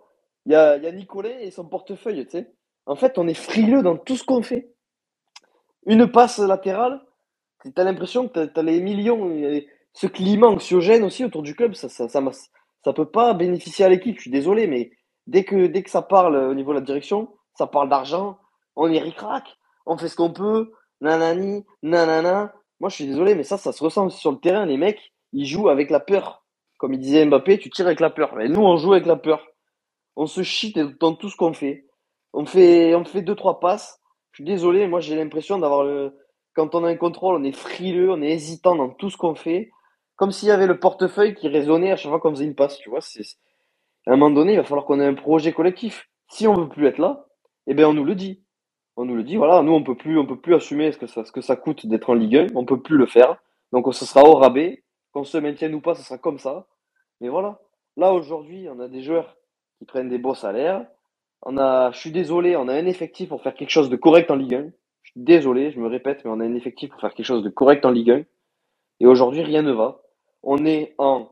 [0.45, 2.53] il y a, y a Nicolet et son portefeuille, tu sais.
[2.86, 4.74] En fait, on est frileux dans tout ce qu'on fait.
[5.86, 7.01] Une passe latérale,
[7.74, 9.32] t'as l'impression que t'as, t'as les millions,
[9.93, 12.22] ce climat anxiogène aussi autour du club, ça, ça, ça,
[12.88, 14.16] ça peut pas bénéficier à l'équipe.
[14.16, 14.92] Je suis désolé, mais
[15.26, 18.38] dès que, dès que ça parle au niveau de la direction, ça parle d'argent,
[18.78, 19.44] on est ric-rac,
[19.86, 20.72] on fait ce qu'on peut,
[21.02, 22.54] nanani, nanana.
[22.80, 24.66] Moi, je suis désolé, mais ça, ça se ressent sur le terrain.
[24.66, 26.46] Les mecs, ils jouent avec la peur.
[26.78, 28.34] Comme il disait Mbappé, tu tires avec la peur.
[28.38, 29.46] Mais nous, on joue avec la peur.
[30.16, 31.88] On se chie dans tout ce qu'on fait.
[32.32, 34.00] On fait, on fait deux, trois passes.
[34.32, 36.18] Je suis désolé, moi, j'ai l'impression d'avoir le,
[36.54, 39.36] quand on a un contrôle, on est frileux, on est hésitant dans tout ce qu'on
[39.36, 39.72] fait.
[40.18, 42.78] Comme s'il y avait le portefeuille qui résonnait à chaque fois qu'on faisait une passe,
[42.80, 43.01] tu vois.
[43.01, 43.22] C'est,
[44.07, 46.09] à un moment donné, il va falloir qu'on ait un projet collectif.
[46.28, 47.28] Si on veut plus être là,
[47.68, 48.41] eh ben, on nous le dit.
[48.95, 51.05] On nous le dit, voilà, nous, on peut plus, on peut plus assumer ce que
[51.05, 52.47] ça, ce que ça coûte d'être en Ligue 1.
[52.55, 53.38] On peut plus le faire.
[53.72, 54.84] Donc, ce sera au rabais.
[55.13, 56.68] Qu'on se maintienne ou pas, ce sera comme ça.
[57.22, 57.59] Mais voilà.
[57.95, 59.38] Là, aujourd'hui, on a des joueurs
[59.78, 60.86] qui prennent des beaux salaires.
[61.43, 64.32] On a, je suis désolé, on a un effectif pour faire quelque chose de correct
[64.32, 64.65] en Ligue 1.
[65.03, 67.43] Je suis désolé, je me répète, mais on a un effectif pour faire quelque chose
[67.43, 68.24] de correct en Ligue 1.
[68.99, 70.01] Et aujourd'hui, rien ne va.
[70.48, 71.30] On est en,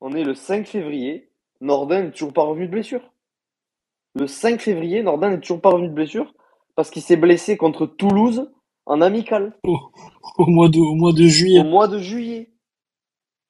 [0.00, 1.30] on est le 5 février.
[1.60, 3.12] Nordin n'est toujours pas revenu de blessure.
[4.16, 6.34] Le 5 février, Nordin n'est toujours pas revenu de blessure
[6.76, 8.52] parce qu'il s'est blessé contre Toulouse
[8.86, 9.58] en amical
[10.38, 11.64] au mois de, au mois de au juillet.
[11.64, 12.50] mois de juillet.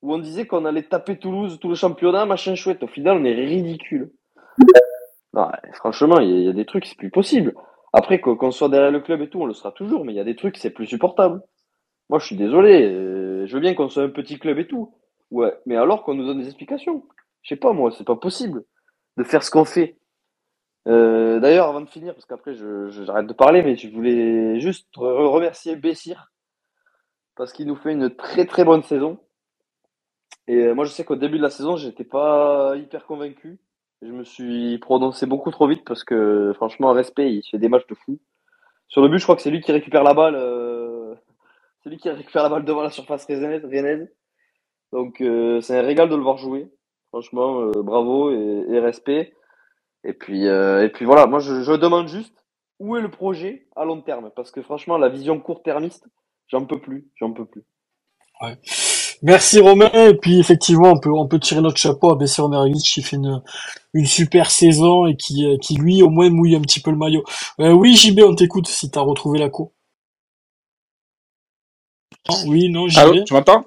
[0.02, 2.82] Où on disait qu'on allait taper Toulouse, tout le championnat, machin chouette.
[2.84, 4.12] Au final, on est ridicule.
[5.34, 7.54] Non, franchement, il y, y a des trucs, c'est plus possible.
[7.92, 10.16] Après, qu'on qu'on soit derrière le club et tout, on le sera toujours, mais il
[10.16, 11.42] y a des trucs, c'est plus supportable.
[12.10, 12.84] Moi, je suis désolé.
[13.48, 14.94] Je veux bien qu'on soit un petit club et tout.
[15.30, 17.04] Ouais, mais alors qu'on nous donne des explications.
[17.42, 18.64] Je sais pas, moi, c'est pas possible
[19.16, 19.98] de faire ce qu'on fait.
[20.86, 25.26] Euh, D'ailleurs, avant de finir, parce qu'après, j'arrête de parler, mais je voulais juste re-
[25.26, 26.32] remercier Bessir
[27.36, 29.20] parce qu'il nous fait une très très bonne saison.
[30.46, 33.58] Et euh, moi, je sais qu'au début de la saison, j'étais pas hyper convaincu.
[34.02, 37.86] Je me suis prononcé beaucoup trop vite parce que, franchement, respect, il fait des matchs
[37.88, 38.18] de fou.
[38.88, 40.36] Sur le but, je crois que c'est lui qui récupère la balle.
[40.36, 40.87] euh,
[41.82, 44.08] C'est lui qui récupère la balle devant la surface rennaise.
[44.92, 46.70] Donc, euh, c'est un régal de le voir jouer.
[47.10, 49.32] Franchement, euh, bravo et, respect.
[50.04, 52.34] Et puis, euh, et puis voilà, moi, je, demande juste
[52.78, 54.30] où est le projet à long terme?
[54.34, 56.06] Parce que, franchement, la vision court-termiste,
[56.48, 57.08] j'en peux plus.
[57.16, 57.64] J'en peux plus.
[59.22, 59.90] Merci Romain.
[59.92, 63.16] Et puis effectivement, on peut on peut tirer notre chapeau à Besser Omerovic qui fait
[63.16, 63.42] une
[63.92, 67.24] une super saison et qui qui lui au moins mouille un petit peu le maillot.
[67.58, 69.74] Oui JB, on t'écoute si t'as retrouvé la co.
[72.26, 73.24] Non, oui, non Allô, JB.
[73.26, 73.66] tu m'entends?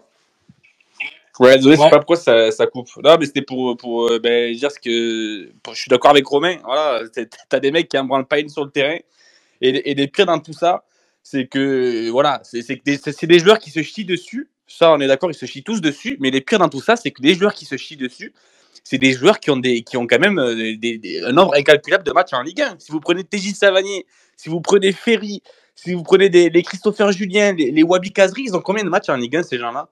[1.40, 2.90] Ouais, désolé, je sais pas pourquoi ça, ça coupe.
[3.04, 5.52] Non, mais c'était pour, pour euh, ben, dire ce que.
[5.64, 6.58] pour- je suis d'accord avec Romain.
[6.66, 8.98] Voilà, t'as- t'as des mecs qui en branlent pas une sur le terrain.
[9.62, 10.86] Et, et les pires dans tout ça,
[11.24, 12.10] c'est que.
[12.12, 14.50] Voilà, c'est c'est que des, c'est- c'est des joueurs qui se chient dessus.
[14.68, 16.18] Ça, on est d'accord, ils se chient tous dessus.
[16.22, 18.34] Mais les pires dans tout ça, c'est que les joueurs qui se chient dessus,
[18.84, 21.56] c'est des joueurs qui ont, des, qui ont quand même euh, des, des- un nombre
[21.56, 22.78] incalculable de matchs en Ligue 1.
[22.80, 24.06] Si vous prenez TJ Savanier,
[24.38, 25.44] si vous prenez Ferry,
[25.76, 29.16] si vous prenez les Christopher Julien, les, Wabi Kazri, ils ont combien de matchs en
[29.16, 29.90] Ligue 1, ces gens-là?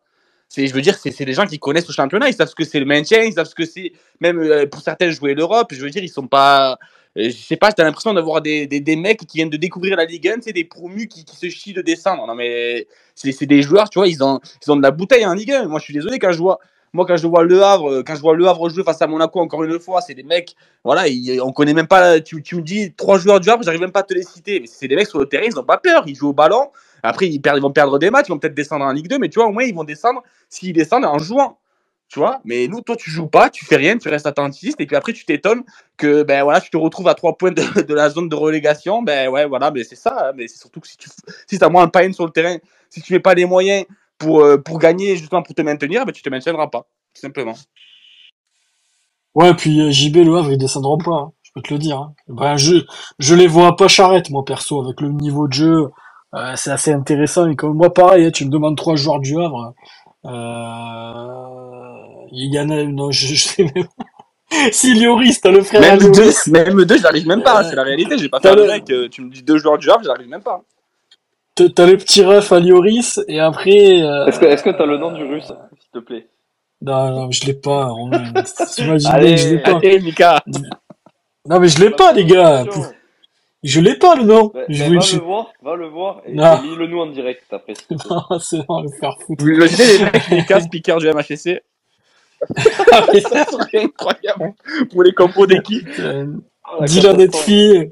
[0.56, 2.80] Je veux dire, c'est, des gens qui connaissent le championnat, ils savent ce que c'est
[2.80, 5.68] le maintien, ils savent ce que c'est, même euh, pour certains, jouer l'Europe.
[5.72, 6.80] Je veux dire, ils sont pas.
[7.18, 10.28] euh, Je sais pas, t'as l'impression d'avoir des, mecs qui viennent de découvrir la Ligue
[10.28, 12.26] 1, c'est des promus qui, se chient de descendre.
[12.26, 15.34] Non, mais c'est des joueurs, tu vois, ils ont, ils ont de la bouteille en
[15.34, 15.68] Ligue 1.
[15.68, 16.60] Moi, je suis désolé quand je vois.
[16.94, 19.08] Moi, quand je vois Le Havre, euh, quand je vois Le Havre jouer face à
[19.08, 22.20] Monaco encore une fois, c'est des mecs, voilà, ils- on connaît même pas.
[22.22, 24.60] Tu, tu me dis trois joueurs du Havre, j'arrive même pas à te les citer.
[24.62, 26.70] Mais c'est des mecs sur le terrain, ils ont pas peur, ils jouent au ballon.
[27.04, 29.40] Après, ils, vont perdre des matchs, ils vont peut-être descendre en Ligue 2, mais tu
[29.40, 31.58] vois, au moins, ils vont descendre s'ils descendent en jouant.
[32.10, 34.88] Tu vois, mais nous, toi, tu joues pas, tu fais rien, tu restes attentiste, et
[34.88, 35.64] puis après, tu t'étonnes
[35.98, 37.62] que, ben voilà, tu te retrouves à trois points de,
[37.94, 39.04] la zone de relégation.
[39.04, 40.30] Ben ouais, voilà, mais c'est ça.
[40.30, 41.10] hein, mais c'est surtout que si tu
[41.48, 42.58] si as moins un pain sur le terrain,
[42.90, 43.86] si tu mets pas les moyens
[44.20, 46.84] pour, euh, pour gagner, justement pour te maintenir, ben tu te maintiendras pas,
[47.16, 47.56] tout simplement.
[49.36, 51.98] Ouais, puis euh, JB Le Havre ils descendront pas, hein, je peux te le dire.
[52.00, 52.14] hein.
[52.28, 52.76] Ben je
[53.20, 55.88] je les vois pas charrette moi perso avec le niveau de jeu.
[56.36, 59.40] euh, c'est assez intéressant et comme moi pareil, hein, tu me demandes trois joueurs du
[59.42, 59.74] Havre.
[60.26, 60.32] Euh,
[62.34, 63.88] il y en a non je, je sais même
[64.74, 68.18] si Lloris, t'as le frère Même deux, même deux, j'arrive même pas, c'est la réalité.
[68.18, 70.64] J'ai pas fait le mec, tu me dis deux joueurs du Havre, j'arrive même pas.
[71.76, 74.02] T'as le petit ref à Lloris et après.
[74.02, 75.46] euh, Est-ce que est-ce que t'as le nom du russe,
[75.80, 76.28] s'il te plaît?
[76.82, 77.92] Non, non, je l'ai pas.
[78.76, 79.78] T'imagines je l'ai pas.
[79.78, 80.42] Allez, Mika.
[81.46, 82.64] Non, mais je l'ai pas, les gars.
[83.64, 84.52] Je l'ai pas le nom.
[84.54, 86.62] Bah, Je bah, va je- le voir, va le voir et, Non.
[86.64, 87.74] et lis-le nous en direct après.
[88.10, 89.44] Non, c'est bon, le faire foutre.
[89.44, 91.62] Vous imaginez les mecs, les cas speakers du MHSC
[92.58, 94.54] Ça serait incroyable
[94.92, 95.90] pour les compos d'équipe.
[96.00, 96.26] Euh,
[96.72, 97.48] Oh, la Dylan catastrophe.
[97.50, 97.92] Netfi.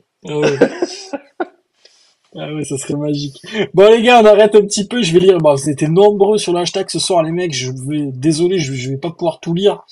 [2.39, 2.63] Ah ouais.
[2.63, 3.41] Ça serait magique.
[3.73, 5.01] Bon les gars, on arrête un petit peu.
[5.01, 5.37] Je vais lire.
[5.39, 7.53] Bon, vous étiez nombreux sur le hashtag ce soir, les mecs.
[7.53, 9.83] Je vais, désolé, je, je vais pas pouvoir tout lire.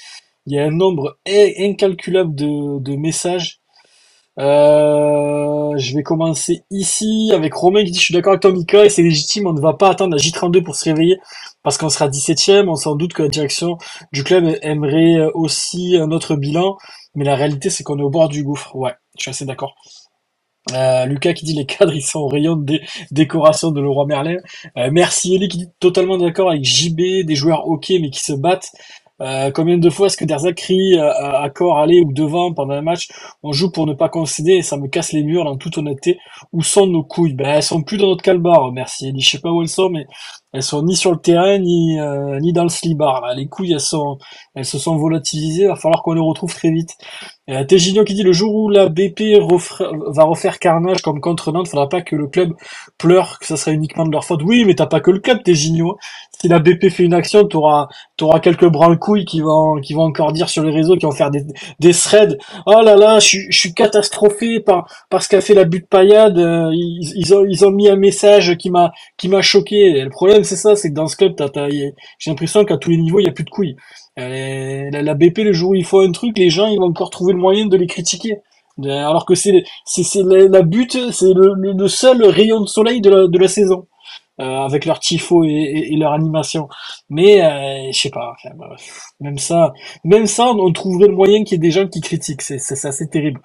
[0.45, 3.59] Il y a un nombre in- incalculable de, de messages.
[4.37, 8.83] Euh, je vais commencer ici avec Romain qui dit je suis d'accord avec toi Mika
[8.85, 11.19] et c'est légitime, on ne va pas attendre la J32 pour se réveiller
[11.63, 13.77] parce qu'on sera 17ème, on s'en doute que la direction
[14.11, 16.77] du club aimerait euh, aussi un autre bilan,
[17.15, 18.75] mais la réalité c'est qu'on est au bord du gouffre.
[18.75, 19.75] Ouais, je suis assez d'accord.
[20.73, 22.81] Euh, Lucas qui dit les cadres ils sont au rayon de dé-
[23.11, 24.37] décoration de Leroy Merlin.
[24.77, 28.33] Euh, merci Eli qui dit totalement d'accord avec JB, des joueurs ok mais qui se
[28.33, 28.71] battent.
[29.21, 32.73] Euh, combien de fois est-ce que Derzak crie à, à corps aller ou devant pendant
[32.73, 33.07] un match?
[33.43, 36.17] On joue pour ne pas concéder et ça me casse les murs dans toute honnêteté.
[36.51, 37.33] Où sont nos couilles?
[37.33, 39.21] Ben elles sont plus dans notre calbar, merci Eli.
[39.21, 40.05] Je sais pas où elles sont mais
[40.55, 43.21] elles sont ni sur le terrain ni euh, ni dans le slibar.
[43.21, 43.35] Là.
[43.35, 44.17] Les couilles elles sont
[44.55, 45.67] elles se sont volatilisées.
[45.67, 46.91] Va falloir qu'on les retrouve très vite.
[47.49, 47.63] Euh,
[48.05, 51.89] qui dit le jour où la BP refera- va refaire carnage comme contre Nantes, faudra
[51.89, 52.53] pas que le club
[52.97, 54.41] pleure que ça sera uniquement de leur faute.
[54.43, 55.97] Oui, mais t'as pas que le club, Tegigno.
[56.41, 57.87] Si la BP fait une action, t'auras
[58.17, 61.31] t'auras quelques branle-couilles qui vont qui vont encore dire sur les réseaux, qui vont faire
[61.31, 61.45] des
[61.79, 62.37] des threads.
[62.65, 65.87] Oh là là, je suis je suis catastrophé par par ce qu'a fait la butte
[65.89, 66.39] paillade.
[66.39, 70.01] Euh, Ils, ont ils ont mis un message qui m'a qui m'a choqué.
[70.01, 71.35] Le problème c'est ça, c'est que dans ce club,
[72.19, 73.75] j'ai l'impression qu'à tous les niveaux, il y a plus de couilles.
[74.17, 77.09] Euh, la, BP, le jour où il faut un truc, les gens, ils vont encore
[77.09, 78.37] trouver le moyen de les critiquer.
[78.83, 79.63] Alors que c'est
[80.15, 83.87] la, la butte, c'est le, le, seul rayon de soleil de la, de la saison,
[84.41, 86.67] euh, avec leur tifo et, leur animation.
[87.09, 88.35] Mais euh, je sais pas,
[89.21, 89.73] même ça,
[90.03, 92.41] même ça, on trouverait le moyen qu'il y ait des gens qui critiquent.
[92.41, 93.39] C'est assez terrible.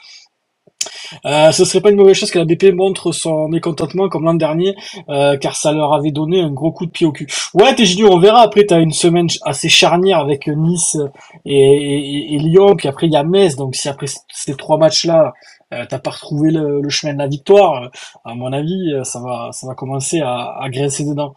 [1.26, 4.34] Euh, ce serait pas une mauvaise chose que la BP montre son mécontentement comme l'an
[4.34, 4.74] dernier,
[5.08, 7.26] euh, car ça leur avait donné un gros coup de pied au cul.
[7.54, 8.40] Ouais, t'es génial, on verra.
[8.42, 10.96] Après, t'as une semaine assez charnière avec Nice
[11.44, 13.56] et, et- Lyon, puis après il y a Metz.
[13.56, 15.32] Donc si après ces trois matchs-là,
[15.72, 17.88] euh, t'as pas retrouvé le, chemin de la victoire, euh,
[18.24, 20.68] à mon avis, ça va, ça va commencer à, à
[21.14, 21.34] dents.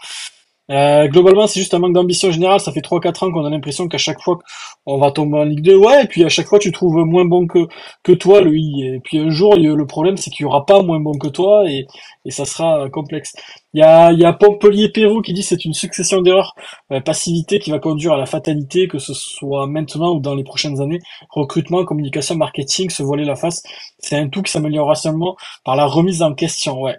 [0.72, 2.60] Euh, globalement, c'est juste un manque d'ambition générale.
[2.60, 4.40] Ça fait 3-4 ans qu'on a l'impression qu'à chaque fois
[4.85, 7.26] on va tomber en Ligue 2, ouais, et puis à chaque fois tu trouves moins
[7.26, 7.68] bon que,
[8.03, 8.95] que toi, le I.
[8.95, 11.69] Et puis un jour, le problème, c'est qu'il y aura pas moins bon que toi,
[11.69, 11.88] et,
[12.26, 13.34] et ça sera complexe.
[13.73, 16.53] Il y a, y a Pompelier-Pérou qui dit c'est une succession d'erreurs,
[16.91, 20.44] euh, passivité qui va conduire à la fatalité, que ce soit maintenant ou dans les
[20.44, 20.99] prochaines années.
[21.30, 23.64] Recrutement, communication, marketing, se voiler la face,
[23.99, 26.98] c'est un tout qui s'améliorera seulement par la remise en question, ouais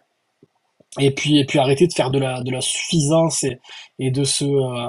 [0.98, 3.58] et puis et puis arrêter de faire de la de la suffisance et,
[3.98, 4.88] et de se euh,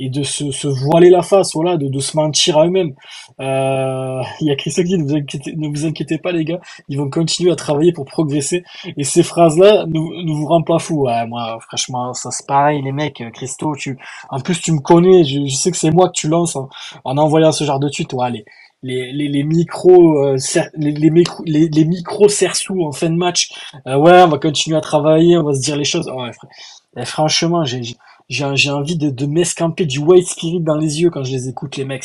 [0.00, 2.94] et de se, se voiler la face voilà de, de se mentir à eux-mêmes.
[3.40, 6.44] Euh, il y a Christophe qui dit ne vous inquiétez ne vous inquiétez pas les
[6.44, 6.60] gars.
[6.88, 8.62] Ils vont continuer à travailler pour progresser.
[8.96, 11.06] Et ces phrases là ne, vous rendent pas fou.
[11.06, 13.98] Ouais, moi franchement ça c'est pareil les mecs Christo tu
[14.30, 15.24] en plus tu me connais.
[15.24, 16.68] Je, je sais que c'est moi que tu lances en,
[17.04, 18.12] en envoyant ce genre de tweet.
[18.12, 18.44] Ouais
[18.82, 20.36] les, les, les micros euh,
[20.74, 23.50] les, les, les, micros sous en fin de match.
[23.86, 26.08] Euh, ouais on va continuer à travailler on va se dire les choses.
[26.08, 27.82] Ouais, franchement j'ai
[28.28, 31.76] j'ai envie de, de m'escamper du white spirit dans les yeux quand je les écoute
[31.76, 32.04] les mecs.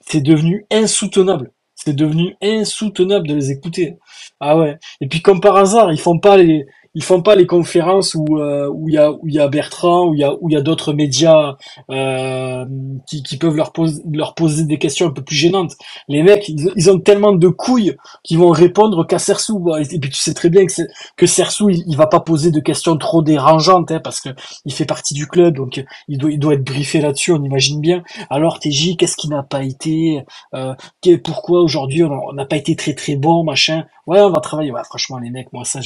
[0.00, 1.52] C'est devenu insoutenable.
[1.74, 3.98] C'est devenu insoutenable de les écouter.
[4.40, 4.78] Ah ouais.
[5.00, 6.66] Et puis comme par hasard ils font pas les
[6.98, 9.46] ils font pas les conférences où euh, où il y a où il y a
[9.46, 11.54] Bertrand où il y a où il y a d'autres médias
[11.92, 12.64] euh,
[13.06, 15.74] qui, qui peuvent leur poser leur poser des questions un peu plus gênantes.
[16.08, 17.94] Les mecs, ils, ont tellement de couilles
[18.24, 19.64] qu'ils vont répondre qu'à Sersou.
[19.78, 20.72] Et puis tu sais très bien que
[21.16, 24.30] que Sersou il, il, va pas poser de questions trop dérangeantes hein, parce que
[24.64, 27.30] il fait partie du club donc il doit il doit être briefé là-dessus.
[27.30, 28.02] On imagine bien.
[28.28, 30.74] Alors TJ, qu'est-ce qui n'a pas été euh,
[31.22, 33.84] Pourquoi aujourd'hui on n'a pas été très très bon machin?
[34.08, 34.72] Ouais, on va travailler.
[34.72, 35.78] Ouais, franchement les mecs, moi ça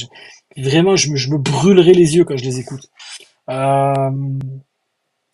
[0.57, 2.87] Vraiment, je me, je me brûlerai les yeux quand je les écoute.
[3.49, 3.93] Euh,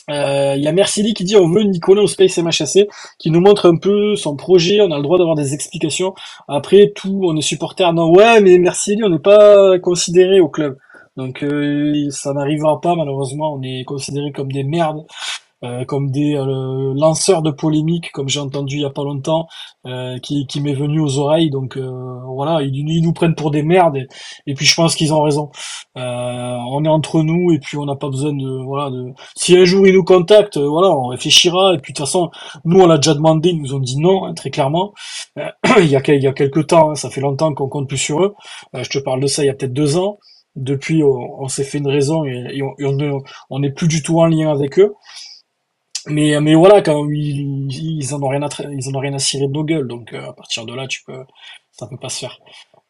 [0.09, 2.87] euh, il y a Mercili qui dit on veut Nicolas au Space MHC
[3.19, 6.15] qui nous montre un peu son projet, on a le droit d'avoir des explications.
[6.47, 7.91] Après tout, on est supporter.
[7.93, 10.77] Non, ouais, mais Mercili, on n'est pas considéré au club.
[11.15, 15.05] Donc euh, ça n'arrivera pas malheureusement, on est considéré comme des merdes.
[15.65, 19.47] Euh, comme des euh, lanceurs de polémiques, comme j'ai entendu il y a pas longtemps,
[19.85, 21.49] euh, qui, qui m'est venu aux oreilles.
[21.49, 23.97] Donc voilà, ils, nous prennent pour des merdes.
[24.47, 25.49] Et, puis je pense qu'ils ont raison.
[25.95, 28.89] on est entre nous et puis on n'a pas besoin de voilà.
[28.89, 29.11] De...
[29.35, 31.73] Si un jour ils nous contactent, voilà, on réfléchira.
[31.73, 32.29] Et puis de toute façon,
[32.63, 34.93] nous on l'a déjà demandé, ils nous ont dit non hein, très clairement.
[35.77, 37.97] il y a il y a quelques temps, hein, ça fait longtemps qu'on compte plus
[37.97, 38.35] sur eux.
[38.73, 40.19] je te parle de ça il y a peut-être deux ans
[40.55, 42.61] depuis on, s'est fait une raison et,
[43.49, 44.95] on n'est plus du tout en lien avec eux
[46.07, 49.19] mais mais voilà quand ils, ils en ont rien à ils en ont rien à
[49.19, 51.23] cirer de nos gueules donc euh, à partir de là tu peux
[51.71, 52.39] ça peut pas se faire.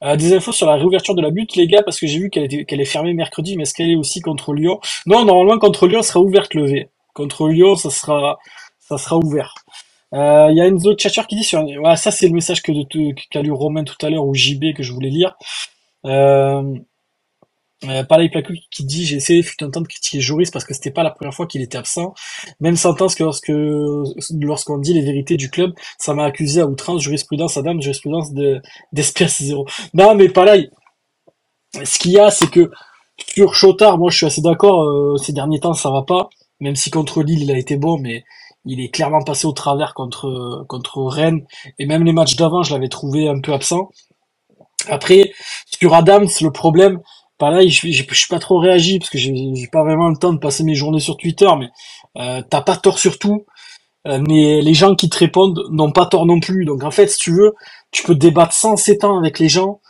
[0.02, 2.30] Euh, des infos sur la réouverture de la butte les gars parce que j'ai vu
[2.30, 4.80] qu'elle était qu'elle est fermée mercredi mais est-ce qu'elle est aussi contre Lyon?
[5.06, 6.90] Non normalement contre Lyon sera ouverte le V.
[7.14, 8.40] Contre Lyon ça sera
[8.80, 9.56] ça sera ouvert.
[10.14, 12.62] Euh, il y a une autre chatter qui dit sur ouais, ça c'est le message
[12.64, 12.72] que
[13.30, 15.36] qu'a lu Romain tout à l'heure ou JB que je voulais lire.
[16.06, 16.64] Euh,
[17.86, 20.74] euh, pareil Placu qui dit j'ai essayé fut un temps de critiquer Joris parce que
[20.74, 22.14] c'était pas la première fois qu'il était absent.
[22.60, 23.52] Même sentence que lorsque
[24.42, 28.62] lorsqu'on dit les vérités du club, ça m'a accusé à outrance jurisprudence Adam, jurisprudence de
[28.92, 29.66] d'espèce zéro.
[29.94, 30.70] Non mais pareil.
[31.84, 32.70] Ce qu'il y a c'est que
[33.18, 34.84] sur Chotard, moi je suis assez d'accord.
[34.84, 36.30] Euh, ces derniers temps ça va pas.
[36.60, 38.26] Même si contre Lille il a été bon, mais
[38.66, 41.46] il est clairement passé au travers contre contre Rennes
[41.78, 43.90] et même les matchs d'avant je l'avais trouvé un peu absent.
[44.90, 45.32] Après
[45.80, 47.00] sur Adams le problème
[47.40, 49.34] pareil, je, je, suis pas trop réagi parce que j'ai
[49.72, 51.70] pas vraiment le temps de passer mes journées sur Twitter, mais
[52.18, 53.46] euh, t'as pas tort sur tout.
[54.08, 56.66] Euh, mais les gens qui te répondent n'ont pas tort non plus.
[56.66, 57.56] Donc en fait, si tu veux,
[57.92, 59.82] tu peux débattre sans s'étendre avec les gens.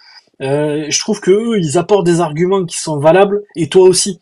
[0.42, 4.22] Euh, je trouve que eux, ils apportent des arguments qui sont valables et toi aussi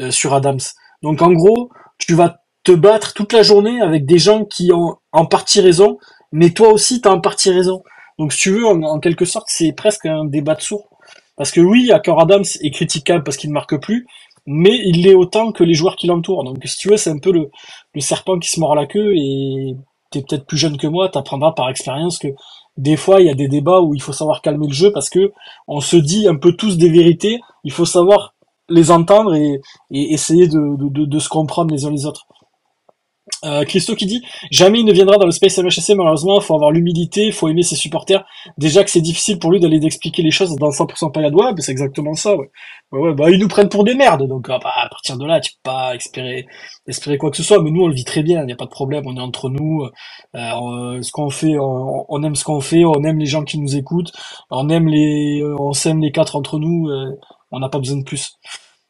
[0.00, 0.60] euh, sur Adams.
[1.02, 4.96] Donc en gros, tu vas te battre toute la journée avec des gens qui ont
[5.12, 5.98] en partie raison,
[6.32, 7.82] mais toi aussi t'as en partie raison.
[8.18, 10.89] Donc si tu veux, en, en quelque sorte, c'est presque un débat de sourds.
[11.40, 14.06] Parce que oui, Hacker Adams est critiquable parce qu'il ne marque plus,
[14.44, 16.44] mais il l'est autant que les joueurs qui l'entourent.
[16.44, 17.50] Donc si tu veux, c'est un peu le,
[17.98, 19.74] serpent qui se mord la queue et
[20.10, 22.28] t'es peut-être plus jeune que moi, t'apprendras par expérience que
[22.76, 25.08] des fois il y a des débats où il faut savoir calmer le jeu parce
[25.08, 25.32] que
[25.66, 28.34] on se dit un peu tous des vérités, il faut savoir
[28.68, 32.26] les entendre et, essayer de se comprendre les uns les autres.
[33.46, 36.72] Euh, Christo qui dit jamais il ne viendra dans le Space MHC malheureusement faut avoir
[36.72, 38.22] l'humilité il faut aimer ses supporters
[38.58, 41.52] déjà que c'est difficile pour lui d'aller d'expliquer les choses dans le 100% période ouais
[41.56, 42.50] c'est exactement ça ouais.
[42.92, 45.24] ouais ouais bah ils nous prennent pour des merdes donc ah, bah, à partir de
[45.24, 46.44] là tu peux pas espérer
[46.86, 48.56] espérer quoi que ce soit mais nous on le vit très bien il n'y a
[48.56, 49.88] pas de problème on est entre nous
[50.34, 53.74] euh, ce qu'on fait on, aime ce qu'on fait on aime les gens qui nous
[53.74, 54.12] écoutent
[54.50, 57.18] on aime les on s'aime les quatre entre nous euh,
[57.52, 58.34] on n'a pas besoin de plus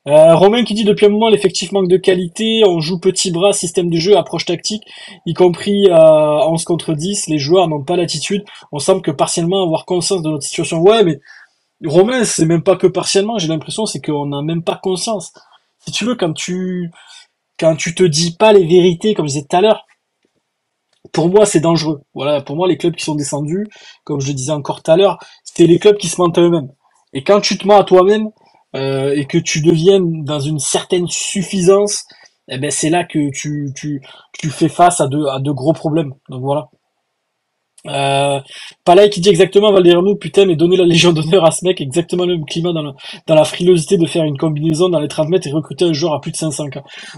[0.08, 3.52] euh, Romain qui dit depuis un moment l'effectif manque de qualité, on joue petit bras,
[3.52, 4.82] système de jeu, approche tactique,
[5.26, 9.62] y compris à 11 contre 10, les joueurs n'ont pas l'attitude, on semble que partiellement
[9.62, 10.80] avoir conscience de notre situation.
[10.80, 11.20] Ouais mais
[11.84, 15.32] Romain c'est même pas que partiellement, j'ai l'impression c'est qu'on n'a même pas conscience.
[15.84, 16.90] Si tu veux quand tu
[17.58, 19.84] quand tu te dis pas les vérités, comme je disais tout à l'heure,
[21.12, 22.02] pour moi, c'est dangereux.
[22.14, 23.66] Voilà, pour moi, les clubs qui sont descendus,
[24.04, 26.42] comme je le disais encore tout à l'heure, c'est les clubs qui se mentent à
[26.42, 26.70] eux-mêmes.
[27.12, 28.30] Et quand tu te mens à toi-même
[28.76, 32.04] euh, et que tu deviens dans une certaine suffisance,
[32.48, 34.02] eh ben c'est là que tu, tu,
[34.38, 36.14] tu fais face à de, à de gros problèmes.
[36.30, 36.68] Donc voilà.
[37.86, 38.40] Euh,
[38.84, 42.24] Palais qui dit exactement Valderno, putain, mais donner la légion d'honneur à ce mec, exactement
[42.26, 42.94] le même climat dans,
[43.26, 46.14] dans la frilosité de faire une combinaison dans les 30 mètres et recruter un joueur
[46.14, 46.68] à plus de 500 ans.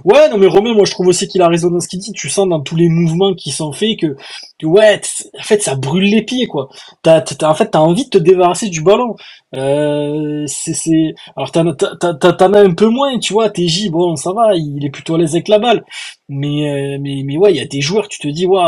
[0.04, 2.12] Ouais, non mais Romain, moi je trouve aussi qu'il a raison dans ce qu'il dit.
[2.12, 4.16] Tu sens dans tous les mouvements qui sont faits que,
[4.64, 5.00] ouais,
[5.38, 6.68] en fait ça brûle les pieds quoi.
[7.02, 9.16] T'as, en fait t'as envie de te débarrasser du ballon.
[9.54, 13.50] Euh, c'est, c'est, alors t'en, t'en as un peu moins, tu vois.
[13.50, 15.84] TJ, bon ça va, il est plutôt à l'aise avec la balle.
[16.28, 18.60] Mais, euh, mais, mais ouais, il y a des joueurs, tu te dis ouais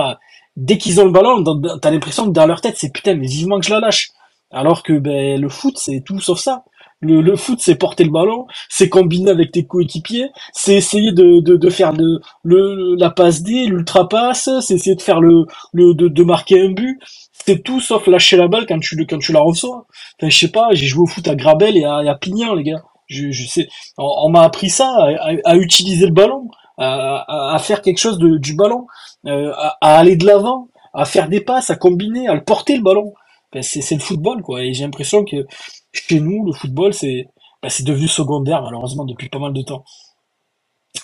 [0.56, 1.42] dès qu'ils ont le ballon,
[1.80, 4.10] t'as l'impression que dans leur tête, c'est putain, mais vivement que je la lâche.
[4.50, 6.64] Alors que ben, le foot, c'est tout sauf ça.
[7.00, 11.40] Le, le foot, c'est porter le ballon, c'est combiner avec tes coéquipiers, c'est essayer de,
[11.40, 15.44] de, de faire le, le, la passe D, l'ultra passe, c'est essayer de faire le,
[15.74, 16.98] le de, de marquer un but.
[17.32, 19.86] C'est tout sauf lâcher la balle quand tu, quand tu la reçois.
[20.18, 22.62] Enfin, je sais pas, j'ai joué au foot à Grabel et à, à Pignan, les
[22.62, 22.82] gars.
[23.06, 23.68] Je, je sais,
[23.98, 26.48] on, m'a appris ça, à, à, utiliser le ballon,
[26.78, 28.86] à, à, faire quelque chose de, du ballon.
[29.26, 32.82] Euh, à, aller de l'avant, à faire des passes, à combiner, à le porter le
[32.82, 33.14] ballon.
[33.52, 34.62] Ben, c'est le football, quoi.
[34.62, 35.46] Et j'ai l'impression que
[35.92, 37.28] chez nous, le football, c'est
[37.62, 39.84] ben, c'est devenu secondaire, malheureusement, depuis pas mal de temps.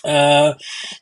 [0.05, 0.51] Euh,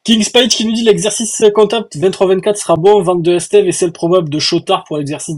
[0.04, 4.30] King Spike qui nous dit l'exercice comptable 23-24 sera bon, vente de et celle probable
[4.30, 5.38] de Chotard pour l'exercice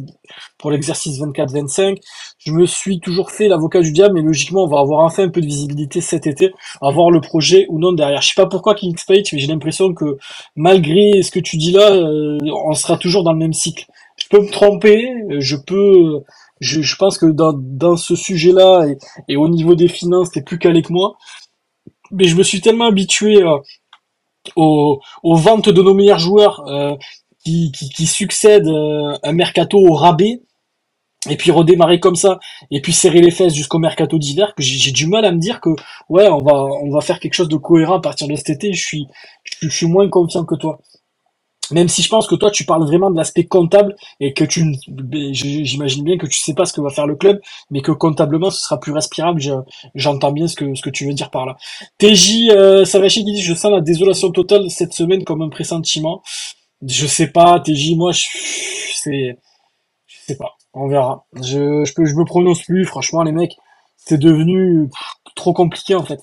[0.58, 1.98] pour l'exercice 24-25.
[2.40, 5.30] Je me suis toujours fait l'avocat du diable, mais logiquement on va avoir enfin un
[5.30, 6.52] peu de visibilité cet été,
[6.82, 8.22] à voir le projet ou non derrière.
[8.22, 10.18] Je sais pas pourquoi King Spike, mais j'ai l'impression que
[10.56, 13.86] malgré ce que tu dis là, euh, on sera toujours dans le même cycle.
[14.18, 15.08] Je peux me tromper,
[15.40, 16.24] je peux,
[16.60, 18.98] je, je pense que dans, dans ce sujet-là et,
[19.28, 21.18] et au niveau des finances, t'es plus calé que moi
[22.12, 23.58] mais je me suis tellement habitué euh,
[24.56, 26.96] aux, ventes de nos meilleurs joueurs euh,
[27.44, 27.72] qui,
[28.06, 30.42] succèdent euh, un mercato au rabais
[31.30, 32.40] et puis redémarrer comme ça
[32.72, 35.62] et puis serrer les fesses jusqu'au mercato d'hiver que j'ai du mal à me dire
[35.62, 35.70] que
[36.10, 38.74] ouais on va on va faire quelque chose de cohérent à partir de cet été
[38.74, 39.08] je suis
[39.62, 40.80] je suis moins confiant que toi
[41.70, 44.76] même si je pense que toi, tu parles vraiment de l'aspect comptable et que tu,
[45.32, 47.40] j'imagine bien que tu sais pas ce que va faire le club,
[47.70, 49.42] mais que comptablement, ce sera plus respirable.
[49.96, 51.58] J'entends bien ce que, ce que tu veux dire par là.
[52.00, 56.22] TJ euh, qui dit, je sens la désolation totale cette semaine comme un pressentiment.
[56.86, 58.26] Je sais pas, TJ, moi, je,
[58.96, 59.38] c'est,
[60.08, 60.58] je sais pas.
[60.74, 61.26] On verra.
[61.36, 62.86] Je, je peux, je me prononce plus.
[62.86, 63.56] Franchement, les mecs,
[63.98, 64.90] c'est devenu
[65.36, 66.20] trop compliqué, en fait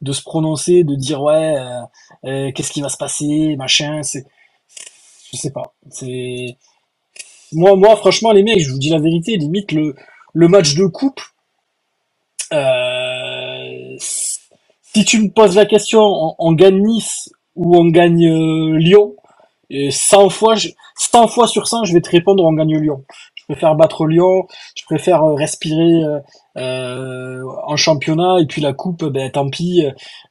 [0.00, 1.80] de se prononcer, de dire ouais, euh,
[2.24, 4.02] euh, qu'est-ce qui va se passer, machin.
[4.02, 4.24] C'est
[5.32, 5.74] je sais pas.
[5.90, 6.56] C'est
[7.52, 9.94] moi, moi, franchement, les mecs, je vous dis la vérité, limite le
[10.32, 11.20] le match de coupe.
[12.52, 16.00] Euh, si tu me poses la question,
[16.38, 19.14] on, gagne Nice ou on gagne euh, Lyon,
[19.68, 20.54] et 100 fois,
[20.96, 23.04] 100 fois sur 100, je vais te répondre on gagne Lyon.
[23.50, 24.46] Je préfère battre Lyon,
[24.76, 26.04] je préfère euh, respirer
[26.56, 29.84] euh, en championnat et puis la coupe, ben tant pis.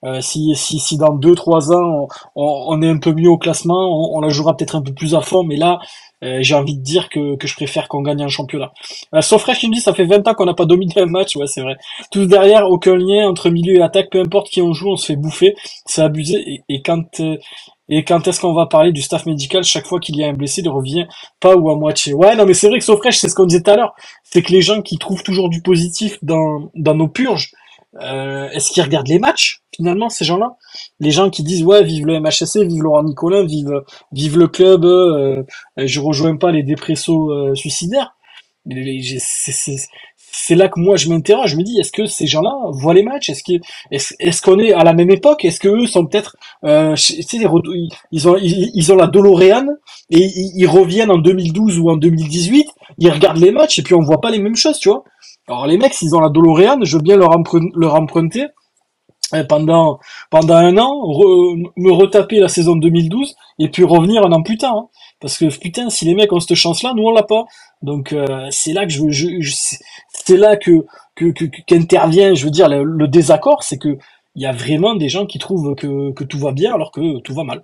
[0.06, 3.38] Euh, si, si, si dans deux trois ans on, on, est un peu mieux au
[3.38, 5.44] classement, on, la jouera peut-être un peu plus à fond.
[5.44, 5.80] Mais là,
[6.24, 8.72] euh, j'ai envie de dire que, que je préfère qu'on gagne un championnat.
[9.14, 11.36] Euh, qui me dit ça fait 20 ans qu'on n'a pas dominé un match.
[11.36, 11.76] Ouais, c'est vrai.
[12.12, 14.10] Tous derrière, aucun lien entre milieu et attaque.
[14.12, 15.56] Peu importe qui on joue, on se fait bouffer.
[15.86, 16.44] C'est abusé.
[16.46, 17.38] Et, et quand euh,
[17.90, 20.34] et quand est-ce qu'on va parler du staff médical chaque fois qu'il y a un
[20.34, 21.08] blessé, il revient
[21.40, 22.14] pas ou à moitié?
[22.14, 23.96] Ouais, non, mais c'est vrai que Sofresh, c'est ce qu'on disait tout à l'heure.
[24.24, 27.52] C'est que les gens qui trouvent toujours du positif dans, dans nos purges,
[28.02, 30.56] euh, est-ce qu'ils regardent les matchs, finalement, ces gens-là?
[31.00, 34.86] Les gens qui disent, ouais, vive le MHSC, vive Laurent Nicolin, vive, vive le club,
[34.86, 35.44] euh,
[35.78, 38.16] je rejoins pas les dépressos euh, suicidaires.
[40.32, 43.04] C'est là que moi je m'interroge, je me dis est-ce que ces gens-là voient les
[43.04, 43.30] matchs?
[43.30, 43.60] Est-ce qu'on
[43.92, 45.46] est, qu'on est à la même époque?
[45.46, 46.96] Est-ce que eux sont peut-être euh,
[48.12, 49.66] ils ont ils, ont la DeLorean
[50.10, 54.02] et ils, reviennent en 2012 ou en 2018, ils regardent les matchs et puis on
[54.02, 55.04] voit pas les mêmes choses, tu vois
[55.48, 57.32] Alors les mecs, s'ils ont la DeLorean, je veux bien leur,
[57.76, 58.48] leur emprunter
[59.36, 60.00] euh, pendant
[60.32, 61.04] pendant un an,
[61.78, 64.76] me retaper la saison 2012 et puis revenir un an plus tard.
[64.76, 64.88] Hein.
[65.20, 67.46] Parce que putain, si les mecs ont cette chance-là, nous on l'a pas.
[67.82, 69.56] Donc euh, c'est là que je, je,
[70.10, 70.86] c'est là que
[71.68, 73.98] qu'intervient, je veux dire, le, désaccord, c'est que
[74.36, 77.20] il y a vraiment des gens qui trouvent que, que tout va bien alors que
[77.20, 77.62] tout va mal.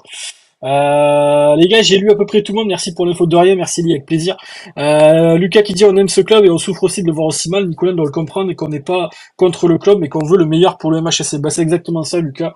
[0.63, 2.67] Euh, les gars, j'ai lu à peu près tout le monde.
[2.67, 3.55] Merci pour l'info de rien.
[3.55, 4.37] Merci, Lee, avec plaisir.
[4.77, 7.27] Euh, Lucas qui dit on aime ce club et on souffre aussi de le voir
[7.27, 7.67] aussi mal.
[7.67, 10.45] Nicolas doit le comprendre et qu'on n'est pas contre le club, mais qu'on veut le
[10.45, 11.39] meilleur pour le MHSC.
[11.39, 12.53] Bah, c'est exactement ça, Lucas.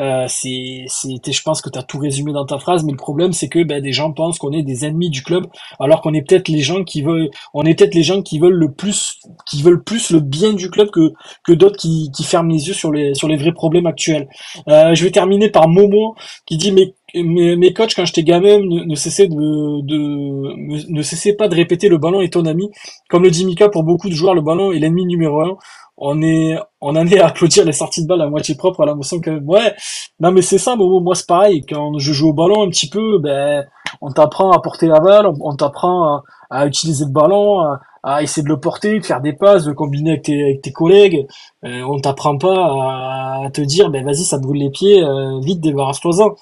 [0.00, 3.32] Euh, c'est, je pense que tu as tout résumé dans ta phrase, mais le problème,
[3.32, 5.46] c'est que ben, des gens pensent qu'on est des ennemis du club,
[5.78, 8.54] alors qu'on est peut-être les gens qui veulent, on est peut-être les gens qui veulent
[8.54, 11.12] le plus, qui veulent plus le bien du club que
[11.44, 14.28] que d'autres qui, qui ferment les yeux sur les sur les vrais problèmes actuels.
[14.68, 16.14] Euh, je vais terminer par Momo
[16.46, 21.02] qui dit mais mes, mes coachs quand j'étais gamin ne, ne cessaient de, de ne
[21.02, 22.20] cessaient pas de répéter le ballon.
[22.20, 22.70] Est ton ami
[23.08, 25.56] comme le dit Mika pour beaucoup de joueurs le ballon est l'ennemi numéro un.
[25.98, 28.86] On est on en est à applaudir les sorties de balle à moitié propre à
[28.86, 29.74] la motion que ouais.
[30.20, 31.00] Non mais c'est ça Momo.
[31.00, 31.62] Moi c'est pareil.
[31.68, 33.66] Quand je joue au ballon un petit peu ben
[34.00, 38.22] on t'apprend à porter la balle on, t'apprend à, à, utiliser le ballon à, à,
[38.22, 41.26] essayer de le porter de faire des passes de combiner avec tes, avec tes collègues.
[41.64, 45.60] Euh, on t'apprend pas à, te dire ben vas-y ça brûle les pieds euh, vite
[45.60, 46.34] débarrasse-toi-en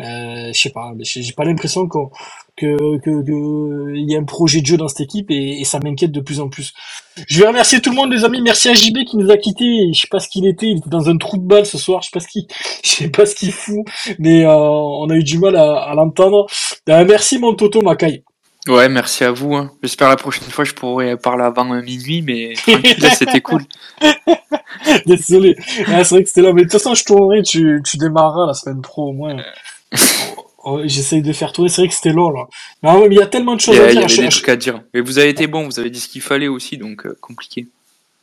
[0.00, 2.10] euh, je sais pas, j'ai pas l'impression qu'on
[2.56, 6.12] que que il y a un projet de jeu dans cette équipe et, ça m'inquiète
[6.12, 6.72] de plus en plus.
[7.28, 9.90] Je vais remercier tout le monde les amis, merci à JB qui nous a quittés.
[9.92, 12.02] Je sais pas ce qu'il était, il était dans un trou de balle ce soir,
[12.02, 12.46] je sais pas ce qu'il
[12.84, 13.84] je sais pas ce qu'il fout,
[14.18, 16.46] mais euh, on a eu du mal à, à l'entendre.
[16.88, 18.24] Euh, merci mon Toto Makai.
[18.68, 19.54] Ouais, merci à vous.
[19.54, 19.70] Hein.
[19.82, 22.54] J'espère la prochaine fois je pourrai parler avant minuit, mais
[23.14, 23.62] c'était cool.
[25.06, 25.56] Désolé.
[25.86, 28.46] Ah, c'est vrai que c'était là, mais de toute façon je tournerai, tu, tu démarreras
[28.46, 29.36] la semaine pro au moins.
[30.64, 32.46] Oh, j'essaye de faire tourner, c'est vrai que c'était long là.
[32.82, 34.02] Mais il y a tellement de choses à dire.
[34.02, 34.82] Il y avait des trucs à dire.
[34.92, 37.68] Mais vous avez été bon, vous avez dit ce qu'il fallait aussi, donc euh, compliqué.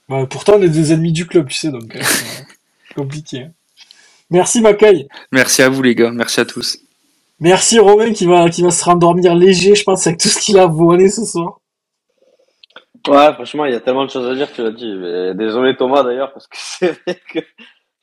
[0.10, 2.02] Bah, pourtant, on est des ennemis du club, tu sais, donc euh,
[2.96, 3.40] compliqué.
[3.40, 3.52] Hein.
[4.30, 5.08] Merci Mackay.
[5.32, 6.78] Merci à vous les gars, merci à tous.
[7.40, 10.60] Merci Romain qui va, qui va se rendormir léger, je pense, avec tout ce qu'il
[10.60, 11.62] a volé ce soir.
[13.08, 14.94] Ouais, franchement, il y a tellement de choses à dire, tu l'as dit.
[15.36, 17.40] désolé Thomas d'ailleurs, parce que c'est vrai que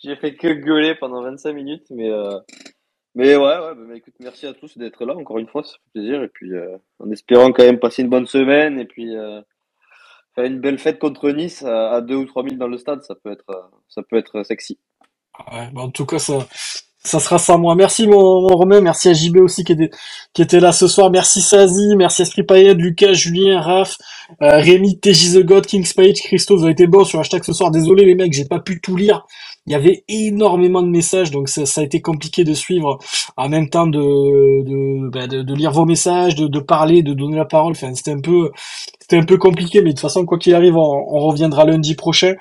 [0.02, 2.38] j'ai fait que gueuler pendant 25 minutes, mais euh,
[3.14, 6.00] mais ouais, ouais bah, écoute, merci à tous d'être là encore une fois, ça fait
[6.00, 6.22] plaisir.
[6.22, 9.40] Et puis, euh, en espérant quand même passer une bonne semaine et puis euh,
[10.34, 13.14] faire une belle fête contre Nice à, 2 ou 3 000 dans le stade, ça
[13.14, 14.78] peut être, euh, ça peut être sexy.
[15.52, 16.46] Ouais, bah en tout cas, ça,
[17.04, 17.74] ça sera ça moi.
[17.74, 19.90] Merci mon, Romain, merci à JB aussi qui était,
[20.32, 21.10] qui était là ce soir.
[21.10, 23.96] Merci Sazi, merci à Esprit Payet, Lucas, Julien, Raph,
[24.40, 27.52] euh, Rémi, TJ The God, King's Page, Christo, vous avez été bons sur hashtag ce
[27.52, 27.70] soir.
[27.70, 29.26] Désolé les mecs, j'ai pas pu tout lire
[29.66, 32.98] il y avait énormément de messages, donc ça, a été compliqué de suivre
[33.36, 33.98] en même temps de,
[34.64, 37.72] de, bah, lire vos messages, de, parler, de donner la parole.
[37.72, 38.50] Enfin, c'était un peu,
[39.00, 42.34] c'était un peu compliqué, mais de toute façon, quoi qu'il arrive, on, reviendra lundi prochain.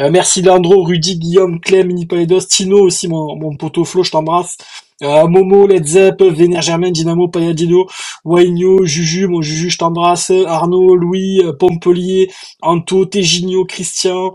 [0.00, 4.56] Euh, merci Landro, Rudy, Guillaume, Clem, Minipaedos, Tino aussi, mon, mon poteau Flo, je t'embrasse.
[5.02, 7.86] Euh, Momo, Led Zepp, Vénère Germain, Dynamo, Payadino,
[8.24, 12.30] Waigno, Juju, mon Juju, je t'embrasse, Arnaud, Louis, Pompelier,
[12.62, 14.32] Anto, Tegigno, Christian,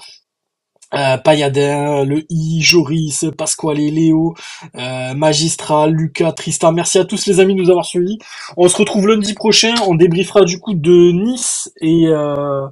[0.94, 4.36] euh, Payadin, le I, Joris, Pasquale, Léo,
[4.76, 6.72] euh, Magistral, Lucas, Tristan.
[6.72, 8.18] Merci à tous les amis de nous avoir suivis.
[8.58, 9.74] On se retrouve lundi prochain.
[9.88, 12.68] On débriefera du coup de Nice et euh,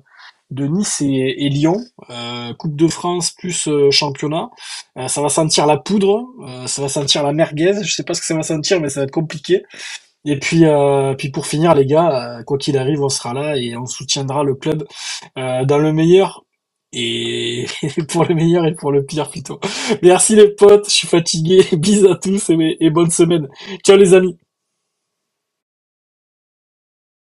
[0.51, 1.77] de Nice et, Lyon,
[2.09, 4.49] euh, Coupe de France plus championnat.
[5.07, 6.27] ça va sentir la poudre,
[6.67, 7.83] ça va sentir la merguez.
[7.83, 9.63] Je sais pas ce que ça va sentir, mais ça va être compliqué.
[10.25, 10.65] Et puis,
[11.17, 14.55] puis pour finir, les gars, quoi qu'il arrive, on sera là et on soutiendra le
[14.55, 14.85] club
[15.37, 16.43] dans le meilleur
[16.93, 17.65] et
[18.09, 19.59] pour le meilleur et pour le pire plutôt.
[20.03, 23.47] Merci les potes, je suis fatigué, bisous à tous et, et bonne semaine.
[23.85, 24.37] Ciao les amis.